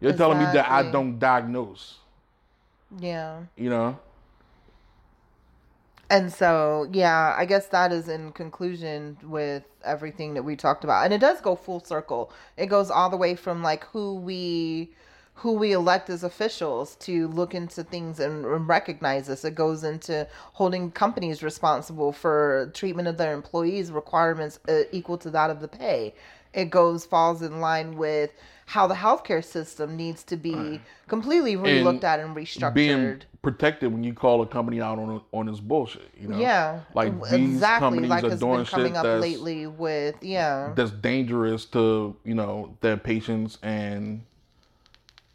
You're 0.00 0.12
telling 0.12 0.38
me 0.38 0.44
that 0.44 0.68
I 0.70 0.90
don't 0.92 1.18
diagnose. 1.18 1.96
Yeah. 3.00 3.40
You 3.56 3.70
know? 3.70 3.98
And 6.08 6.32
so, 6.32 6.88
yeah, 6.92 7.34
I 7.36 7.44
guess 7.46 7.66
that 7.68 7.92
is 7.92 8.08
in 8.08 8.32
conclusion 8.32 9.18
with 9.24 9.64
everything 9.84 10.34
that 10.34 10.44
we 10.44 10.54
talked 10.54 10.84
about. 10.84 11.04
And 11.04 11.12
it 11.12 11.18
does 11.18 11.40
go 11.40 11.56
full 11.56 11.80
circle. 11.80 12.32
It 12.56 12.66
goes 12.66 12.90
all 12.90 13.10
the 13.10 13.16
way 13.16 13.34
from 13.34 13.62
like 13.62 13.84
who 13.86 14.14
we 14.14 14.92
who 15.40 15.52
we 15.52 15.72
elect 15.72 16.08
as 16.08 16.24
officials 16.24 16.96
to 16.96 17.28
look 17.28 17.54
into 17.54 17.84
things 17.84 18.20
and, 18.20 18.46
and 18.46 18.66
recognize 18.66 19.26
this. 19.26 19.44
It 19.44 19.54
goes 19.54 19.84
into 19.84 20.26
holding 20.54 20.90
companies 20.90 21.42
responsible 21.42 22.10
for 22.12 22.70
treatment 22.72 23.06
of 23.06 23.18
their 23.18 23.34
employees 23.34 23.92
requirements 23.92 24.58
uh, 24.66 24.84
equal 24.92 25.18
to 25.18 25.30
that 25.30 25.50
of 25.50 25.60
the 25.60 25.68
pay. 25.68 26.14
It 26.54 26.70
goes 26.70 27.04
falls 27.04 27.42
in 27.42 27.60
line 27.60 27.98
with 27.98 28.30
how 28.64 28.86
the 28.86 28.94
healthcare 28.94 29.44
system 29.44 29.94
needs 29.94 30.22
to 30.24 30.36
be 30.38 30.80
completely 31.06 31.54
relooked 31.54 32.02
at 32.02 32.18
and 32.18 32.34
restructured. 32.34 32.74
Being 32.74 33.22
protected 33.46 33.92
when 33.92 34.02
you 34.02 34.12
call 34.12 34.42
a 34.42 34.46
company 34.46 34.80
out 34.80 34.98
on 34.98 35.22
on 35.30 35.48
its 35.48 35.60
bullshit. 35.60 36.10
You 36.20 36.26
know? 36.26 36.36
Yeah, 36.40 36.80
Like 36.94 37.12
exactly. 37.12 37.46
these 37.46 37.60
companies 37.60 38.10
like 38.10 38.24
are 38.24 38.36
doing 38.36 38.56
been 38.56 38.64
coming 38.64 38.86
shit 38.88 38.96
up 38.96 39.04
that's 39.04 39.22
lately 39.22 39.68
with 39.68 40.16
yeah, 40.20 40.72
that's 40.74 40.90
dangerous 40.90 41.64
to 41.66 42.16
you 42.24 42.34
know 42.34 42.76
their 42.80 42.96
patients 42.96 43.58
and 43.62 44.24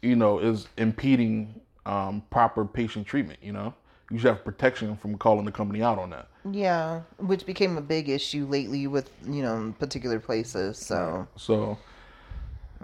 you 0.02 0.14
know 0.14 0.40
is 0.40 0.68
impeding 0.76 1.58
um, 1.86 2.22
proper 2.28 2.66
patient 2.66 3.06
treatment. 3.06 3.38
You 3.42 3.52
know, 3.52 3.72
you 4.10 4.18
should 4.18 4.28
have 4.28 4.44
protection 4.44 4.94
from 4.94 5.16
calling 5.16 5.46
the 5.46 5.52
company 5.52 5.82
out 5.82 5.98
on 5.98 6.10
that. 6.10 6.28
yeah, 6.50 7.00
which 7.16 7.46
became 7.46 7.78
a 7.78 7.80
big 7.80 8.10
issue 8.10 8.44
lately 8.44 8.86
with 8.86 9.08
you 9.26 9.40
know 9.40 9.74
particular 9.78 10.20
places. 10.20 10.76
So 10.76 11.26
So, 11.36 11.78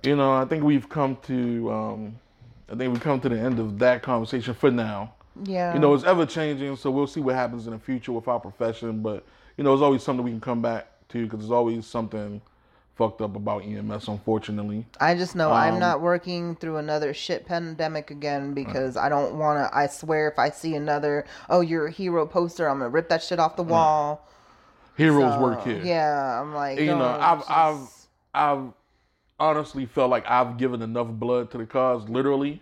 you 0.03 0.17
know, 0.17 0.33
I 0.33 0.47
think 0.47 0.65
we've 0.65 0.89
come 0.89 1.19
to 1.25 1.71
um, 1.71 2.19
I 2.71 2.77
think 2.77 2.95
we've 2.95 3.03
come 3.03 3.21
to 3.21 3.29
the 3.29 3.39
end 3.39 3.59
of 3.59 3.79
that 3.81 4.03
conversation 4.03 4.55
for 4.55 4.71
now. 4.71 5.13
Yeah, 5.45 5.75
You 5.75 5.81
know, 5.81 5.95
it's 5.95 6.05
ever 6.05 6.27
changing, 6.27 6.77
so 6.77 6.91
we'll 6.91 7.07
see 7.07 7.21
what 7.21 7.35
happens 7.35 7.67
in 7.67 7.73
the 7.73 7.79
future 7.79 8.13
with 8.13 8.29
our 8.29 8.41
profession. 8.41 9.03
But 9.03 9.25
you 9.57 9.65
know, 9.65 9.73
it's 9.73 9.83
always 9.83 10.03
something 10.03 10.25
we 10.25 10.31
can 10.31 10.41
come 10.41 10.63
back 10.63 10.89
to 11.11 11.25
because 11.25 11.41
there's 11.41 11.51
always 11.51 11.87
something 11.87 12.41
fucked 12.97 13.21
up 13.21 13.37
about 13.37 13.63
EMS, 13.63 14.09
unfortunately. 14.09 14.85
I 15.01 15.15
just 15.15 15.37
know 15.37 15.53
I'm 15.53 15.75
um, 15.75 15.81
not 15.81 16.01
working 16.01 16.57
through 16.57 16.79
another 16.79 17.15
shit 17.15 17.47
pandemic 17.47 18.11
again 18.11 18.55
because 18.55 18.97
I 18.97 19.09
don't 19.09 19.37
want 19.37 19.59
to. 19.61 19.77
I 19.77 19.87
swear, 19.87 20.29
if 20.29 20.39
I 20.39 20.51
see 20.51 20.75
another, 20.75 21.25
oh, 21.49 21.61
you're 21.61 21.87
a 21.87 21.93
hero 21.93 22.27
poster, 22.27 22.69
I'm 22.69 22.79
gonna 22.79 22.91
rip 22.91 23.09
that 23.09 23.23
shit 23.23 23.39
off 23.39 23.57
the 23.57 23.63
wall. 23.63 24.29
Heroes 24.97 25.35
So, 25.35 25.41
work 25.41 25.63
here. 25.63 25.81
Yeah, 25.85 26.41
I'm 26.41 26.53
like, 26.55 26.81
you 26.81 26.87
know, 26.87 27.05
I've 27.21 27.39
just- 27.39 27.51
I've 27.51 27.89
I've 28.35 28.73
honestly 29.39 29.87
felt 29.87 30.11
like 30.11 30.29
I've 30.29 30.59
given 30.59 30.83
enough 30.83 31.09
blood 31.09 31.53
to 31.53 31.59
the 31.59 31.67
cause. 31.67 32.09
Literally, 32.09 32.61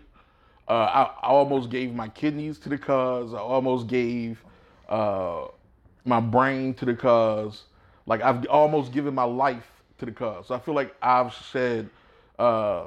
uh, 0.67 0.73
I, 0.73 1.03
I 1.23 1.29
almost 1.29 1.69
gave 1.69 1.93
my 1.93 2.09
kidneys 2.09 2.59
to 2.59 2.69
the 2.69 2.77
cause. 2.77 3.33
I 3.33 3.39
almost 3.39 3.87
gave 3.87 4.43
uh, 4.89 5.45
my 6.05 6.19
brain 6.19 6.73
to 6.75 6.85
the 6.85 6.93
cause. 6.93 7.63
Like 8.05 8.21
I've 8.21 8.45
almost 8.47 8.91
given 8.91 9.13
my 9.13 9.23
life 9.23 9.69
to 9.99 10.05
the 10.05 10.11
cause. 10.11 10.47
So 10.47 10.55
I 10.55 10.59
feel 10.59 10.73
like 10.73 10.95
I've 11.01 11.33
shed 11.33 11.89
uh, 12.37 12.85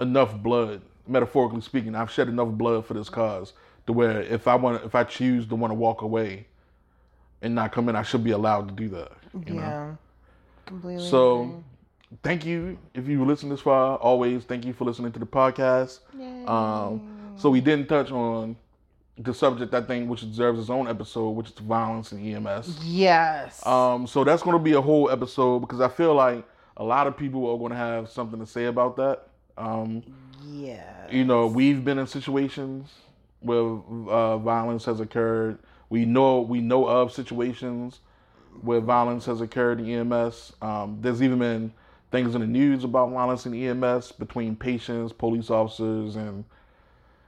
enough 0.00 0.34
blood, 0.36 0.82
metaphorically 1.06 1.60
speaking. 1.60 1.94
I've 1.94 2.10
shed 2.10 2.28
enough 2.28 2.48
blood 2.48 2.86
for 2.86 2.94
this 2.94 3.08
cause 3.08 3.52
to 3.86 3.92
where 3.92 4.20
if 4.22 4.46
I 4.46 4.54
want, 4.54 4.84
if 4.84 4.94
I 4.94 5.04
choose 5.04 5.46
to 5.48 5.56
want 5.56 5.70
to 5.70 5.74
walk 5.74 6.02
away 6.02 6.46
and 7.42 7.54
not 7.54 7.72
come 7.72 7.88
in, 7.88 7.96
I 7.96 8.02
should 8.02 8.24
be 8.24 8.32
allowed 8.32 8.68
to 8.68 8.74
do 8.74 8.88
that. 8.90 9.12
You 9.46 9.54
know? 9.54 9.60
yeah, 9.60 9.94
completely. 10.66 11.08
agree. 11.42 11.62
Thank 12.22 12.46
you 12.46 12.78
if 12.94 13.08
you 13.08 13.24
listen 13.24 13.48
this 13.48 13.60
far. 13.60 13.96
Always, 13.96 14.44
thank 14.44 14.64
you 14.64 14.72
for 14.72 14.84
listening 14.84 15.12
to 15.12 15.18
the 15.18 15.26
podcast. 15.26 16.00
Um, 16.48 17.34
so 17.36 17.50
we 17.50 17.60
didn't 17.60 17.88
touch 17.88 18.10
on 18.10 18.56
the 19.18 19.32
subject 19.32 19.72
I 19.72 19.80
think 19.80 20.10
which 20.10 20.20
deserves 20.20 20.60
its 20.60 20.70
own 20.70 20.88
episode, 20.88 21.30
which 21.30 21.50
is 21.50 21.58
violence 21.58 22.12
and 22.12 22.46
EMS. 22.46 22.84
Yes. 22.84 23.64
Um, 23.66 24.06
so 24.06 24.24
that's 24.24 24.42
going 24.42 24.56
to 24.56 24.62
be 24.62 24.74
a 24.74 24.80
whole 24.80 25.10
episode 25.10 25.60
because 25.60 25.80
I 25.80 25.88
feel 25.88 26.14
like 26.14 26.44
a 26.76 26.84
lot 26.84 27.06
of 27.06 27.16
people 27.16 27.50
are 27.50 27.58
going 27.58 27.70
to 27.70 27.76
have 27.76 28.10
something 28.10 28.38
to 28.38 28.46
say 28.46 28.66
about 28.66 28.96
that. 28.96 29.28
Um, 29.56 30.02
yeah. 30.44 31.10
you 31.10 31.24
know, 31.24 31.46
we've 31.46 31.84
been 31.84 31.98
in 31.98 32.06
situations 32.06 32.92
where 33.40 33.78
uh, 34.08 34.36
violence 34.38 34.84
has 34.84 35.00
occurred. 35.00 35.58
We 35.88 36.04
know 36.04 36.40
we 36.40 36.60
know 36.60 36.86
of 36.86 37.12
situations 37.12 38.00
where 38.60 38.80
violence 38.80 39.24
has 39.26 39.40
occurred 39.40 39.80
in 39.80 39.88
EMS. 39.88 40.52
Um, 40.60 40.98
there's 41.00 41.22
even 41.22 41.38
been 41.38 41.72
things 42.16 42.34
in 42.34 42.40
the 42.40 42.46
news 42.46 42.82
about 42.84 43.10
violence 43.10 43.44
in 43.46 43.54
EMS 43.54 44.12
between 44.12 44.56
patients, 44.56 45.12
police 45.12 45.50
officers, 45.50 46.16
and 46.16 46.44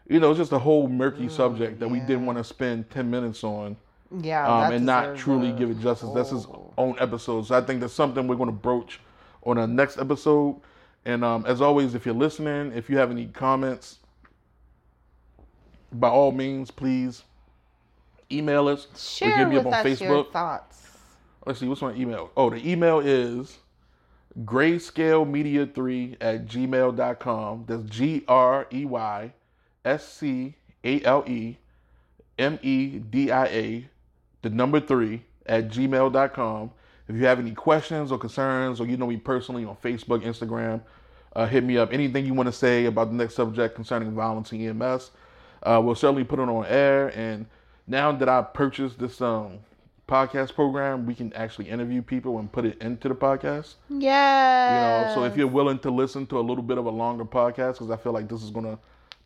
you 0.08 0.18
know, 0.18 0.30
it's 0.30 0.38
just 0.38 0.52
a 0.52 0.58
whole 0.58 0.88
murky 0.88 1.28
subject 1.28 1.78
that 1.80 1.88
we 1.88 2.00
didn't 2.00 2.24
want 2.24 2.38
to 2.38 2.44
spend 2.44 2.88
ten 2.90 3.10
minutes 3.10 3.44
on 3.44 3.76
Yeah. 4.22 4.46
um, 4.46 4.72
and 4.72 4.86
not 4.86 5.16
truly 5.16 5.52
give 5.52 5.70
it 5.70 5.78
justice. 5.80 6.08
That's 6.14 6.30
his 6.30 6.46
own 6.78 6.96
episode. 6.98 7.46
So 7.46 7.54
I 7.56 7.60
think 7.60 7.80
that's 7.80 7.92
something 7.92 8.26
we're 8.26 8.36
going 8.36 8.48
to 8.48 8.56
broach 8.56 9.00
on 9.42 9.58
our 9.58 9.66
next 9.66 9.98
episode. 9.98 10.60
And 11.04 11.22
um, 11.24 11.44
as 11.46 11.60
always, 11.60 11.94
if 11.94 12.06
you're 12.06 12.14
listening, 12.14 12.72
if 12.74 12.88
you 12.88 12.96
have 12.96 13.10
any 13.10 13.26
comments, 13.26 13.98
by 15.92 16.08
all 16.08 16.32
means, 16.32 16.70
please 16.70 17.24
email 18.32 18.68
us. 18.68 18.86
Share 18.96 19.36
hit 19.36 19.48
me 19.48 19.56
with 19.58 19.66
up 19.66 19.72
on 19.74 19.86
us 19.86 20.00
your 20.00 20.10
Facebook. 20.24 20.32
thoughts. 20.32 20.86
Let's 21.46 21.60
see, 21.60 21.68
what's 21.68 21.82
my 21.82 21.92
email? 21.94 22.30
Oh, 22.36 22.50
the 22.50 22.66
email 22.70 23.00
is 23.00 23.58
grayscalemedia3 24.44 26.16
at 26.20 26.46
gmail.com. 26.46 27.64
That's 27.66 27.82
G 27.84 28.24
R 28.28 28.66
E 28.72 28.84
Y 28.84 29.32
S 29.84 30.08
C 30.08 30.54
A 30.84 31.02
L 31.04 31.24
E 31.26 31.56
M 32.38 32.58
E 32.62 32.98
D 32.98 33.30
I 33.30 33.46
A, 33.46 33.88
the 34.42 34.50
number 34.50 34.80
three 34.80 35.24
at 35.46 35.68
gmail.com. 35.68 36.70
If 37.08 37.16
you 37.16 37.24
have 37.24 37.38
any 37.38 37.52
questions 37.52 38.12
or 38.12 38.18
concerns, 38.18 38.80
or 38.80 38.86
you 38.86 38.96
know 38.96 39.06
me 39.06 39.16
personally 39.16 39.64
on 39.64 39.76
Facebook, 39.76 40.22
Instagram, 40.22 40.82
uh, 41.34 41.46
hit 41.46 41.64
me 41.64 41.78
up. 41.78 41.92
Anything 41.92 42.26
you 42.26 42.34
want 42.34 42.48
to 42.48 42.52
say 42.52 42.84
about 42.84 43.08
the 43.08 43.16
next 43.16 43.34
subject 43.34 43.74
concerning 43.74 44.12
violence 44.12 44.52
in 44.52 44.60
EMS, 44.60 45.10
uh, 45.62 45.80
we'll 45.82 45.94
certainly 45.94 46.24
put 46.24 46.38
it 46.38 46.48
on 46.48 46.66
air. 46.66 47.08
And 47.18 47.46
now 47.86 48.12
that 48.12 48.28
I 48.28 48.42
purchased 48.42 48.98
this 48.98 49.20
um, 49.22 49.60
podcast 50.08 50.54
program, 50.54 51.06
we 51.06 51.14
can 51.14 51.32
actually 51.34 51.68
interview 51.68 52.02
people 52.02 52.38
and 52.38 52.50
put 52.50 52.64
it 52.64 52.80
into 52.80 53.08
the 53.08 53.14
podcast. 53.14 53.74
Yeah. 53.88 55.04
You 55.04 55.08
know, 55.08 55.14
so 55.14 55.24
if 55.24 55.36
you're 55.36 55.46
willing 55.46 55.78
to 55.80 55.90
listen 55.90 56.26
to 56.28 56.38
a 56.38 56.40
little 56.40 56.64
bit 56.64 56.78
of 56.78 56.86
a 56.86 56.90
longer 56.90 57.24
podcast, 57.24 57.74
because 57.74 57.90
I 57.90 57.96
feel 57.96 58.12
like 58.12 58.28
this 58.28 58.42
is 58.42 58.50
gonna 58.50 58.78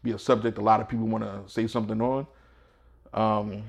be 0.03 0.11
a 0.13 0.19
subject 0.19 0.59
a 0.59 0.61
lot 0.61 0.81
of 0.81 0.89
people 0.89 1.07
want 1.07 1.25
to 1.25 1.51
say 1.51 1.67
something 1.67 2.01
on. 2.01 2.27
Um, 3.15 3.63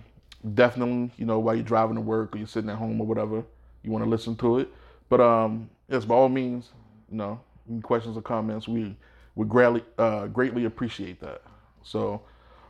definitely, 0.56 1.12
you 1.18 1.26
know, 1.26 1.40
while 1.40 1.56
you're 1.56 1.64
driving 1.64 1.96
to 1.96 2.02
work 2.02 2.36
or 2.36 2.40
you're 2.40 2.48
sitting 2.48 2.70
at 2.70 2.78
home 2.78 3.00
or 3.00 3.06
whatever, 3.06 3.44
you 3.84 3.92
want 3.92 4.04
to 4.04 4.10
listen 4.10 4.36
to 4.38 4.60
it. 4.60 4.74
But 5.10 5.22
um, 5.22 5.70
yes, 5.90 6.06
by 6.06 6.16
all 6.16 6.30
means, 6.30 6.70
you 7.12 7.18
know, 7.18 7.40
any 7.70 7.82
questions 7.82 8.18
or 8.18 8.22
comments, 8.22 8.68
we 8.68 8.98
would 9.36 9.50
greatly 9.50 9.84
uh, 9.98 10.28
greatly 10.28 10.66
appreciate 10.66 11.20
that. 11.22 11.42
So 11.84 12.22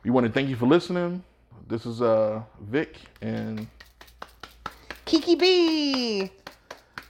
we 0.03 0.11
want 0.11 0.27
to 0.27 0.31
thank 0.31 0.49
you 0.49 0.55
for 0.55 0.65
listening. 0.65 1.23
This 1.67 1.85
is 1.85 2.01
uh 2.01 2.41
Vic 2.59 2.97
and 3.21 3.67
Kiki 5.13 5.35
B. 5.35 6.31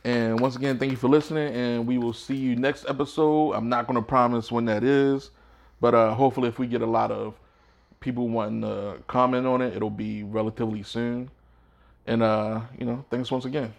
And 0.03 0.37
once 0.41 0.57
again, 0.57 0.77
thank 0.77 0.91
you 0.91 0.97
for 0.97 1.07
listening, 1.07 1.53
and 1.55 1.87
we 1.87 1.97
will 1.97 2.11
see 2.11 2.35
you 2.35 2.53
next 2.57 2.83
episode. 2.89 3.53
I'm 3.53 3.69
not 3.69 3.87
going 3.87 3.95
to 3.95 4.01
promise 4.01 4.51
when 4.51 4.65
that 4.65 4.83
is, 4.83 5.31
but 5.79 5.95
uh, 5.95 6.13
hopefully, 6.13 6.49
if 6.49 6.59
we 6.59 6.67
get 6.67 6.81
a 6.81 6.85
lot 6.85 7.11
of 7.11 7.33
people 8.01 8.27
wanting 8.27 8.59
to 8.63 8.97
comment 9.07 9.47
on 9.47 9.61
it, 9.61 9.73
it'll 9.73 9.89
be 9.89 10.21
relatively 10.23 10.83
soon. 10.83 11.31
And 12.05 12.21
uh, 12.21 12.59
you 12.77 12.85
know, 12.85 13.05
thanks 13.09 13.31
once 13.31 13.45
again. 13.45 13.73